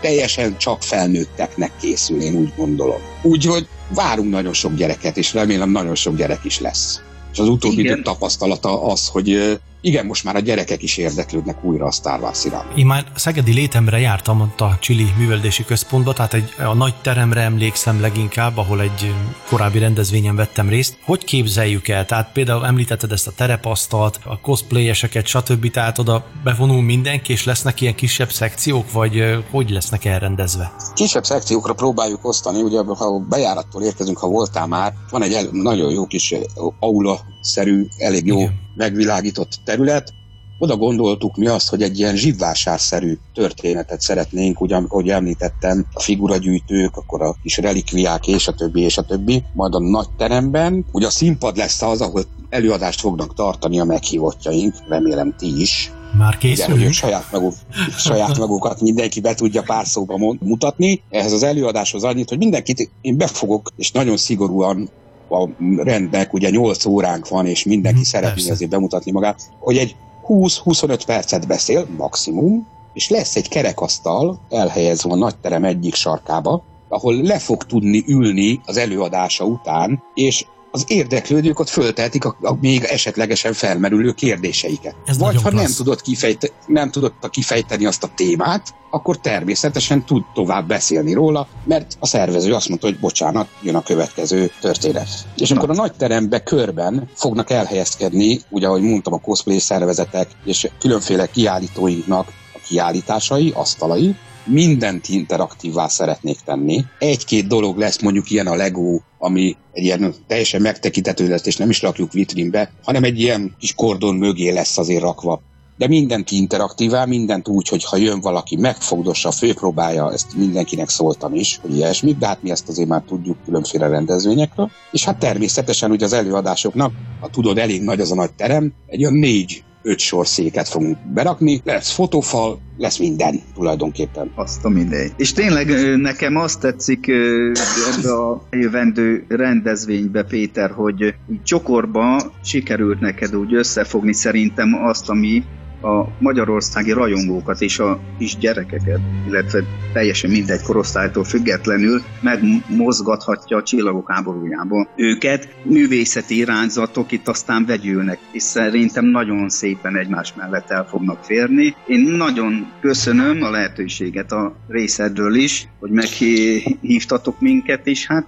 teljesen 0.00 0.56
csak 0.58 0.82
felnőtteknek 0.82 1.72
készül, 1.80 2.20
én 2.20 2.36
úgy 2.36 2.52
gondolom. 2.56 3.00
Úgyhogy 3.22 3.66
várunk 3.94 4.30
nagyon 4.30 4.52
sok 4.52 4.74
gyereket, 4.74 5.16
és 5.16 5.34
remélem 5.34 5.70
nagyon 5.70 5.94
sok 5.94 6.16
gyerek 6.16 6.44
is 6.44 6.60
lesz. 6.60 7.00
És 7.32 7.38
az 7.38 7.48
utóbbi 7.48 7.80
Igen. 7.80 8.02
tapasztalata 8.02 8.82
az, 8.82 9.08
hogy 9.08 9.58
igen, 9.84 10.06
most 10.06 10.24
már 10.24 10.36
a 10.36 10.40
gyerekek 10.40 10.82
is 10.82 10.96
érdeklődnek 10.96 11.64
újra 11.64 11.86
a 11.86 11.90
Star 11.90 12.20
Wars 12.20 12.44
iránt. 12.44 12.78
Én 12.78 12.86
már 12.86 13.04
szegedi 13.14 13.52
létemre 13.52 13.98
jártam 13.98 14.40
ott 14.40 14.60
a 14.60 14.76
Csili 14.80 15.06
műveldési 15.18 15.64
központba, 15.64 16.12
tehát 16.12 16.34
egy, 16.34 16.54
a 16.58 16.74
nagy 16.74 16.94
teremre 17.02 17.40
emlékszem 17.40 18.00
leginkább, 18.00 18.56
ahol 18.56 18.80
egy 18.80 19.14
korábbi 19.48 19.78
rendezvényen 19.78 20.36
vettem 20.36 20.68
részt. 20.68 20.98
Hogy 21.04 21.24
képzeljük 21.24 21.88
el? 21.88 22.06
Tehát 22.06 22.32
például 22.32 22.66
említetted 22.66 23.12
ezt 23.12 23.26
a 23.26 23.32
terepasztalt, 23.36 24.20
a 24.24 24.40
cosplayeseket, 24.40 25.26
stb. 25.26 25.70
Tehát 25.70 25.98
oda 25.98 26.24
bevonul 26.44 26.82
mindenki, 26.82 27.32
és 27.32 27.44
lesznek 27.44 27.80
ilyen 27.80 27.94
kisebb 27.94 28.30
szekciók, 28.30 28.92
vagy 28.92 29.22
hogy 29.50 29.70
lesznek 29.70 30.04
elrendezve? 30.04 30.72
Kisebb 30.94 31.24
szekciókra 31.24 31.72
próbáljuk 31.72 32.24
osztani, 32.24 32.62
ugye 32.62 32.78
ha 32.82 33.18
bejárattól 33.18 33.82
érkezünk, 33.82 34.18
ha 34.18 34.28
voltál 34.28 34.66
már, 34.66 34.92
van 35.10 35.22
egy 35.22 35.32
el, 35.32 35.48
nagyon 35.52 35.92
jó 35.92 36.06
kis 36.06 36.34
aula-szerű, 36.78 37.86
elég 37.98 38.26
jó 38.26 38.38
Igen. 38.38 38.60
megvilágított 38.74 39.60
terület, 39.72 40.12
oda 40.58 40.76
gondoltuk 40.76 41.36
mi 41.36 41.46
azt, 41.46 41.68
hogy 41.68 41.82
egy 41.82 41.98
ilyen 41.98 42.16
zsibvásárszerű 42.16 43.18
történetet 43.34 44.00
szeretnénk, 44.00 44.60
ugye, 44.60 44.76
ahogy 44.76 45.08
említettem, 45.08 45.86
a 45.92 46.00
figuragyűjtők, 46.00 46.96
akkor 46.96 47.22
a 47.22 47.36
kis 47.42 47.56
relikviák, 47.56 48.26
és 48.26 48.48
a 48.48 48.52
többi, 48.52 48.80
és 48.80 48.98
a 48.98 49.02
többi. 49.02 49.42
Majd 49.54 49.74
a 49.74 49.80
nagy 49.80 50.08
teremben, 50.16 50.84
ugye 50.92 51.06
a 51.06 51.10
színpad 51.10 51.56
lesz 51.56 51.82
az, 51.82 52.00
ahol 52.00 52.22
előadást 52.48 53.00
fognak 53.00 53.34
tartani 53.34 53.80
a 53.80 53.84
meghívottjaink, 53.84 54.74
remélem 54.88 55.34
ti 55.38 55.60
is. 55.60 55.92
Már 56.18 56.36
Igen, 56.40 56.56
hogy 56.56 56.66
készülünk? 56.66 56.92
saját, 56.92 57.32
maguk, 57.32 57.54
saját 57.96 58.38
magukat 58.38 58.80
mindenki 58.80 59.20
be 59.20 59.34
tudja 59.34 59.62
pár 59.62 59.86
szóba 59.86 60.36
mutatni. 60.40 61.02
Ehhez 61.10 61.32
az 61.32 61.42
előadáshoz 61.42 62.04
annyit, 62.04 62.28
hogy 62.28 62.38
mindenkit 62.38 62.90
én 63.00 63.16
befogok, 63.16 63.70
és 63.76 63.92
nagyon 63.92 64.16
szigorúan 64.16 64.90
a 65.32 65.48
rendnek, 65.76 66.32
ugye 66.32 66.50
8 66.50 66.84
óránk 66.86 67.28
van, 67.28 67.46
és 67.46 67.64
mindenki 67.64 67.98
Mhm, 67.98 68.06
szeretné 68.06 68.34
persze. 68.34 68.52
azért 68.52 68.70
bemutatni 68.70 69.10
magát, 69.10 69.40
hogy 69.58 69.76
egy 69.76 69.96
20-25 70.26 71.00
percet 71.06 71.46
beszél, 71.46 71.86
maximum, 71.96 72.66
és 72.92 73.08
lesz 73.08 73.36
egy 73.36 73.48
kerekasztal 73.48 74.40
elhelyezve 74.50 75.10
a 75.10 75.16
nagyterem 75.16 75.64
egyik 75.64 75.94
sarkába, 75.94 76.62
ahol 76.88 77.14
le 77.14 77.38
fog 77.38 77.64
tudni 77.64 78.04
ülni 78.06 78.60
az 78.64 78.76
előadása 78.76 79.44
után, 79.44 80.02
és 80.14 80.44
az 80.74 80.84
érdeklődők 80.86 81.58
ott 81.58 81.68
föltehetik 81.68 82.24
a, 82.24 82.36
a 82.40 82.54
még 82.60 82.84
esetlegesen 82.84 83.52
felmerülő 83.52 84.12
kérdéseiket. 84.12 84.94
Ez 85.04 85.18
Vagy 85.18 85.42
ha 85.42 85.50
nem 85.50 85.58
klassz. 85.58 85.76
tudod, 85.76 86.00
kifejte, 86.00 86.48
nem 86.66 86.90
tudod 86.90 87.12
kifejteni 87.30 87.86
azt 87.86 88.02
a 88.02 88.10
témát, 88.14 88.74
akkor 88.90 89.20
természetesen 89.20 90.04
tud 90.04 90.22
tovább 90.34 90.66
beszélni 90.68 91.12
róla, 91.12 91.48
mert 91.64 91.96
a 91.98 92.06
szervező 92.06 92.54
azt 92.54 92.68
mondta, 92.68 92.86
hogy 92.86 92.98
bocsánat, 92.98 93.48
jön 93.62 93.74
a 93.74 93.82
következő 93.82 94.50
történet. 94.60 95.08
És 95.36 95.50
amikor 95.50 95.70
a 95.70 95.74
nagy 95.74 95.92
terembe 95.92 96.42
körben 96.42 97.08
fognak 97.14 97.50
elhelyezkedni, 97.50 98.40
ugye 98.48 98.66
ahogy 98.66 98.82
mondtam, 98.82 99.12
a 99.12 99.20
cosplay 99.20 99.58
szervezetek 99.58 100.28
és 100.44 100.68
különféle 100.78 101.26
kiállítóinknak 101.26 102.28
a 102.54 102.58
kiállításai, 102.66 103.52
asztalai, 103.56 104.14
mindent 104.44 105.08
interaktívvá 105.08 105.88
szeretnék 105.88 106.38
tenni. 106.44 106.84
Egy-két 106.98 107.46
dolog 107.46 107.78
lesz, 107.78 108.02
mondjuk 108.02 108.30
ilyen 108.30 108.46
a 108.46 108.54
Lego, 108.54 109.00
ami 109.18 109.56
egy 109.72 109.84
ilyen 109.84 110.14
teljesen 110.26 110.60
megtekintető 110.60 111.28
lesz, 111.28 111.46
és 111.46 111.56
nem 111.56 111.70
is 111.70 111.82
rakjuk 111.82 112.12
vitrínbe, 112.12 112.72
hanem 112.82 113.04
egy 113.04 113.20
ilyen 113.20 113.54
kis 113.58 113.74
kordon 113.74 114.14
mögé 114.14 114.50
lesz 114.50 114.78
azért 114.78 115.02
rakva 115.02 115.42
de 115.82 115.88
mindent 115.88 116.30
interaktívál, 116.30 117.06
mindent 117.06 117.48
úgy, 117.48 117.68
hogy 117.68 117.84
ha 117.84 117.96
jön 117.96 118.20
valaki, 118.20 118.56
megfogdossa, 118.56 119.30
főpróbálja, 119.30 120.12
ezt 120.12 120.36
mindenkinek 120.36 120.88
szóltam 120.88 121.34
is, 121.34 121.58
hogy 121.62 121.76
ilyesmit, 121.76 122.18
de 122.18 122.26
hát 122.26 122.42
mi 122.42 122.50
ezt 122.50 122.68
azért 122.68 122.88
már 122.88 123.02
tudjuk 123.06 123.36
különféle 123.44 123.88
rendezvényekről. 123.88 124.70
És 124.92 125.04
hát 125.04 125.18
természetesen 125.18 125.90
ugye 125.90 126.04
az 126.04 126.12
előadásoknak, 126.12 126.92
ha 127.20 127.28
tudod, 127.28 127.58
elég 127.58 127.82
nagy 127.82 128.00
az 128.00 128.10
a 128.10 128.14
nagy 128.14 128.32
terem, 128.32 128.72
egy 128.86 129.00
olyan 129.00 129.18
négy 129.18 129.64
öt 129.82 129.98
sor 129.98 130.26
széket 130.26 130.68
fogunk 130.68 130.96
berakni, 131.14 131.60
lesz 131.64 131.90
fotófal, 131.90 132.60
lesz 132.78 132.98
minden 132.98 133.40
tulajdonképpen. 133.54 134.32
Azt 134.34 134.64
a 134.64 134.68
mindegy. 134.68 135.12
És 135.16 135.32
tényleg 135.32 135.96
nekem 135.96 136.36
azt 136.36 136.60
tetszik 136.60 137.08
ebbe 137.08 138.12
a 138.14 138.46
jövendő 138.50 139.24
rendezvénybe, 139.28 140.22
Péter, 140.22 140.70
hogy 140.70 141.14
csokorba 141.44 142.32
sikerült 142.44 143.00
neked 143.00 143.36
úgy 143.36 143.54
összefogni 143.54 144.12
szerintem 144.12 144.74
azt, 144.84 145.08
ami 145.08 145.42
a 145.82 146.08
magyarországi 146.18 146.92
rajongókat 146.92 147.60
és 147.60 147.78
a 147.78 148.00
kis 148.18 148.36
gyerekeket, 148.36 149.00
illetve 149.28 149.62
teljesen 149.92 150.30
mindegy 150.30 150.62
korosztálytól 150.62 151.24
függetlenül 151.24 152.02
megmozgathatja 152.20 153.56
a 153.56 153.62
csillagok 153.62 154.10
háborújában. 154.10 154.88
Őket 154.96 155.48
művészeti 155.62 156.36
irányzatok 156.36 157.12
itt 157.12 157.28
aztán 157.28 157.66
vegyülnek, 157.66 158.18
és 158.32 158.42
szerintem 158.42 159.04
nagyon 159.04 159.48
szépen 159.48 159.96
egymás 159.96 160.34
mellett 160.34 160.70
el 160.70 160.86
fognak 160.86 161.24
férni. 161.24 161.74
Én 161.86 162.00
nagyon 162.00 162.72
köszönöm 162.80 163.42
a 163.42 163.50
lehetőséget 163.50 164.32
a 164.32 164.54
részedről 164.68 165.34
is, 165.34 165.68
hogy 165.80 165.90
meghívtatok 165.90 167.40
minket, 167.40 167.86
és 167.86 168.06
hát 168.06 168.26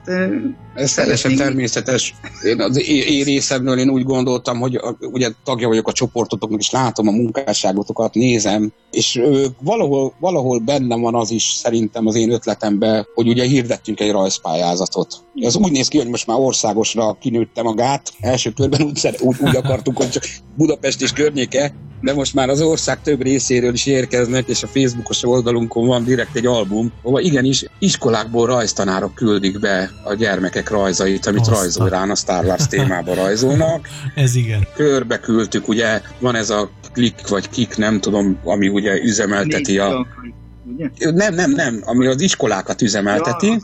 ez 0.74 0.94
teljesen 0.94 1.36
természetes. 1.36 2.14
Én 2.42 2.60
az 2.60 2.88
én 2.88 3.24
részemről 3.24 3.78
én 3.78 3.90
úgy 3.90 4.02
gondoltam, 4.02 4.58
hogy 4.58 4.80
ugye 5.00 5.30
tagja 5.44 5.68
vagyok 5.68 5.88
a 5.88 5.92
csoportotoknak, 5.92 6.60
és 6.60 6.70
látom 6.70 7.08
a 7.08 7.10
munkásságotokat, 7.44 8.14
nézem, 8.14 8.72
és 8.90 9.22
valahol, 9.60 10.14
valahol 10.20 10.58
bennem 10.58 11.00
van 11.00 11.14
az 11.14 11.30
is 11.30 11.42
szerintem 11.42 12.06
az 12.06 12.14
én 12.14 12.30
ötletemben, 12.30 13.06
hogy 13.14 13.28
ugye 13.28 13.44
hirdettünk 13.44 14.00
egy 14.00 14.10
rajzpályázatot. 14.10 15.23
Ez 15.40 15.56
úgy 15.56 15.72
néz 15.72 15.88
ki, 15.88 15.98
hogy 15.98 16.08
most 16.08 16.26
már 16.26 16.38
országosra 16.38 17.16
kinőtte 17.20 17.62
magát. 17.62 18.12
Első 18.20 18.50
körben 18.50 18.82
úgy, 18.82 19.16
úgy, 19.20 19.36
úgy 19.40 19.56
akartuk, 19.56 19.96
hogy 19.96 20.10
csak 20.10 20.24
Budapest 20.56 21.02
és 21.02 21.12
környéke, 21.12 21.74
de 22.00 22.14
most 22.14 22.34
már 22.34 22.48
az 22.48 22.60
ország 22.60 23.00
több 23.02 23.22
részéről 23.22 23.72
is 23.72 23.86
érkeznek, 23.86 24.48
és 24.48 24.62
a 24.62 24.66
Facebookos 24.66 25.24
oldalunkon 25.24 25.86
van 25.86 26.04
direkt 26.04 26.36
egy 26.36 26.46
album, 26.46 26.92
ahol 27.02 27.20
igenis 27.20 27.64
iskolákból 27.78 28.46
rajztanárok 28.46 29.14
küldik 29.14 29.60
be 29.60 29.90
a 30.04 30.14
gyermekek 30.14 30.70
rajzait, 30.70 31.26
amit 31.26 31.40
Aztán. 31.40 31.54
rajzórán 31.54 32.10
a 32.10 32.14
Star 32.14 32.44
Wars 32.44 32.66
témába 32.66 33.14
rajzolnak. 33.14 33.88
Ez 34.14 34.34
igen. 34.34 34.66
Körbe 34.74 35.18
küldtük, 35.18 35.68
ugye 35.68 36.00
van 36.18 36.34
ez 36.34 36.50
a 36.50 36.70
klik 36.92 37.28
vagy 37.28 37.48
kik, 37.48 37.76
nem 37.76 38.00
tudom, 38.00 38.38
ami 38.44 38.68
ugye 38.68 39.02
üzemelteti 39.02 39.78
a... 39.78 40.06
Ugye? 40.72 41.10
Nem, 41.10 41.34
nem, 41.34 41.50
nem, 41.50 41.82
ami 41.84 42.06
az 42.06 42.20
iskolákat 42.20 42.82
üzemelteti. 42.82 43.46
Ja. 43.46 43.58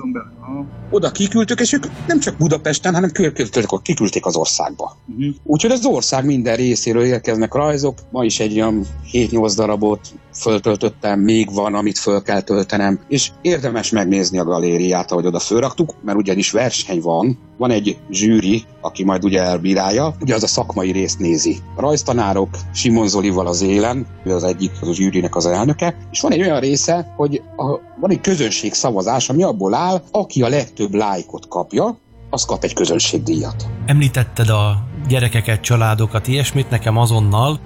Oda 0.90 1.10
kiküldtük, 1.10 1.60
és 1.60 1.72
ők 1.72 1.86
nem 2.06 2.20
csak 2.20 2.36
Budapesten, 2.36 2.94
hanem 2.94 3.10
körkültük, 3.10 3.82
kiküldték 3.82 4.26
az 4.26 4.36
országba. 4.36 4.96
Uh-huh. 5.06 5.34
Úgyhogy 5.42 5.70
az 5.70 5.86
ország 5.86 6.24
minden 6.24 6.56
részéről 6.56 7.04
érkeznek 7.04 7.54
rajzok. 7.54 7.98
Ma 8.10 8.24
is 8.24 8.40
egy 8.40 8.54
olyan 8.54 8.86
7-8 9.12 9.52
darabot 9.56 10.00
föltöltöttem, 10.34 11.20
még 11.20 11.54
van, 11.54 11.74
amit 11.74 11.98
föl 11.98 12.22
kell 12.22 12.40
töltenem, 12.40 13.00
és 13.08 13.30
érdemes 13.42 13.90
megnézni 13.90 14.38
a 14.38 14.44
galériát, 14.44 15.12
ahogy 15.12 15.26
oda 15.26 15.38
fölraktuk, 15.38 15.94
mert 16.02 16.18
ugyanis 16.18 16.50
verseny 16.50 17.00
van, 17.00 17.38
van 17.58 17.70
egy 17.70 17.96
zsűri, 18.10 18.64
aki 18.80 19.04
majd 19.04 19.24
ugye 19.24 19.42
elbírálja, 19.42 20.14
ugye 20.20 20.34
az 20.34 20.42
a 20.42 20.46
szakmai 20.46 20.92
részt 20.92 21.18
nézi. 21.18 21.58
A 21.76 21.80
rajztanárok 21.80 22.48
Simon 22.72 23.08
Zolival 23.08 23.46
az 23.46 23.62
élen, 23.62 24.06
ő 24.24 24.34
az 24.34 24.44
egyik, 24.44 24.70
az 24.80 24.88
a 24.88 24.94
zsűrinek 24.94 25.36
az 25.36 25.46
elnöke, 25.46 25.96
és 26.10 26.20
van 26.20 26.32
egy 26.32 26.40
olyan 26.40 26.60
része, 26.60 27.14
hogy 27.16 27.42
a, 27.56 27.64
van 28.00 28.10
egy 28.10 28.20
közönség 28.20 28.74
szavazás, 28.74 29.28
ami 29.28 29.42
abból 29.42 29.74
áll, 29.74 30.02
aki 30.10 30.42
a 30.42 30.48
legtöbb 30.48 30.94
lájkot 30.94 31.48
kapja, 31.48 31.98
az 32.30 32.44
kap 32.44 32.64
egy 32.64 32.74
közönségdíjat. 32.74 33.66
Említetted 33.86 34.48
a 34.48 34.86
gyerekeket, 35.08 35.60
családokat, 35.60 36.28
ilyesmit, 36.28 36.70
nekem 36.70 36.96
azonnal, 36.96 37.60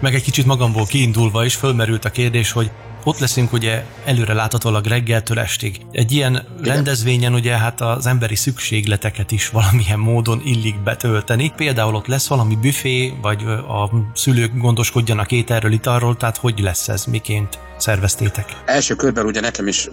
meg 0.00 0.14
egy 0.14 0.22
kicsit 0.22 0.46
magamból 0.46 0.86
kiindulva 0.86 1.44
is 1.44 1.54
fölmerült 1.54 2.04
a 2.04 2.10
kérdés, 2.10 2.52
hogy 2.52 2.70
ott 3.04 3.18
leszünk 3.18 3.52
ugye 3.52 3.84
előre 4.04 4.32
láthatólag 4.32 4.86
reggeltől 4.86 5.38
estig. 5.38 5.80
Egy 5.90 6.12
ilyen 6.12 6.42
rendezvényen 6.62 7.34
ugye 7.34 7.56
hát 7.56 7.80
az 7.80 8.06
emberi 8.06 8.34
szükségleteket 8.34 9.30
is 9.30 9.48
valamilyen 9.48 9.98
módon 9.98 10.40
illik 10.44 10.82
betölteni. 10.82 11.52
Például 11.56 11.94
ott 11.94 12.06
lesz 12.06 12.26
valami 12.26 12.56
büfé, 12.56 13.14
vagy 13.22 13.42
a 13.68 13.90
szülők 14.14 14.58
gondoskodjanak 14.58 15.32
ételről, 15.32 15.72
italról, 15.72 16.16
tehát 16.16 16.36
hogy 16.36 16.58
lesz 16.58 16.88
ez, 16.88 17.04
miként 17.04 17.58
szerveztétek? 17.76 18.62
Első 18.64 18.94
körben 18.94 19.26
ugye 19.26 19.40
nekem 19.40 19.66
is 19.66 19.88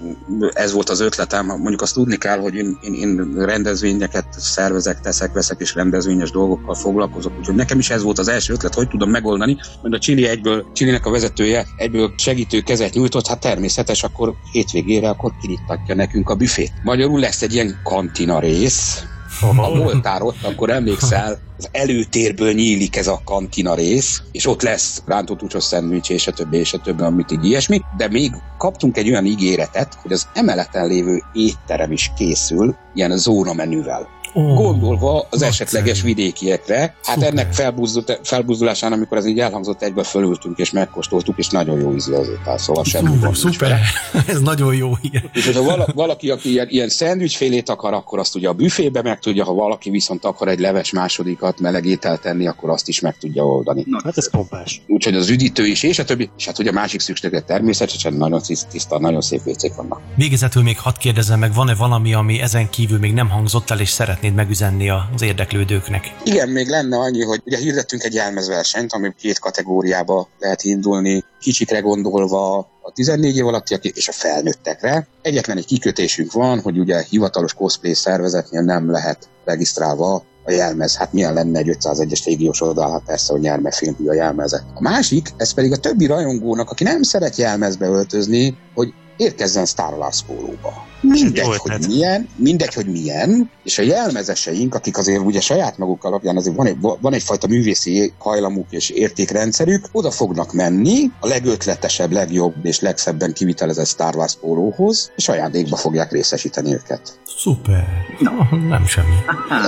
ez 0.53 0.72
volt 0.72 0.89
az 0.89 0.99
ötletem, 0.99 1.45
mondjuk 1.45 1.82
azt 1.82 1.93
tudni 1.93 2.18
kell, 2.18 2.39
hogy 2.39 2.55
én, 2.55 2.78
én, 2.82 2.93
én 2.93 3.34
rendezvényeket 3.38 4.26
szervezek, 4.38 4.99
teszek, 4.99 5.34
veszek 5.34 5.59
és 5.59 5.76
rendezvényes 5.76 6.32
dolgokkal 6.32 6.76
foglalkozok, 6.76 7.38
úgyhogy 7.39 7.55
nekem 7.55 7.80
is 7.80 7.89
ez 7.89 8.03
volt 8.03 8.20
az 8.20 8.28
első 8.28 8.53
ötlet, 8.53 8.74
hogy 8.74 8.88
tudom 8.88 9.09
megoldani, 9.09 9.57
mert 9.82 9.95
a 9.95 9.99
Chili 9.99 10.28
egyből, 10.28 10.66
Chilinek 10.74 11.05
a 11.05 11.12
vezetője 11.12 11.68
egyből 11.78 12.14
segítő 12.18 12.59
kezet 12.59 12.95
nyújtott, 13.02 13.28
hát 13.28 13.39
természetes, 13.39 14.04
akkor 14.04 14.34
hétvégére 14.52 15.10
akkor 15.10 15.32
kinyithatja 15.41 15.95
nekünk 15.95 16.30
a 16.30 16.36
büfét. 16.36 16.72
Magyarul 16.84 17.20
lesz 17.20 17.41
egy 17.41 17.54
ilyen 17.54 17.80
kantina 17.84 18.39
rész, 18.39 19.04
ha 19.39 19.76
voltál 19.76 20.22
ott, 20.22 20.43
akkor 20.43 20.70
emlékszel, 20.70 21.39
az 21.58 21.70
előtérből 21.72 22.54
nyílik 22.54 22.95
ez 22.95 23.08
a 23.08 23.22
kantina 23.26 23.76
rész, 23.76 24.22
és 24.32 24.45
ott 24.45 24.62
lesz 24.62 25.02
rántott 25.06 25.43
úcsos 25.43 25.64
szendvics, 25.64 26.10
és 26.10 26.28
a 26.28 26.32
többi, 26.32 26.58
és 26.58 26.74
a 26.74 26.78
többi, 26.78 27.04
amit 27.04 27.32
így 27.32 27.45
ilyesmi, 27.45 27.82
de 27.97 28.08
még 28.08 28.32
kaptunk 28.58 28.97
egy 28.97 29.10
olyan 29.10 29.26
ígéretet, 29.26 29.93
hogy 30.02 30.12
az 30.12 30.28
emeleten 30.34 30.88
lévő 30.88 31.24
étterem 31.34 31.91
is 31.91 32.12
készül, 32.18 32.76
ilyen 32.93 33.18
zóna 33.18 33.54
menüvel. 33.54 34.08
Gondolva 34.34 35.27
az 35.29 35.41
esetleges 35.41 36.01
vidékiekre, 36.01 36.79
hát 36.79 36.95
Szuper. 37.01 37.29
ennek 37.29 37.53
felbuzdult, 37.53 38.19
felbuzdulásán, 38.23 38.91
amikor 38.91 39.17
ez 39.17 39.25
így 39.25 39.39
elhangzott, 39.39 39.82
egyből 39.82 40.03
fölültünk 40.03 40.57
és 40.57 40.71
megkóstoltuk, 40.71 41.38
és 41.38 41.47
nagyon 41.47 41.79
jó 41.79 41.93
ízű 41.95 42.13
az 42.13 42.27
étel, 42.27 42.57
szóval 42.57 42.84
semmi 42.84 43.07
Ú, 43.07 43.11
gond 43.11 43.23
nincs 43.23 43.38
szuper, 43.38 43.79
ez 44.27 44.41
nagyon 44.41 44.75
jó 44.75 44.95
hír. 45.01 45.29
És 45.34 45.45
hogyha 45.45 45.63
vala, 45.63 45.88
valaki, 45.93 46.29
aki 46.29 46.49
ilyen, 46.51 46.67
ilyen 46.69 46.89
szendvicsfélét 46.89 47.69
akar, 47.69 47.93
akkor 47.93 48.19
azt 48.19 48.36
ugye 48.36 48.47
a 48.47 48.53
büfébe 48.53 49.01
meg 49.01 49.19
tudja, 49.19 49.43
ha 49.43 49.53
valaki 49.53 49.89
viszont 49.89 50.25
akar 50.25 50.47
egy 50.47 50.59
leves 50.59 50.91
másodikat 50.91 51.59
meleg 51.59 51.86
ételt 51.86 52.21
tenni, 52.21 52.47
akkor 52.47 52.69
azt 52.69 52.88
is 52.88 52.99
meg 52.99 53.17
tudja 53.17 53.45
oldani. 53.45 53.84
Na, 53.88 53.99
Hát 54.03 54.17
ez 54.17 54.29
pompás. 54.29 54.82
Úgyhogy 54.88 55.15
az 55.15 55.29
üdítő 55.29 55.65
is, 55.65 55.84
és 55.84 55.99
a 55.99 56.03
többi, 56.03 56.29
és 56.38 56.45
hát 56.45 56.59
ugye 56.59 56.69
a 56.69 56.73
másik 56.73 56.99
szükséglet 56.99 57.45
természetesen 57.45 58.13
nagyon 58.13 58.41
tiszt- 58.41 58.67
tiszta, 58.67 58.99
nagyon 58.99 59.21
szép 59.21 59.43
vécék 59.43 59.73
vannak. 59.73 59.99
Végezetül 60.15 60.63
még 60.63 60.79
hadd 60.79 60.93
kérdezzem 60.99 61.39
meg, 61.39 61.53
van-e 61.53 61.75
valami, 61.75 62.13
ami 62.13 62.41
ezen 62.41 62.69
kívül 62.69 62.99
még 62.99 63.13
nem 63.13 63.29
hangzott 63.29 63.69
el, 63.69 63.79
és 63.79 63.89
szeretnéd 64.22 64.45
megüzenni 64.45 64.89
az 64.89 65.22
érdeklődőknek? 65.22 66.15
Igen, 66.24 66.49
még 66.49 66.67
lenne 66.67 66.97
annyi, 66.97 67.24
hogy 67.24 67.41
ugye 67.45 67.57
hirdettünk 67.57 68.03
egy 68.03 68.13
jelmezversenyt, 68.13 68.93
ami 68.93 69.13
két 69.17 69.39
kategóriába 69.39 70.28
lehet 70.39 70.63
indulni, 70.63 71.24
kicsikre 71.39 71.80
gondolva 71.80 72.57
a 72.82 72.91
14 72.93 73.36
év 73.36 73.47
alattiak 73.47 73.86
és 73.86 74.07
a 74.07 74.11
felnőttekre. 74.11 75.07
Egyetlen 75.22 75.57
egy 75.57 75.65
kikötésünk 75.65 76.32
van, 76.32 76.59
hogy 76.59 76.80
ugye 76.80 77.01
hivatalos 77.09 77.53
cosplay 77.53 77.93
szervezetnél 77.93 78.61
nem 78.61 78.91
lehet 78.91 79.30
regisztrálva 79.45 80.24
a 80.43 80.51
jelmez. 80.51 80.95
Hát 80.95 81.13
milyen 81.13 81.34
lenne 81.34 81.59
egy 81.59 81.78
501-es 81.80 82.22
régiós 82.26 82.61
oldal, 82.61 82.91
hát 82.91 83.03
persze, 83.05 83.32
hogy 83.32 83.41
nyermefilmű 83.41 84.07
a 84.07 84.13
jelmezet. 84.13 84.63
A 84.74 84.82
másik, 84.82 85.30
ez 85.38 85.53
pedig 85.53 85.72
a 85.72 85.78
többi 85.78 86.05
rajongónak, 86.05 86.69
aki 86.69 86.84
nem 86.84 87.01
szeret 87.01 87.36
jelmezbe 87.36 87.86
öltözni, 87.86 88.57
hogy 88.74 88.93
érkezzen 89.22 89.65
Star 89.65 89.93
Wars 89.93 90.24
pólóba. 90.28 90.86
Mindegy, 91.01 91.36
Jó 91.43 91.49
hogy 91.49 91.59
ötlet. 91.63 91.88
milyen, 91.88 92.30
mindegy, 92.36 92.74
hogy 92.74 92.86
milyen, 92.86 93.51
és 93.63 93.78
a 93.78 93.82
jelmezeseink, 93.82 94.76
akik 94.76 94.97
azért 94.97 95.24
ugye 95.26 95.41
saját 95.41 95.78
maguk 95.78 96.03
alapján 96.03 96.38
azért 96.38 96.55
van, 96.55 96.65
egy, 96.65 96.78
van 96.80 97.13
egyfajta 97.13 97.47
művészi 97.47 98.13
hajlamuk 98.17 98.67
és 98.69 98.89
értékrendszerük, 98.89 99.86
oda 99.91 100.11
fognak 100.11 100.53
menni 100.53 101.11
a 101.19 101.28
legötletesebb, 101.28 102.11
legjobb 102.11 102.65
és 102.65 102.80
legszebben 102.80 103.34
kivitelezett 103.34 103.88
Star 103.88 104.15
Wars 104.15 104.36
pólóhoz, 104.36 105.11
és 105.15 105.30
ajándékba 105.30 105.76
fogják 105.76 106.11
részesíteni 106.11 106.74
őket. 106.74 107.19
Szuper. 107.38 107.88
No, 108.19 108.57
nem 108.67 108.86
semmi. 108.86 109.15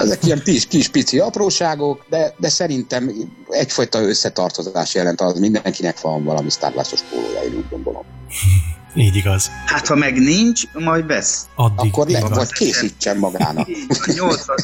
Ezek 0.01 0.25
ilyen 0.25 0.41
kis, 0.43 0.67
kis 0.67 0.87
pici 0.87 1.19
apróságok, 1.19 2.05
de, 2.09 2.33
de 2.37 2.49
szerintem 2.49 3.11
egyfajta 3.49 4.01
összetartozás 4.01 4.95
jelent 4.95 5.21
az, 5.21 5.39
mindenkinek 5.39 6.01
van 6.01 6.23
valami 6.23 6.49
Star 6.49 6.71
Wars-os 6.75 7.01
pólója, 7.01 7.43
én 7.43 7.55
úgy 7.57 7.69
gondolom. 7.69 8.03
Így 8.95 9.15
igaz. 9.15 9.51
Hát 9.65 9.87
ha 9.87 9.95
meg 9.95 10.19
nincs, 10.19 10.61
majd 10.73 11.05
vesz. 11.05 11.47
Addig 11.55 11.91
Akkor 11.91 12.07
le, 12.07 12.17
igaz. 12.17 12.37
vagy 12.37 12.51
készítsen 12.51 13.17
magának. 13.17 13.67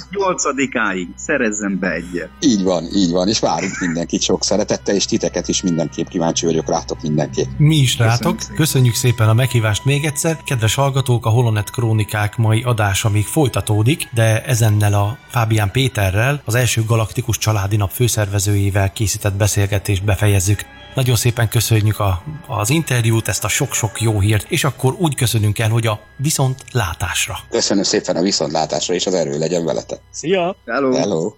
Nyolcadikáig 0.10 1.08
szerezzen 1.16 1.80
be 1.80 1.92
egyet. 1.92 2.30
Így 2.40 2.64
van, 2.64 2.84
így 2.96 3.12
van, 3.12 3.28
és 3.28 3.40
várunk 3.40 3.80
mindenkit 3.80 4.22
sok 4.22 4.44
szeretettel, 4.44 4.96
és 4.96 5.06
titeket 5.06 5.48
is 5.48 5.62
mindenképp 5.62 6.08
kíváncsi 6.08 6.46
vagyok 6.46 6.70
rátok 6.70 7.02
mindenképp. 7.02 7.48
Mi 7.58 7.76
is 7.76 7.98
rátok. 7.98 8.42
szépen. 8.42 8.56
Köszönjük 8.56 8.96
szépen 8.96 9.30
a 9.30 9.34
meghívást 9.34 9.86
még 9.86 10.06
egyszer. 10.06 10.38
Kedves 10.46 10.76
hallgatók, 10.76 11.26
a 11.26 11.30
Holonet 11.30 11.72
Krónikák 11.72 12.38
mai 12.38 12.62
adása 12.64 13.10
még 13.10 13.26
folytatódik, 13.26 14.08
de 14.14 14.44
ezennel 14.44 14.94
a 14.94 15.18
Fábián 15.30 15.72
Péterrel, 15.72 16.42
az 16.46 16.56
első 16.56 16.84
galaktikus 16.84 17.38
családi 17.38 17.76
nap 17.76 17.92
főszervezőjével 17.92 18.92
készített 18.92 19.34
beszélgetést 19.34 20.04
befejezzük. 20.04 20.66
Nagyon 21.00 21.16
szépen 21.16 21.50
köszönjük 21.50 22.00
a, 22.00 22.24
az 22.48 22.70
interjút, 22.70 23.28
ezt 23.28 23.44
a 23.44 23.48
sok-sok 23.48 24.02
jó 24.02 24.20
hírt, 24.20 24.46
és 24.50 24.64
akkor 24.64 24.96
úgy 24.98 25.16
köszönünk 25.16 25.60
el, 25.60 25.70
hogy 25.70 25.88
a 25.88 26.00
viszont 26.18 26.64
látásra. 26.72 27.40
Köszönöm 27.50 27.84
szépen 27.84 28.16
a 28.16 28.22
viszontlátásra, 28.22 28.94
és 28.94 29.06
az 29.06 29.14
erő 29.14 29.38
legyen 29.38 29.66
veletek. 29.66 30.00
Szia! 30.12 30.56
Hello. 30.66 30.94
Hello. 30.94 31.34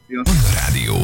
Rádió. 0.56 0.96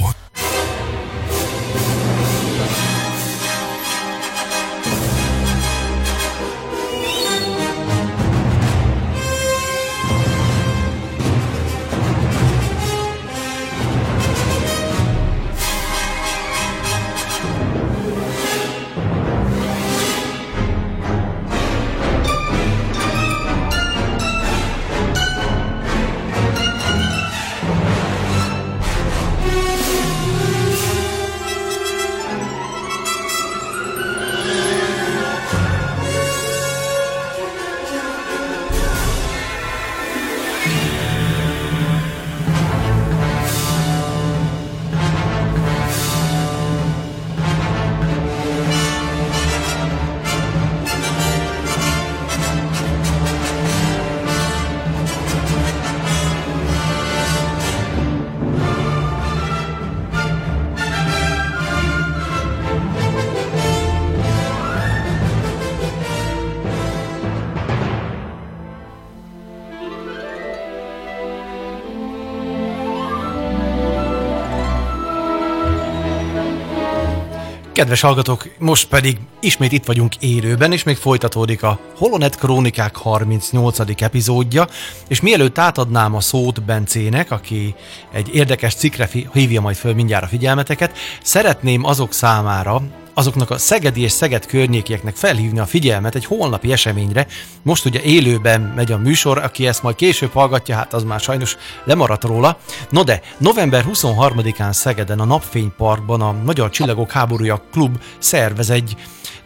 Kedves 77.78 78.02
hallgatók, 78.02 78.50
most 78.60 78.88
pedig 78.88 79.18
ismét 79.40 79.72
itt 79.72 79.86
vagyunk 79.86 80.16
élőben, 80.16 80.72
és 80.72 80.84
még 80.84 80.96
folytatódik 80.96 81.64
a 81.64 81.80
Holonet 81.96 82.38
Krónikák 82.38 82.96
38. 82.96 84.02
epizódja, 84.02 84.68
és 85.08 85.22
mielőtt 85.22 85.58
átadnám 85.58 86.16
a 86.16 86.22
szót 86.22 86.64
Bencének, 86.64 87.32
aki 87.32 87.76
egy 88.12 88.36
érdekes 88.36 88.76
cikkre 88.76 89.10
hívja 89.34 89.62
majd 89.62 89.76
föl 89.76 89.94
mindjárt 89.94 90.24
a 90.24 90.28
figyelmeteket, 90.28 90.98
szeretném 91.22 91.84
azok 91.84 92.14
számára, 92.14 92.82
azoknak 93.18 93.50
a 93.50 93.58
szegedi 93.58 94.02
és 94.02 94.12
Szeged 94.12 94.46
környékieknek 94.46 95.16
felhívni 95.16 95.60
a 95.60 95.66
figyelmet 95.66 96.16
egy 96.16 96.26
holnapi 96.26 96.72
eseményre. 96.72 97.28
Most 97.62 97.86
ugye 97.86 98.02
élőben 98.02 98.62
megy 98.62 98.92
a 98.92 98.98
műsor, 98.98 99.38
aki 99.38 99.68
ezt 99.68 99.84
majd 99.84 99.96
később 99.96 100.32
hallgatja, 100.32 100.76
hát 100.76 100.94
az 100.94 101.04
már 101.04 101.20
sajnos 101.20 101.58
lemaradt 101.84 102.24
róla. 102.24 102.58
No 102.90 103.04
de, 103.04 103.22
november 103.38 103.86
23-án 103.94 104.72
Szegeden 104.72 105.20
a 105.20 105.26
Napfényparkban 105.26 106.22
a 106.22 106.36
Magyar 106.46 106.70
Csillagok 106.70 107.12
Háborúja 107.12 107.62
Klub 107.72 107.98
szervez 108.20 108.70
egy 108.70 108.96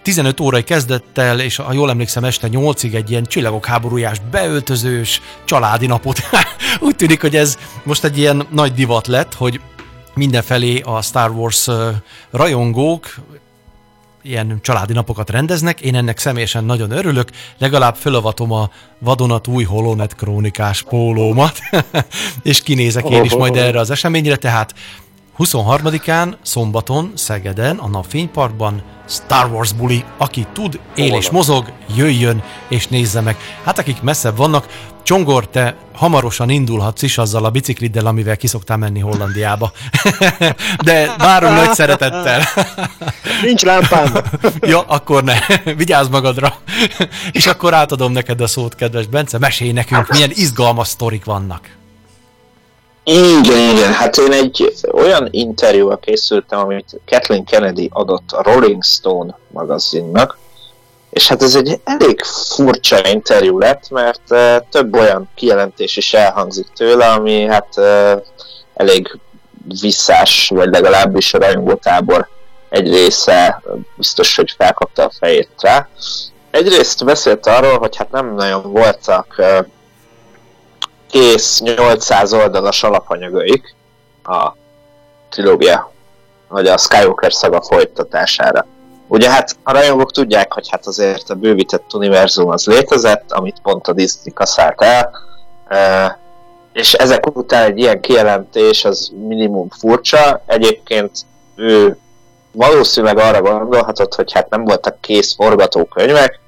15 0.02 0.40
órai 0.40 0.64
kezdettel, 0.64 1.40
és 1.40 1.56
ha 1.56 1.74
jól 1.74 1.90
emlékszem, 1.90 2.24
este 2.24 2.48
8-ig 2.52 2.94
egy 2.94 3.10
ilyen 3.10 3.24
csillagok 3.24 3.66
háborújás, 3.66 4.18
beöltözős, 4.32 5.22
családi 5.46 5.86
napot. 5.86 6.20
Úgy 6.80 6.96
tűnik, 6.96 7.22
hogy 7.22 7.36
ez 7.36 7.58
most 7.84 8.04
egy 8.04 8.18
ilyen 8.18 8.48
nagy 8.50 8.74
divat 8.74 9.08
lett, 9.08 9.34
hogy 9.34 9.60
mindenfelé 10.14 10.80
a 10.80 11.02
Star 11.02 11.32
Wars 11.32 11.68
rajongók 12.32 13.16
ilyen 14.22 14.60
családi 14.62 14.94
napokat 14.94 15.30
rendeznek, 15.30 15.82
én 15.82 15.96
ennek 15.96 16.18
személyesen 16.18 16.64
nagyon 16.64 16.92
örülök, 16.92 17.30
legalább 17.58 17.96
fölavatom 17.96 18.52
a 18.52 18.70
vadonatúj 19.00 19.64
Holonet 19.64 20.16
krónikás 20.16 20.82
pólómat, 20.82 21.60
és 22.44 22.64
kinézek 22.64 23.10
én 23.10 23.24
is 23.24 23.36
majd 23.36 23.56
erre 23.66 23.80
az 23.80 23.90
eseményre, 23.92 24.36
tehát 24.36 24.74
23-án, 25.42 26.34
szombaton, 26.42 27.12
Szegeden, 27.16 27.78
a 27.78 27.88
Napfényparkban 27.88 28.82
Star 29.08 29.52
Wars 29.52 29.72
buli, 29.74 30.04
aki 30.18 30.48
tud, 30.54 30.80
él 30.96 31.14
és 31.14 31.30
mozog, 31.30 31.72
jöjjön 31.96 32.44
és 32.68 32.88
nézze 32.88 33.22
meg. 33.22 33.38
Hát 33.64 33.80
akik 33.80 34.02
messzebb 34.02 34.38
vannak, 34.38 34.68
Csongor, 35.04 35.48
te 35.48 35.76
hamarosan 35.94 36.50
indulhatsz 36.50 37.02
is 37.02 37.18
azzal 37.18 37.46
a 37.46 37.50
bicikliddel, 37.50 38.06
amivel 38.06 38.38
kiszoktál 38.38 38.78
menni 38.78 39.00
Hollandiába. 39.00 39.72
De 40.86 41.16
várunk 41.18 41.56
nagy 41.56 41.74
szeretettel. 41.74 42.42
Nincs 43.44 43.62
lámpám! 43.62 44.14
ja, 44.62 44.82
akkor 44.82 45.24
ne. 45.24 45.36
Vigyázz 45.76 46.08
magadra. 46.08 46.56
És 47.32 47.48
akkor 47.48 47.74
átadom 47.74 48.12
neked 48.12 48.42
a 48.42 48.48
szót, 48.48 48.76
kedves 48.76 49.08
Bence. 49.08 49.38
Mesélj 49.38 49.72
nekünk, 49.72 50.08
milyen 50.08 50.32
izgalmas 50.34 50.88
sztorik 50.88 51.26
vannak. 51.26 51.81
Igen, 53.04 53.76
igen, 53.76 53.93
hát 53.93 54.18
én 54.18 54.32
egy 54.32 54.74
olyan 54.91 55.28
interjúval 55.32 55.99
készültem, 55.99 56.60
amit 56.60 56.99
Kathleen 57.06 57.43
Kennedy 57.43 57.89
adott 57.93 58.32
a 58.32 58.43
Rolling 58.43 58.84
Stone 58.84 59.38
magazinnak, 59.47 60.38
és 61.10 61.28
hát 61.28 61.41
ez 61.41 61.56
egy 61.56 61.80
elég 61.84 62.22
furcsa 62.24 63.08
interjú 63.10 63.60
lett, 63.60 63.89
mert 63.89 64.22
uh, 64.30 64.56
több 64.70 64.95
olyan 64.95 65.30
kijelentés 65.36 65.97
is 65.97 66.14
elhangzik 66.14 66.68
tőle, 66.76 67.08
ami 67.08 67.41
hát 67.41 67.68
uh, 67.76 68.22
elég 68.74 69.20
visszás, 69.82 70.52
vagy 70.56 70.70
legalábbis 70.70 71.34
a 71.34 71.38
rajongótábor 71.38 72.28
egy 72.70 72.93
része 72.93 73.62
biztos, 73.95 74.36
hogy 74.36 74.54
felkapta 74.58 75.04
a 75.04 75.12
fejét 75.20 75.52
rá. 75.58 75.88
Egyrészt 76.52 77.06
beszélt 77.06 77.47
arról, 77.47 77.78
hogy 77.78 77.95
hát 77.95 78.12
nem 78.12 78.34
nagyon 78.36 78.72
voltak 78.72 79.36
uh, 79.38 79.66
kész 81.12 81.59
800 81.59 82.34
oldalas 82.34 82.84
alapanyagaik 82.84 83.76
a 84.24 84.51
trilógia, 85.30 85.91
vagy 86.47 86.68
a 86.68 86.78
Skywalker 86.78 87.34
szaga 87.34 87.62
folytatására. 87.62 88.66
Ugye 89.07 89.30
hát 89.30 89.55
a 89.64 89.72
rajongók 89.72 90.12
tudják, 90.12 90.53
hogy 90.53 90.70
hát 90.70 90.88
azért 90.88 91.30
a 91.30 91.36
bővített 91.36 91.93
univerzum 91.93 92.49
az 92.49 92.66
létezett, 92.66 93.32
amit 93.32 93.59
pont 93.62 93.88
a 93.88 93.93
Disney 93.93 94.34
kaszált 94.34 94.82
el, 94.82 95.12
és 96.74 96.93
ezek 96.93 97.38
után 97.38 97.64
egy 97.64 97.78
ilyen 97.78 98.01
kijelentés 98.01 98.86
az 98.86 99.12
minimum 99.28 99.70
furcsa. 99.70 100.41
Egyébként 100.45 101.12
ő 101.55 101.97
valószínűleg 102.51 103.18
arra 103.18 103.41
gondolhatott, 103.41 104.16
hogy 104.16 104.32
hát 104.32 104.49
nem 104.49 104.64
voltak 104.64 105.01
kész 105.01 105.36
forgatókönyvek, 105.36 106.39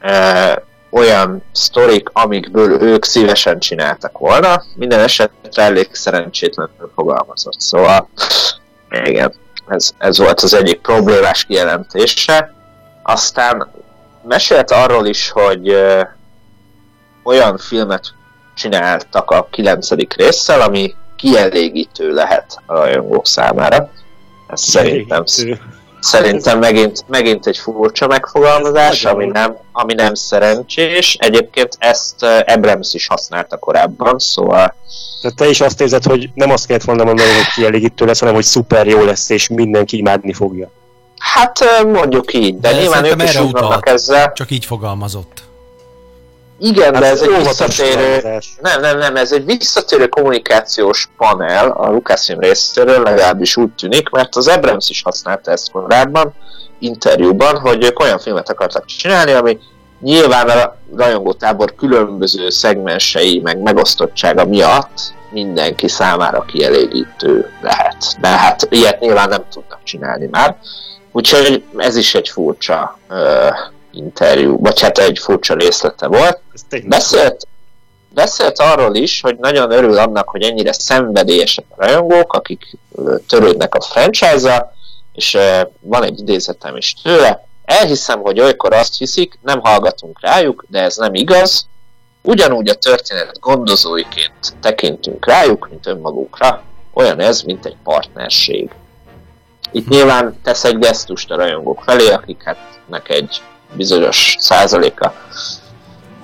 e, 0.00 0.66
olyan 0.90 1.42
sztorik, 1.52 2.08
amikből 2.12 2.82
ők 2.82 3.04
szívesen 3.04 3.58
csináltak 3.58 4.18
volna. 4.18 4.62
Minden 4.76 5.00
esetre 5.00 5.62
elég 5.62 5.88
szerencsétlenül 5.92 6.92
fogalmazott. 6.94 7.60
Szóval, 7.60 8.08
igen, 9.04 9.34
ez, 9.68 9.90
ez 9.98 10.18
volt 10.18 10.40
az 10.40 10.54
egyik 10.54 10.80
problémás 10.80 11.44
kijelentése. 11.44 12.54
Aztán 13.02 13.70
mesélt 14.22 14.70
arról 14.70 15.06
is, 15.06 15.30
hogy 15.30 15.68
ö, 15.68 16.02
olyan 17.22 17.58
filmet 17.58 18.14
csináltak 18.54 19.30
a 19.30 19.48
kilencedik 19.50 20.14
résszel, 20.16 20.60
ami 20.60 20.94
kielégítő 21.16 22.12
lehet 22.12 22.62
a 22.66 22.74
rajongók 22.74 23.26
számára. 23.26 23.90
Ez 24.48 24.60
szerintem, 24.60 25.24
szerintem 26.00 26.58
megint, 26.58 27.04
megint 27.06 27.46
egy 27.46 27.56
furcsa 27.56 28.06
megfogalmazás, 28.06 29.04
ami 29.04 29.26
nem, 29.26 29.56
ami 29.72 29.94
nem 29.94 30.14
szerencsés. 30.14 31.16
Egyébként 31.20 31.76
ezt 31.78 32.22
ö, 32.22 32.38
Abrams 32.46 32.94
is 32.94 33.06
használta 33.06 33.56
korábban, 33.56 34.18
szóval 34.18 34.74
Tehát 35.20 35.36
te 35.36 35.48
is 35.48 35.60
azt 35.60 35.80
érzed, 35.80 36.04
hogy 36.04 36.30
nem 36.34 36.50
azt 36.50 36.66
kellett 36.66 36.82
volna 36.84 37.04
mondani, 37.04 37.28
hogy 37.28 37.52
kielégítő 37.54 38.04
lesz, 38.04 38.18
hanem 38.20 38.34
hogy 38.34 38.44
szuper 38.44 38.86
jó 38.86 39.04
lesz, 39.04 39.30
és 39.30 39.48
mindenki 39.48 39.96
imádni 39.96 40.32
fogja. 40.32 40.70
Hát 41.18 41.60
ö, 41.60 41.90
mondjuk 41.90 42.34
így, 42.34 42.58
de, 42.58 42.72
De 42.72 42.80
nyilván 42.80 43.04
ők 43.04 43.22
is 43.22 43.34
erre 43.34 43.44
utalt. 43.44 43.88
ezzel. 43.88 44.32
Csak 44.32 44.50
így 44.50 44.64
fogalmazott. 44.64 45.42
Igen, 46.58 46.92
de 46.92 46.98
Hát 46.98 47.12
ez 47.12 47.20
egy 47.20 47.36
visszatérő... 47.36 48.20
Nem, 48.60 48.80
nem, 48.80 48.98
nem, 48.98 49.16
ez 49.16 49.32
egy 49.32 49.44
visszatérő 49.44 50.06
kommunikációs 50.06 51.08
panel 51.16 51.70
a 51.70 51.90
Lucasfilm 51.90 52.40
részéről, 52.40 53.02
legalábbis 53.02 53.56
úgy 53.56 53.70
tűnik, 53.70 54.08
mert 54.08 54.36
az 54.36 54.48
Abrams 54.48 54.88
is 54.88 55.02
használta 55.02 55.50
ezt 55.50 55.70
korábban, 55.70 56.34
interjúban, 56.78 57.58
hogy 57.58 57.84
ők 57.84 58.00
olyan 58.00 58.18
filmet 58.18 58.50
akartak 58.50 58.84
csinálni, 58.84 59.32
ami 59.32 59.58
nyilván 60.00 60.48
a 60.48 60.76
rajongótábor 60.96 61.74
különböző 61.74 62.50
szegmensei, 62.50 63.40
meg 63.40 63.58
megosztottsága 63.58 64.44
miatt 64.44 65.12
mindenki 65.30 65.88
számára 65.88 66.42
kielégítő 66.42 67.50
lehet. 67.60 68.16
De 68.20 68.28
hát 68.28 68.66
ilyet 68.70 69.00
nyilván 69.00 69.28
nem 69.28 69.44
tudnak 69.52 69.80
csinálni 69.84 70.28
már. 70.30 70.56
Úgyhogy 71.12 71.62
ez 71.76 71.96
is 71.96 72.14
egy 72.14 72.28
furcsa 72.28 72.98
uh, 73.08 73.16
interjú, 73.92 74.58
vagy 74.58 74.80
hát 74.80 74.98
egy 74.98 75.18
furcsa 75.18 75.54
részlete 75.54 76.06
volt. 76.06 76.40
Beszélt, 76.84 77.46
beszélt 78.08 78.58
arról 78.58 78.94
is, 78.94 79.20
hogy 79.20 79.36
nagyon 79.36 79.70
örül 79.70 79.98
annak, 79.98 80.28
hogy 80.28 80.42
ennyire 80.42 80.72
szenvedélyesek 80.72 81.64
a 81.68 81.84
rajongók, 81.84 82.32
akik 82.32 82.76
törődnek 83.26 83.74
a 83.74 83.80
franchise 83.80 84.72
és 85.12 85.38
van 85.80 86.04
egy 86.04 86.18
idézetem 86.18 86.76
is 86.76 86.94
tőle. 87.02 87.46
Elhiszem, 87.64 88.20
hogy 88.20 88.40
olykor 88.40 88.72
azt 88.72 88.98
hiszik, 88.98 89.38
nem 89.42 89.60
hallgatunk 89.60 90.20
rájuk, 90.20 90.64
de 90.68 90.82
ez 90.82 90.96
nem 90.96 91.14
igaz. 91.14 91.66
Ugyanúgy 92.22 92.68
a 92.68 92.74
történet 92.74 93.40
gondozóiként 93.40 94.54
tekintünk 94.60 95.26
rájuk, 95.26 95.68
mint 95.70 95.86
önmagunkra. 95.86 96.62
Olyan 96.92 97.20
ez, 97.20 97.42
mint 97.42 97.64
egy 97.64 97.76
partnerség. 97.84 98.70
Itt 99.72 99.88
nyilván 99.88 100.38
tesz 100.42 100.64
egy 100.64 100.78
gesztust 100.78 101.30
a 101.30 101.36
rajongók 101.36 101.82
felé, 101.82 102.08
akik 102.10 102.42
hát 102.42 102.58
egy 103.04 103.42
bizonyos 103.72 104.36
százaléka 104.38 105.14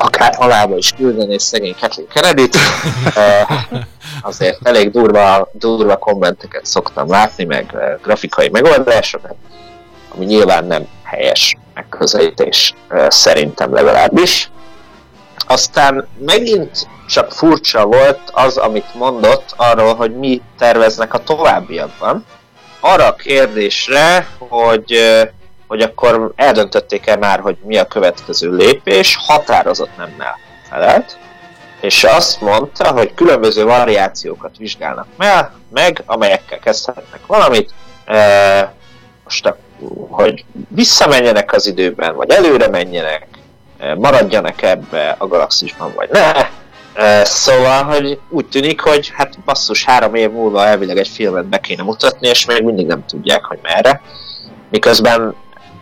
akár 0.05 0.35
halába 0.35 0.77
is 0.77 0.93
küldeni 0.97 1.39
szegény 1.39 1.77
Kathleen 1.81 2.09
kennedy 2.09 2.49
azért 4.23 4.69
elég 4.69 4.91
durva, 4.91 5.49
durva 5.53 5.97
kommenteket 5.97 6.67
szoktam 6.67 7.09
látni, 7.09 7.45
meg 7.45 7.77
grafikai 8.03 8.49
megoldásokat, 8.49 9.35
ami 10.15 10.25
nyilván 10.25 10.65
nem 10.65 10.87
helyes 11.03 11.57
megközelítés 11.75 12.75
szerintem 13.09 13.73
legalábbis. 13.73 14.51
Aztán 15.47 16.09
megint 16.19 16.89
csak 17.09 17.33
furcsa 17.33 17.85
volt 17.85 18.21
az, 18.33 18.57
amit 18.57 18.95
mondott 18.95 19.55
arról, 19.57 19.95
hogy 19.95 20.17
mi 20.17 20.43
terveznek 20.59 21.15
a 21.15 21.23
továbbiakban. 21.23 22.25
Arra 22.81 23.07
a 23.07 23.15
kérdésre, 23.15 24.29
hogy 24.39 24.99
hogy 25.75 25.83
akkor 25.83 26.33
eldöntötték-e 26.37 27.17
már, 27.17 27.41
hogy 27.41 27.57
mi 27.65 27.77
a 27.77 27.87
következő 27.87 28.57
lépés, 28.57 29.17
határozott 29.27 29.97
nemmel 29.97 30.39
felelt, 30.69 31.17
és 31.81 32.05
azt 32.05 32.41
mondta, 32.41 32.93
hogy 32.93 33.15
különböző 33.15 33.65
variációkat 33.65 34.57
vizsgálnak 34.57 35.07
meg, 35.17 35.51
meg 35.73 36.03
amelyekkel 36.07 36.59
kezdhetnek 36.59 37.27
valamit, 37.27 37.71
e, 38.05 38.75
most 39.25 39.55
hogy 40.11 40.45
visszamenjenek 40.69 41.53
az 41.53 41.67
időben, 41.67 42.17
vagy 42.17 42.31
előre 42.31 42.69
menjenek, 42.69 43.27
e, 43.79 43.95
maradjanak 43.95 44.63
ebbe 44.63 45.15
a 45.19 45.27
galaxisban, 45.27 45.93
vagy 45.95 46.09
ne. 46.13 46.33
E, 46.95 47.25
szóval, 47.25 47.83
hogy 47.83 48.19
úgy 48.29 48.47
tűnik, 48.47 48.81
hogy 48.81 49.13
hát 49.15 49.41
basszus, 49.45 49.85
három 49.85 50.15
év 50.15 50.31
múlva 50.31 50.67
elvileg 50.67 50.99
egy 50.99 51.09
filmet 51.09 51.47
be 51.47 51.59
kéne 51.59 51.83
mutatni, 51.83 52.29
és 52.29 52.45
még 52.45 52.63
mindig 52.63 52.87
nem 52.87 53.07
tudják, 53.07 53.45
hogy 53.45 53.59
merre. 53.63 54.01
Miközben 54.71 55.35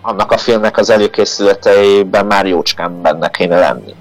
annak 0.02 0.32
a 0.32 0.38
filmnek 0.38 0.78
az 0.78 0.90
előkészületeiben 0.90 2.26
már 2.26 2.46
jócskán 2.46 3.02
benne 3.02 3.28
kéne 3.28 3.58
lenni. 3.58 3.94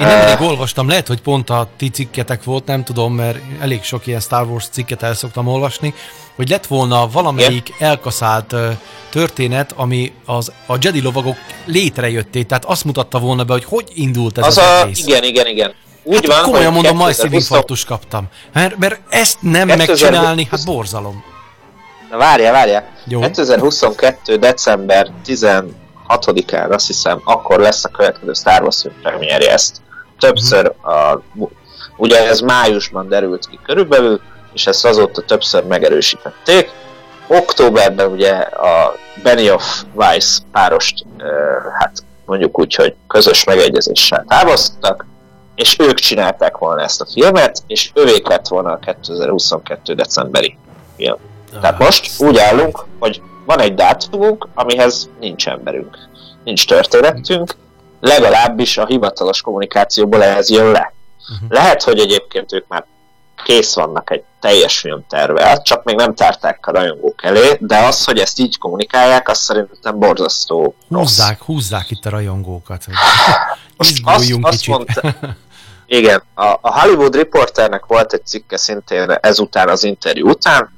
Én 0.00 0.06
nemrég 0.06 0.48
olvastam, 0.48 0.88
lehet, 0.88 1.06
hogy 1.06 1.20
pont 1.20 1.50
a 1.50 1.68
ti 1.76 1.90
cikketek 1.90 2.44
volt, 2.44 2.66
nem 2.66 2.84
tudom, 2.84 3.14
mert 3.14 3.38
elég 3.60 3.82
sok 3.82 4.06
ilyen 4.06 4.20
Star 4.20 4.46
Wars 4.46 4.68
cikket 4.68 5.02
el 5.02 5.14
szoktam 5.14 5.46
olvasni, 5.46 5.94
hogy 6.36 6.48
lett 6.48 6.66
volna 6.66 7.08
valamelyik 7.08 7.68
yeah. 7.68 7.90
elkaszált 7.90 8.54
történet, 9.10 9.72
ami 9.76 10.12
az, 10.26 10.52
a 10.66 10.76
Jedi 10.80 11.00
lovagok 11.00 11.36
létrejöttét, 11.64 12.46
tehát 12.46 12.64
azt 12.64 12.84
mutatta 12.84 13.18
volna 13.18 13.44
be, 13.44 13.52
hogy 13.52 13.64
hogy 13.64 13.90
indult 13.94 14.38
ez 14.38 14.46
az, 14.46 14.58
az 14.58 14.64
a, 14.64 14.80
egész. 14.82 15.06
Igen, 15.06 15.24
igen, 15.24 15.46
igen. 15.46 15.74
Úgy 16.02 16.14
hát 16.14 16.26
van, 16.26 16.42
komolyan 16.42 16.72
mondom, 16.72 16.96
majd 16.96 17.14
szívinfarktus 17.14 17.84
kaptam. 17.84 18.28
Mert, 18.52 18.78
mert 18.78 19.00
ezt 19.08 19.38
nem 19.40 19.68
2020... 19.68 20.00
megcsinálni, 20.00 20.48
hát 20.50 20.64
borzalom. 20.64 21.24
Na 22.10 22.16
várja. 22.16 22.84
Jó. 23.04 23.20
2022. 23.20 24.36
december 24.36 25.10
16-án 25.26 26.70
azt 26.70 26.86
hiszem, 26.86 27.20
akkor 27.24 27.60
lesz 27.60 27.84
a 27.84 27.88
következő 27.88 28.32
Star 28.32 28.62
Wars 28.62 28.80
film 28.80 28.94
premierje. 29.02 29.52
Ezt 29.52 29.76
többször, 30.18 30.66
a, 30.66 31.20
ugye 31.96 32.28
ez 32.28 32.40
májusban 32.40 33.08
derült 33.08 33.48
ki 33.48 33.58
körülbelül, 33.64 34.20
és 34.52 34.66
ezt 34.66 34.84
azóta 34.84 35.22
többször 35.22 35.64
megerősítették. 35.64 36.70
Októberben 37.26 38.10
ugye 38.10 38.32
a 38.36 38.94
Benioff 39.22 39.82
Weiss 39.94 40.38
párost, 40.52 41.06
hát 41.78 41.92
mondjuk 42.26 42.58
úgy, 42.58 42.74
hogy 42.74 42.94
közös 43.06 43.44
megegyezéssel 43.44 44.24
távoztak, 44.28 45.06
és 45.54 45.76
ők 45.78 45.98
csinálták 45.98 46.56
volna 46.56 46.82
ezt 46.82 47.00
a 47.00 47.06
filmet, 47.12 47.62
és 47.66 47.90
ővék 47.94 48.28
lett 48.28 48.48
volna 48.48 48.72
a 48.72 48.78
2022. 48.78 49.94
decemberi 49.94 50.58
film. 50.96 51.16
Tehát 51.60 51.78
most 51.78 52.20
úgy 52.20 52.38
állunk, 52.38 52.84
hogy 52.98 53.22
van 53.46 53.60
egy 53.60 53.74
dátumunk, 53.74 54.48
amihez 54.54 55.10
nincs 55.20 55.48
emberünk, 55.48 55.98
nincs 56.44 56.66
történetünk, 56.66 57.54
legalábbis 58.00 58.78
a 58.78 58.86
hivatalos 58.86 59.40
kommunikációból 59.40 60.22
ehhez 60.22 60.50
jön 60.50 60.70
le. 60.70 60.92
Uh-huh. 61.32 61.50
Lehet, 61.50 61.82
hogy 61.82 61.98
egyébként 61.98 62.52
ők 62.52 62.68
már 62.68 62.84
kész 63.44 63.74
vannak 63.74 64.10
egy 64.10 64.22
teljes 64.40 64.78
filmtervel, 64.78 65.62
csak 65.62 65.84
még 65.84 65.96
nem 65.96 66.14
tárták 66.14 66.66
a 66.66 66.70
rajongók 66.70 67.24
elé, 67.24 67.56
de 67.60 67.78
az, 67.78 68.04
hogy 68.04 68.18
ezt 68.18 68.38
így 68.38 68.58
kommunikálják, 68.58 69.28
az 69.28 69.38
szerintem 69.38 69.98
borzasztó 69.98 70.74
Húzzák, 70.88 71.42
húzzák 71.42 71.90
itt 71.90 72.04
a 72.04 72.10
rajongókat. 72.10 72.84
Most 73.76 74.00
azt, 74.04 74.32
azt 74.42 74.66
mondta, 74.66 75.14
igen, 75.86 76.22
a, 76.34 76.44
a 76.60 76.80
Hollywood 76.80 77.14
Reporternek 77.14 77.86
volt 77.86 78.12
egy 78.12 78.26
cikke 78.26 78.56
szintén 78.56 79.10
ezután 79.10 79.68
az 79.68 79.84
interjú 79.84 80.28
után, 80.28 80.76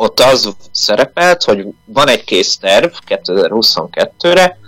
ott 0.00 0.20
az 0.20 0.54
szerepelt, 0.72 1.42
hogy 1.42 1.66
van 1.84 2.08
egy 2.08 2.24
kész 2.24 2.56
terv 2.56 2.92
2022-re, 3.06 4.58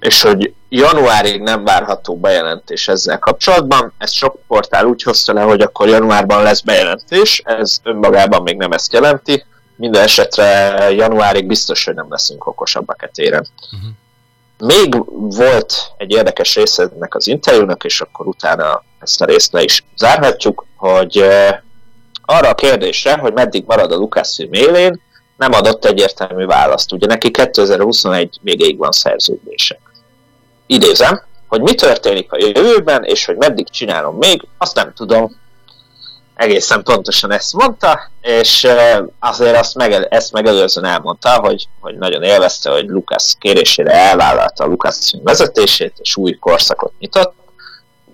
és 0.00 0.22
hogy 0.22 0.52
januárig 0.68 1.40
nem 1.40 1.64
várható 1.64 2.16
bejelentés 2.16 2.88
ezzel 2.88 3.18
kapcsolatban. 3.18 3.92
Ezt 3.98 4.12
sok 4.12 4.38
portál 4.46 4.84
úgy 4.86 5.02
hozta 5.02 5.32
le, 5.32 5.40
hogy 5.40 5.60
akkor 5.60 5.88
januárban 5.88 6.42
lesz 6.42 6.60
bejelentés, 6.60 7.42
ez 7.44 7.78
önmagában 7.82 8.42
még 8.42 8.56
nem 8.56 8.72
ezt 8.72 8.92
jelenti. 8.92 9.44
Minden 9.76 10.02
esetre 10.02 10.46
januárig 10.90 11.46
biztos, 11.46 11.84
hogy 11.84 11.94
nem 11.94 12.06
leszünk 12.08 12.46
okosabbak 12.46 13.02
e 13.02 13.10
téren. 13.12 13.46
Uh-huh. 13.72 13.90
Még 14.58 15.04
volt 15.36 15.92
egy 15.96 16.10
érdekes 16.10 16.54
része 16.54 16.88
ennek 16.94 17.14
az 17.14 17.26
interjúnak, 17.26 17.84
és 17.84 18.00
akkor 18.00 18.26
utána 18.26 18.84
ezt 19.00 19.20
a 19.20 19.24
részt 19.24 19.52
le 19.52 19.62
is 19.62 19.84
zárhatjuk, 19.96 20.66
hogy 20.76 21.24
arra 22.30 22.48
a 22.48 22.54
kérdésre, 22.54 23.16
hogy 23.16 23.32
meddig 23.32 23.64
marad 23.66 23.92
a 23.92 23.96
Lucasfilm 23.96 24.52
élén, 24.52 25.00
nem 25.36 25.52
adott 25.52 25.84
egyértelmű 25.84 26.44
választ. 26.44 26.92
Ugye 26.92 27.06
neki 27.06 27.30
2021 27.30 28.38
végéig 28.42 28.78
van 28.78 28.90
szerződése. 28.90 29.78
Idézem, 30.66 31.22
hogy 31.48 31.60
mi 31.60 31.74
történik 31.74 32.32
a 32.32 32.36
jövőben, 32.38 33.04
és 33.04 33.24
hogy 33.24 33.36
meddig 33.36 33.68
csinálom 33.68 34.16
még, 34.16 34.42
azt 34.58 34.74
nem 34.74 34.92
tudom. 34.94 35.36
Egészen 36.34 36.82
pontosan 36.82 37.32
ezt 37.32 37.52
mondta, 37.52 38.10
és 38.20 38.66
azért 39.18 39.56
azt 39.56 39.74
meg, 39.74 39.92
ezt 40.10 40.32
megelőzően 40.32 40.86
elmondta, 40.86 41.30
hogy, 41.30 41.68
hogy 41.80 41.98
nagyon 41.98 42.22
élvezte, 42.22 42.70
hogy 42.70 42.86
Lucas 42.86 43.34
kérésére 43.38 43.90
elvállalta 43.92 44.64
a 44.64 44.66
Lucasfilm 44.66 45.22
vezetését, 45.22 45.94
és 45.98 46.16
új 46.16 46.38
korszakot 46.38 46.92
nyitott, 46.98 47.34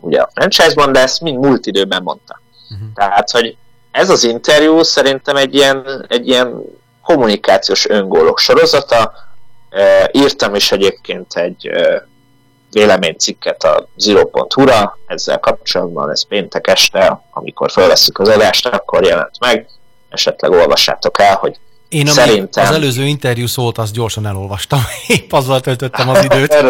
ugye 0.00 0.20
a 0.20 0.30
franchise-ban, 0.34 0.92
de 0.92 1.00
ezt 1.00 1.20
mind 1.20 1.44
múlt 1.44 1.66
időben 1.66 2.02
mondta. 2.02 2.40
Uh-huh. 2.70 2.88
Tehát, 2.94 3.30
hogy 3.30 3.56
ez 3.95 4.11
az 4.11 4.24
interjú 4.24 4.82
szerintem 4.82 5.36
egy 5.36 5.55
ilyen, 5.55 6.07
egy 6.09 6.28
ilyen 6.28 6.62
kommunikációs 7.03 7.88
öngólok 7.88 8.38
sorozata. 8.38 9.12
E, 9.70 10.09
írtam 10.12 10.55
is 10.55 10.72
egyébként 10.72 11.34
egy 11.34 11.66
e, 11.66 12.07
véleménycikket 12.70 13.62
a 13.62 13.88
Zero.hu-ra 13.97 14.99
ezzel 15.07 15.38
kapcsolatban, 15.38 16.11
ez 16.11 16.26
péntek 16.26 16.66
este, 16.66 17.20
amikor 17.30 17.70
felveszük 17.70 18.18
az 18.18 18.28
adást, 18.28 18.66
akkor 18.66 19.05
jelent 19.05 19.38
meg. 19.40 19.68
Esetleg 20.09 20.51
olvassátok 20.51 21.20
el, 21.20 21.34
hogy 21.34 21.57
én 21.89 22.07
Szerintem... 22.07 22.64
az 22.64 22.70
előző 22.70 23.05
interjú 23.05 23.47
szólt, 23.47 23.78
azt 23.78 23.93
gyorsan 23.93 24.26
elolvastam. 24.26 24.80
Épp 25.16 25.32
azzal 25.32 25.61
töltöttem 25.61 26.09
az 26.09 26.24
időt. 26.24 26.53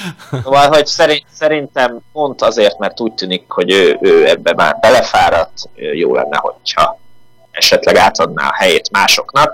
szóval, 0.44 0.68
hogy 0.68 0.86
szerint, 0.86 1.24
szerintem 1.32 1.98
pont 2.12 2.42
azért, 2.42 2.78
mert 2.78 3.00
úgy 3.00 3.12
tűnik, 3.12 3.44
hogy 3.48 3.70
ő, 3.70 3.98
ő 4.00 4.28
ebbe 4.28 4.54
már 4.54 4.78
belefáradt, 4.80 5.68
jó 5.74 6.14
lenne, 6.14 6.36
hogyha 6.36 7.00
esetleg 7.50 7.96
átadná 7.96 8.48
a 8.48 8.54
helyét 8.54 8.90
másoknak. 8.90 9.52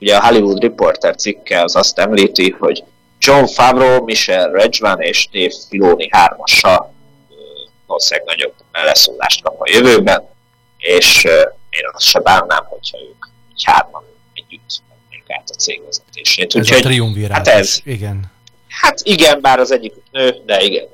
Ugye 0.00 0.16
a 0.16 0.26
Hollywood 0.26 0.62
Reporter 0.62 1.16
cikke 1.16 1.62
az 1.62 1.76
azt 1.76 1.98
említi, 1.98 2.56
hogy 2.58 2.84
John 3.18 3.44
Favreau, 3.44 4.04
Michel 4.04 4.50
Redgman 4.50 5.00
és 5.00 5.28
Dave 5.32 5.54
Filoni 5.68 6.08
hármasa 6.10 6.92
valószínűleg 7.88 8.26
nagyobb 8.26 8.54
beleszólást 8.72 9.42
kap 9.42 9.60
a 9.60 9.70
jövőben, 9.72 10.28
és 10.76 11.24
én 11.70 11.90
azt 11.92 12.04
se 12.04 12.20
bánnám, 12.20 12.64
hogyha 12.68 12.98
ők 12.98 13.28
így 13.58 13.64
hárman 13.64 14.02
együtt 14.32 14.82
vennék 14.88 15.24
át 15.28 15.50
a 15.50 15.54
cég 15.54 15.82
vezetését. 15.84 16.54
Ez 16.54 16.60
Úgyhogy, 16.60 16.78
a 16.78 16.82
triumvirát. 16.82 17.36
Hát 17.36 17.48
ez. 17.48 17.80
Igen. 17.84 18.24
Hát 18.68 19.00
igen, 19.02 19.40
bár 19.40 19.58
az 19.58 19.72
egyik 19.72 19.92
nő, 20.10 20.42
de 20.46 20.60
igen. 20.60 20.86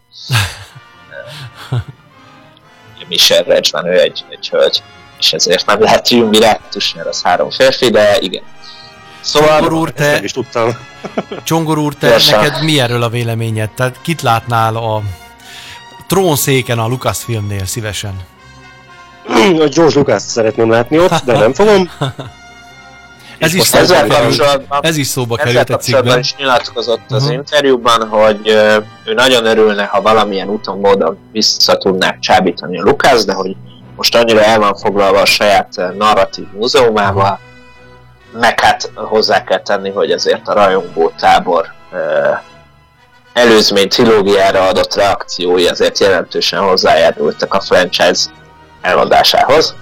Michelle 3.09 3.55
Redge 3.55 3.83
ő 3.85 4.01
egy, 4.01 4.25
egy 4.29 4.49
hölgy, 4.49 4.83
és 5.19 5.33
ezért 5.33 5.67
nem 5.67 5.81
lehet 5.81 6.05
triumvirátus, 6.05 6.95
mert 6.95 7.09
az 7.09 7.23
három 7.23 7.51
férfi, 7.51 7.91
de 7.91 8.19
igen. 8.19 8.43
Szóval... 9.21 9.49
Csongor 9.49 9.73
úr, 9.73 9.93
te, 9.93 10.21
is 10.23 10.33
tudtam. 10.33 10.71
Csongor 11.45 11.79
úr, 11.79 11.95
te 11.95 12.17
neked 12.31 12.63
mi 12.63 12.81
erről 12.81 13.03
a 13.03 13.09
véleményed? 13.09 13.71
Tehát 13.71 14.01
kit 14.03 14.23
látnál 14.23 14.77
a 14.77 15.03
trónszéken 16.07 16.79
a 16.79 16.87
Lucasfilmnél 16.87 17.65
szívesen? 17.65 18.21
A 19.29 19.69
George 19.75 19.99
lucas 19.99 20.23
szeretném 20.23 20.71
látni 20.71 20.99
ott, 20.99 21.25
de 21.25 21.39
nem 21.39 21.53
fogom. 21.53 21.91
Ez 23.45 23.55
is, 23.55 23.73
ezzel 23.73 24.07
kapcsolatban, 24.07 24.79
ez 24.83 24.97
is 24.97 25.07
szóba 25.07 25.37
került 25.37 25.71
egy 25.71 25.81
cikkben. 25.81 26.19
is 26.19 26.35
nyilatkozott 26.37 27.11
az 27.11 27.23
uh-huh. 27.23 27.33
interjúban, 27.33 28.09
hogy 28.09 28.49
ő 29.05 29.15
nagyon 29.15 29.47
örülne, 29.47 29.85
ha 29.85 30.03
valamilyen 30.03 30.49
úton, 30.49 30.79
módon 30.79 31.19
vissza 31.33 31.77
tudnák 31.77 32.19
csábítani 32.19 32.81
a 32.81 32.83
Lucas, 32.83 33.25
de 33.25 33.33
hogy 33.33 33.57
most 33.97 34.17
annyira 34.17 34.43
el 34.43 34.59
van 34.59 34.75
foglalva 34.75 35.21
a 35.21 35.25
saját 35.25 35.81
narratív 35.99 36.47
múzeumával, 36.53 37.39
meg 38.41 38.61
hát 38.61 38.91
hozzá 38.95 39.45
kell 39.45 39.63
tenni, 39.63 39.91
hogy 39.91 40.11
ezért 40.11 40.49
a 40.49 40.53
rajongó 40.53 41.13
tábor 41.19 41.67
előzmény 43.33 43.89
trilógiára 43.89 44.67
adott 44.69 44.95
reakciói 44.95 45.69
azért 45.69 45.99
jelentősen 45.99 46.61
hozzájárultak 46.61 47.55
a 47.55 47.61
franchise 47.61 48.31
eladásához. 48.81 49.75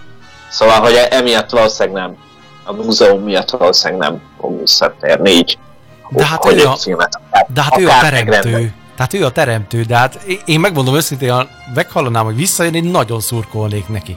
Szóval, 0.51 0.81
hogy 0.81 1.07
emiatt 1.11 1.51
valószínűleg 1.51 2.03
nem, 2.03 2.17
a 2.73 2.83
múzeum 2.83 3.23
miatt 3.23 3.51
valószínűleg 3.51 4.11
nem 4.11 4.21
fog 4.41 4.61
visszatérni 4.61 5.31
így. 5.31 5.59
De 6.11 6.27
hát 6.27 6.43
hogy 6.43 6.61
ő 6.61 6.67
a, 6.67 6.77
filmet, 6.77 7.21
de 7.55 7.63
hát 7.63 7.79
ő 7.79 7.89
a 7.89 7.99
teremtő. 8.01 8.75
Tehát 8.97 9.15
ő 9.15 9.25
a 9.25 9.31
teremtő, 9.31 9.83
de 9.83 9.97
hát 9.97 10.25
én 10.45 10.61
megmondom 10.61 10.95
őszintén, 10.95 11.33
ha 11.33 11.47
meghallanám, 11.75 12.25
hogy 12.25 12.37
visszajön, 12.37 12.75
én 12.75 12.85
nagyon 12.85 13.21
szurkolnék 13.21 13.89
neki. 13.89 14.17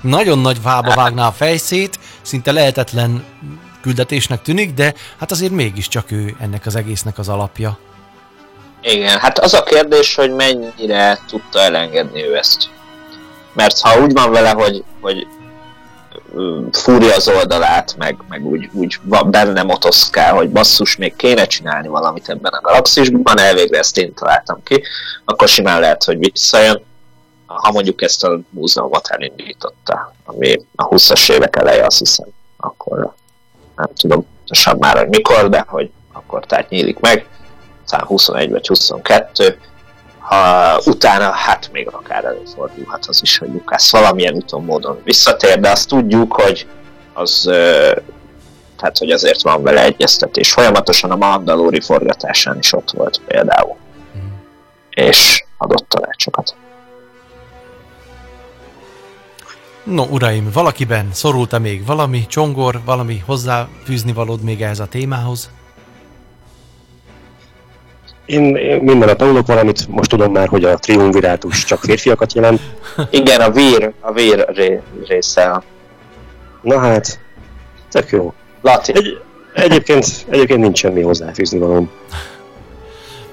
Nagyon 0.00 0.38
nagy 0.38 0.62
vába 0.62 0.94
vágná 0.94 1.26
a 1.26 1.32
fejszét, 1.32 1.98
szinte 2.22 2.52
lehetetlen 2.52 3.24
küldetésnek 3.80 4.42
tűnik, 4.42 4.74
de 4.74 4.94
hát 5.18 5.30
azért 5.30 5.52
mégiscsak 5.52 6.10
ő 6.10 6.36
ennek 6.40 6.66
az 6.66 6.76
egésznek 6.76 7.18
az 7.18 7.28
alapja. 7.28 7.78
Igen, 8.82 9.18
hát 9.18 9.38
az 9.38 9.54
a 9.54 9.62
kérdés, 9.62 10.14
hogy 10.14 10.32
mennyire 10.34 11.18
tudta 11.26 11.60
elengedni 11.60 12.24
ő 12.24 12.36
ezt. 12.36 12.70
Mert 13.54 13.80
ha 13.80 14.00
úgy 14.00 14.12
van 14.12 14.30
vele, 14.30 14.50
hogy, 14.50 14.84
hogy 15.00 15.26
fúrja 16.72 17.14
az 17.14 17.28
oldalát, 17.28 17.94
meg, 17.98 18.16
meg 18.28 18.46
úgy, 18.46 18.68
úgy 18.72 18.98
van 19.02 19.30
benne 19.30 19.62
motoszkál, 19.62 20.34
hogy 20.34 20.50
basszus, 20.50 20.96
még 20.96 21.16
kéne 21.16 21.46
csinálni 21.46 21.88
valamit 21.88 22.28
ebben 22.28 22.52
a 22.52 22.60
galaxisban, 22.60 23.38
elvégre 23.38 23.78
ezt 23.78 23.98
én 23.98 24.14
találtam 24.14 24.62
ki, 24.62 24.82
akkor 25.24 25.48
simán 25.48 25.80
lehet, 25.80 26.04
hogy 26.04 26.18
visszajön, 26.18 26.84
ha 27.46 27.72
mondjuk 27.72 28.02
ezt 28.02 28.24
a 28.24 28.40
múzeumot 28.50 29.08
elindította, 29.08 30.14
ami 30.24 30.60
a 30.74 30.88
20-as 30.88 31.32
évek 31.32 31.56
eleje, 31.56 31.84
azt 31.84 31.98
hiszem, 31.98 32.28
akkor 32.56 33.14
nem 33.76 33.88
tudom 33.94 34.26
pontosan 34.52 34.76
már, 34.78 34.98
hogy 34.98 35.08
mikor, 35.08 35.48
de 35.48 35.64
hogy 35.68 35.90
akkor 36.12 36.46
tehát 36.46 36.68
nyílik 36.68 36.98
meg, 36.98 37.26
talán 37.86 38.06
21 38.06 38.50
vagy 38.50 38.66
22, 38.66 39.58
ha 40.22 40.80
utána 40.84 41.30
hát 41.30 41.70
még 41.72 41.88
akár 41.92 42.24
előfordulhat 42.24 43.06
az 43.06 43.22
is, 43.22 43.38
hogy 43.38 43.48
Lukász 43.48 43.92
valamilyen 43.92 44.34
úton 44.34 44.64
módon 44.64 45.00
visszatér, 45.04 45.60
de 45.60 45.70
azt 45.70 45.88
tudjuk, 45.88 46.32
hogy 46.32 46.66
az 47.12 47.50
tehát 48.76 48.98
hogy 48.98 49.10
azért 49.10 49.42
van 49.42 49.62
vele 49.62 49.82
egyeztetés. 49.82 50.52
Folyamatosan 50.52 51.10
a 51.10 51.16
Mandalori 51.16 51.80
forgatásán 51.80 52.58
is 52.58 52.72
ott 52.72 52.90
volt 52.90 53.20
például. 53.26 53.76
Mm. 54.16 54.28
És 54.90 55.44
adott 55.58 55.88
tanácsokat. 55.88 56.54
No, 59.84 60.04
uraim, 60.10 60.50
valakiben 60.52 61.08
szorult-e 61.12 61.58
még 61.58 61.86
valami 61.86 62.26
csongor, 62.26 62.80
valami 62.84 63.22
hozzáfűzni 63.26 64.12
valód 64.12 64.42
még 64.42 64.62
ehhez 64.62 64.80
a 64.80 64.86
témához? 64.86 65.50
Én, 68.26 68.56
én 68.56 68.76
minden 68.76 69.08
nap 69.08 69.16
tanulok 69.16 69.46
valamit, 69.46 69.88
most 69.88 70.10
tudom 70.10 70.32
már, 70.32 70.48
hogy 70.48 70.64
a 70.64 70.76
triumvirátus 70.76 71.64
csak 71.64 71.80
férfiakat 71.80 72.32
jelent. 72.32 72.60
Igen, 73.10 73.40
a 73.40 73.50
vír, 73.50 73.92
a 74.00 74.12
vír 74.12 74.44
ré, 74.54 74.80
része. 75.06 75.62
Na 76.62 76.78
hát, 76.78 77.20
tök 77.90 78.10
jó. 78.10 78.32
Latin. 78.60 78.96
Egy, 78.96 79.20
egyébként, 79.54 80.06
egyébként 80.28 80.60
nincs 80.60 80.78
semmi 80.78 81.02
hozzáfűzni 81.02 81.58
valóm. 81.58 81.90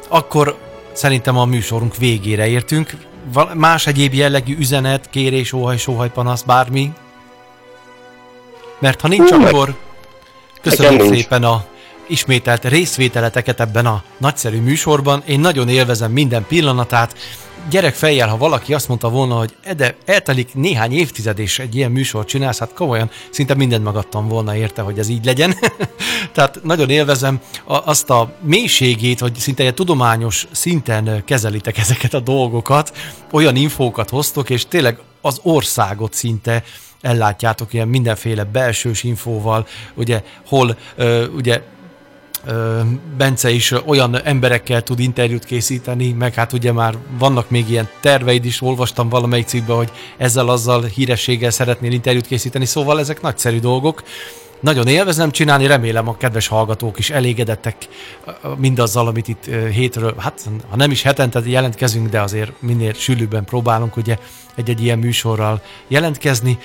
Akkor 0.08 0.56
szerintem 0.92 1.38
a 1.38 1.46
műsorunk 1.46 1.98
végére 1.98 2.48
értünk 2.48 2.92
más 3.54 3.88
egyéb 3.88 4.14
jellegű 4.14 4.58
üzenet, 4.58 5.10
kérés, 5.10 5.54
óhaj, 5.54 5.78
sóhaj, 5.78 6.12
panasz, 6.12 6.42
bármi? 6.42 6.92
Mert 8.80 9.02
ha 9.02 9.08
nincs, 9.08 9.30
Hú, 9.30 9.44
akkor 9.44 9.76
köszönöm 10.62 11.14
szépen 11.14 11.44
a 11.44 11.66
ismételt 12.10 12.66
részvételeteket 12.66 13.60
ebben 13.60 13.86
a 13.86 14.04
nagyszerű 14.18 14.62
műsorban. 14.62 15.24
Én 15.28 15.40
nagyon 15.40 15.70
élvezem 15.70 16.12
minden 16.12 16.46
pillanatát. 16.48 17.16
Gyerek 17.70 17.96
fejjel, 17.96 18.28
ha 18.28 18.38
valaki 18.38 18.74
azt 18.74 18.88
mondta 18.88 19.10
volna, 19.10 19.38
hogy 19.38 19.56
de 19.78 19.96
eltelik 20.06 20.54
néhány 20.54 20.92
évtized 20.92 21.40
és 21.40 21.60
egy 21.60 21.76
ilyen 21.76 21.92
műsort 21.92 22.28
csinálsz, 22.28 22.60
hát 22.60 22.74
komolyan 22.74 23.10
szinte 23.30 23.54
mindent 23.54 23.84
megadtam 23.84 24.28
volna 24.28 24.56
érte, 24.56 24.82
hogy 24.82 25.00
ez 25.00 25.10
így 25.10 25.26
legyen. 25.26 25.56
Tehát 26.34 26.60
nagyon 26.64 26.90
élvezem 26.90 27.40
azt 27.66 28.10
a 28.10 28.34
mélységét, 28.42 29.20
hogy 29.20 29.36
szinte 29.36 29.64
egy 29.64 29.74
tudományos 29.74 30.48
szinten 30.52 31.24
kezelitek 31.26 31.78
ezeket 31.78 32.14
a 32.14 32.20
dolgokat, 32.20 32.98
olyan 33.32 33.56
infókat 33.56 34.10
hoztok, 34.10 34.50
és 34.50 34.66
tényleg 34.68 35.00
az 35.22 35.40
országot 35.44 36.14
szinte 36.14 36.64
ellátjátok 37.02 37.74
ilyen 37.74 37.88
mindenféle 37.88 38.44
belsős 38.44 39.04
infóval, 39.04 39.68
ugye 39.96 40.24
hol 40.46 40.78
ugye 41.36 41.62
Bence 43.18 43.50
is 43.50 43.72
olyan 43.86 44.22
emberekkel 44.24 44.82
tud 44.82 45.00
interjút 45.00 45.46
készíteni, 45.46 46.12
meg 46.12 46.34
hát 46.34 46.54
ugye 46.54 46.72
már 46.72 46.96
vannak 47.18 47.50
még 47.50 47.70
ilyen 47.70 47.90
terveid 48.02 48.46
is, 48.46 48.62
olvastam 48.62 49.10
valamelyik 49.10 49.48
cikkben, 49.48 49.76
hogy 49.76 49.92
ezzel-azzal 50.18 50.84
hírességgel 50.84 51.50
szeretnél 51.50 51.92
interjút 51.92 52.28
készíteni, 52.28 52.66
szóval 52.66 53.00
ezek 53.00 53.22
nagyszerű 53.22 53.60
dolgok. 53.60 54.04
Nagyon 54.60 54.88
élvezem 54.88 55.32
csinálni, 55.32 55.68
remélem 55.68 56.08
a 56.08 56.18
kedves 56.18 56.48
hallgatók 56.48 57.00
is 57.00 57.10
elégedettek 57.10 57.76
mindazzal, 58.58 59.08
amit 59.08 59.28
itt 59.28 59.46
hétről, 59.72 60.16
hát 60.18 60.50
ha 60.70 60.76
nem 60.76 60.92
is 60.92 61.02
hetente 61.02 61.42
jelentkezünk, 61.46 62.10
de 62.10 62.22
azért 62.22 62.52
minél 62.62 62.94
sűrűbben 62.94 63.46
próbálunk 63.46 63.98
ugye 63.98 64.18
egy-egy 64.56 64.84
ilyen 64.84 65.00
műsorral 65.00 65.62
jelentkezni. 65.88 66.58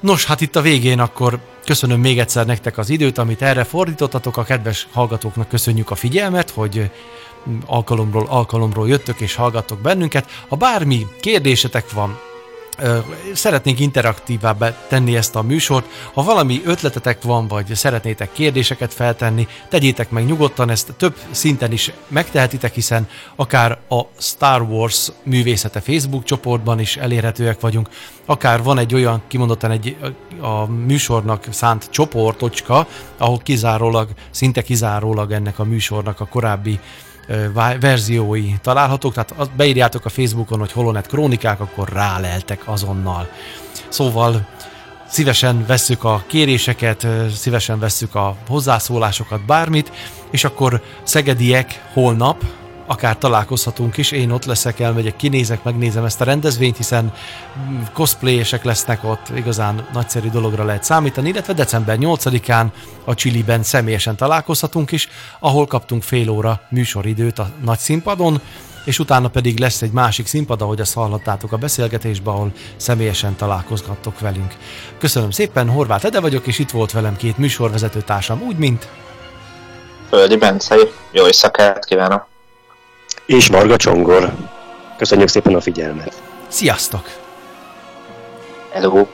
Nos, 0.00 0.24
hát 0.24 0.40
itt 0.40 0.56
a 0.56 0.60
végén 0.60 0.98
akkor 0.98 1.38
köszönöm 1.64 2.00
még 2.00 2.18
egyszer 2.18 2.46
nektek 2.46 2.78
az 2.78 2.90
időt, 2.90 3.18
amit 3.18 3.42
erre 3.42 3.64
fordítottatok. 3.64 4.36
A 4.36 4.42
kedves 4.42 4.86
hallgatóknak 4.92 5.48
köszönjük 5.48 5.90
a 5.90 5.94
figyelmet, 5.94 6.50
hogy 6.50 6.90
alkalomról 7.66 8.26
alkalomról 8.28 8.88
jöttök 8.88 9.20
és 9.20 9.34
hallgattok 9.34 9.80
bennünket. 9.80 10.30
Ha 10.48 10.56
bármi 10.56 11.06
kérdésetek 11.20 11.90
van, 11.92 12.18
szeretnénk 13.34 13.80
interaktívá 13.80 14.56
tenni 14.88 15.16
ezt 15.16 15.36
a 15.36 15.42
műsort. 15.42 15.86
Ha 16.12 16.22
valami 16.22 16.62
ötletetek 16.64 17.22
van, 17.22 17.48
vagy 17.48 17.74
szeretnétek 17.74 18.32
kérdéseket 18.32 18.94
feltenni, 18.94 19.46
tegyétek 19.68 20.10
meg 20.10 20.26
nyugodtan, 20.26 20.70
ezt 20.70 20.92
több 20.96 21.16
szinten 21.30 21.72
is 21.72 21.92
megtehetitek, 22.08 22.74
hiszen 22.74 23.08
akár 23.36 23.78
a 23.88 24.02
Star 24.18 24.62
Wars 24.62 25.08
művészete 25.22 25.80
Facebook 25.80 26.24
csoportban 26.24 26.80
is 26.80 26.96
elérhetőek 26.96 27.60
vagyunk, 27.60 27.88
akár 28.26 28.62
van 28.62 28.78
egy 28.78 28.94
olyan, 28.94 29.22
kimondottan 29.28 29.70
egy 29.70 29.96
a 30.40 30.66
műsornak 30.66 31.46
szánt 31.50 31.88
csoportocska, 31.90 32.86
ahol 33.16 33.38
kizárólag, 33.38 34.08
szinte 34.30 34.62
kizárólag 34.62 35.32
ennek 35.32 35.58
a 35.58 35.64
műsornak 35.64 36.20
a 36.20 36.26
korábbi 36.26 36.80
verziói 37.80 38.52
találhatók, 38.62 39.14
tehát 39.14 39.50
beírjátok 39.56 40.04
a 40.04 40.08
Facebookon, 40.08 40.58
hogy 40.58 40.72
Holonet 40.72 41.06
Krónikák, 41.06 41.60
akkor 41.60 41.88
ráleltek 41.88 42.62
azonnal. 42.64 43.28
Szóval 43.88 44.48
szívesen 45.08 45.64
vesszük 45.66 46.04
a 46.04 46.24
kéréseket, 46.26 47.06
szívesen 47.34 47.78
vesszük 47.78 48.14
a 48.14 48.36
hozzászólásokat, 48.48 49.44
bármit, 49.44 49.92
és 50.30 50.44
akkor 50.44 50.82
szegediek 51.02 51.82
holnap, 51.92 52.44
akár 52.88 53.18
találkozhatunk 53.18 53.96
is, 53.96 54.10
én 54.10 54.30
ott 54.30 54.44
leszek, 54.44 54.80
elmegyek, 54.80 55.16
kinézek, 55.16 55.62
megnézem 55.62 56.04
ezt 56.04 56.20
a 56.20 56.24
rendezvényt, 56.24 56.76
hiszen 56.76 57.12
cosplayesek 57.92 58.64
lesznek 58.64 59.04
ott, 59.04 59.28
igazán 59.36 59.86
nagyszerű 59.92 60.28
dologra 60.30 60.64
lehet 60.64 60.84
számítani, 60.84 61.28
illetve 61.28 61.52
december 61.52 61.96
8-án 62.00 62.66
a 63.04 63.14
Chiliben 63.14 63.62
személyesen 63.62 64.16
találkozhatunk 64.16 64.92
is, 64.92 65.08
ahol 65.38 65.66
kaptunk 65.66 66.02
fél 66.02 66.28
óra 66.28 66.60
műsoridőt 66.70 67.38
a 67.38 67.50
nagy 67.64 67.78
színpadon, 67.78 68.40
és 68.84 68.98
utána 68.98 69.28
pedig 69.28 69.58
lesz 69.58 69.82
egy 69.82 69.92
másik 69.92 70.26
színpad, 70.26 70.62
ahogy 70.62 70.80
azt 70.80 70.94
hallottátok 70.94 71.52
a 71.52 71.56
beszélgetésben, 71.56 72.34
ahol 72.34 72.52
személyesen 72.76 73.36
találkozhattok 73.36 74.20
velünk. 74.20 74.54
Köszönöm 74.98 75.30
szépen, 75.30 75.68
Horváth 75.68 76.04
Ede 76.04 76.20
vagyok, 76.20 76.46
és 76.46 76.58
itt 76.58 76.70
volt 76.70 76.92
velem 76.92 77.16
két 77.16 77.38
műsorvezető 77.38 78.00
társam, 78.00 78.42
úgy, 78.42 78.56
mint... 78.56 78.88
Földi 80.08 80.36
Bence, 80.36 80.76
jó 81.12 81.26
éjszakát 81.26 81.84
kívánok! 81.84 82.37
és 83.28 83.46
Varga 83.46 83.76
Csongor. 83.76 84.32
Köszönjük 84.96 85.28
szépen 85.28 85.54
a 85.54 85.60
figyelmet! 85.60 86.22
Sziasztok! 86.48 87.10
Hello! 88.70 89.06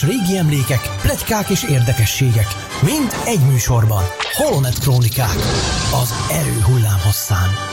Legendás 0.00 0.26
régi 0.26 0.36
emlékek, 0.36 0.90
pletykák 1.02 1.48
és 1.48 1.62
érdekességek. 1.62 2.46
Mind 2.82 3.12
egy 3.26 3.40
műsorban. 3.40 4.04
Holonet 4.32 4.78
Krónikák. 4.78 5.36
Az 6.02 6.14
erő 6.30 6.60
hullám 6.60 7.00
hosszán. 7.04 7.69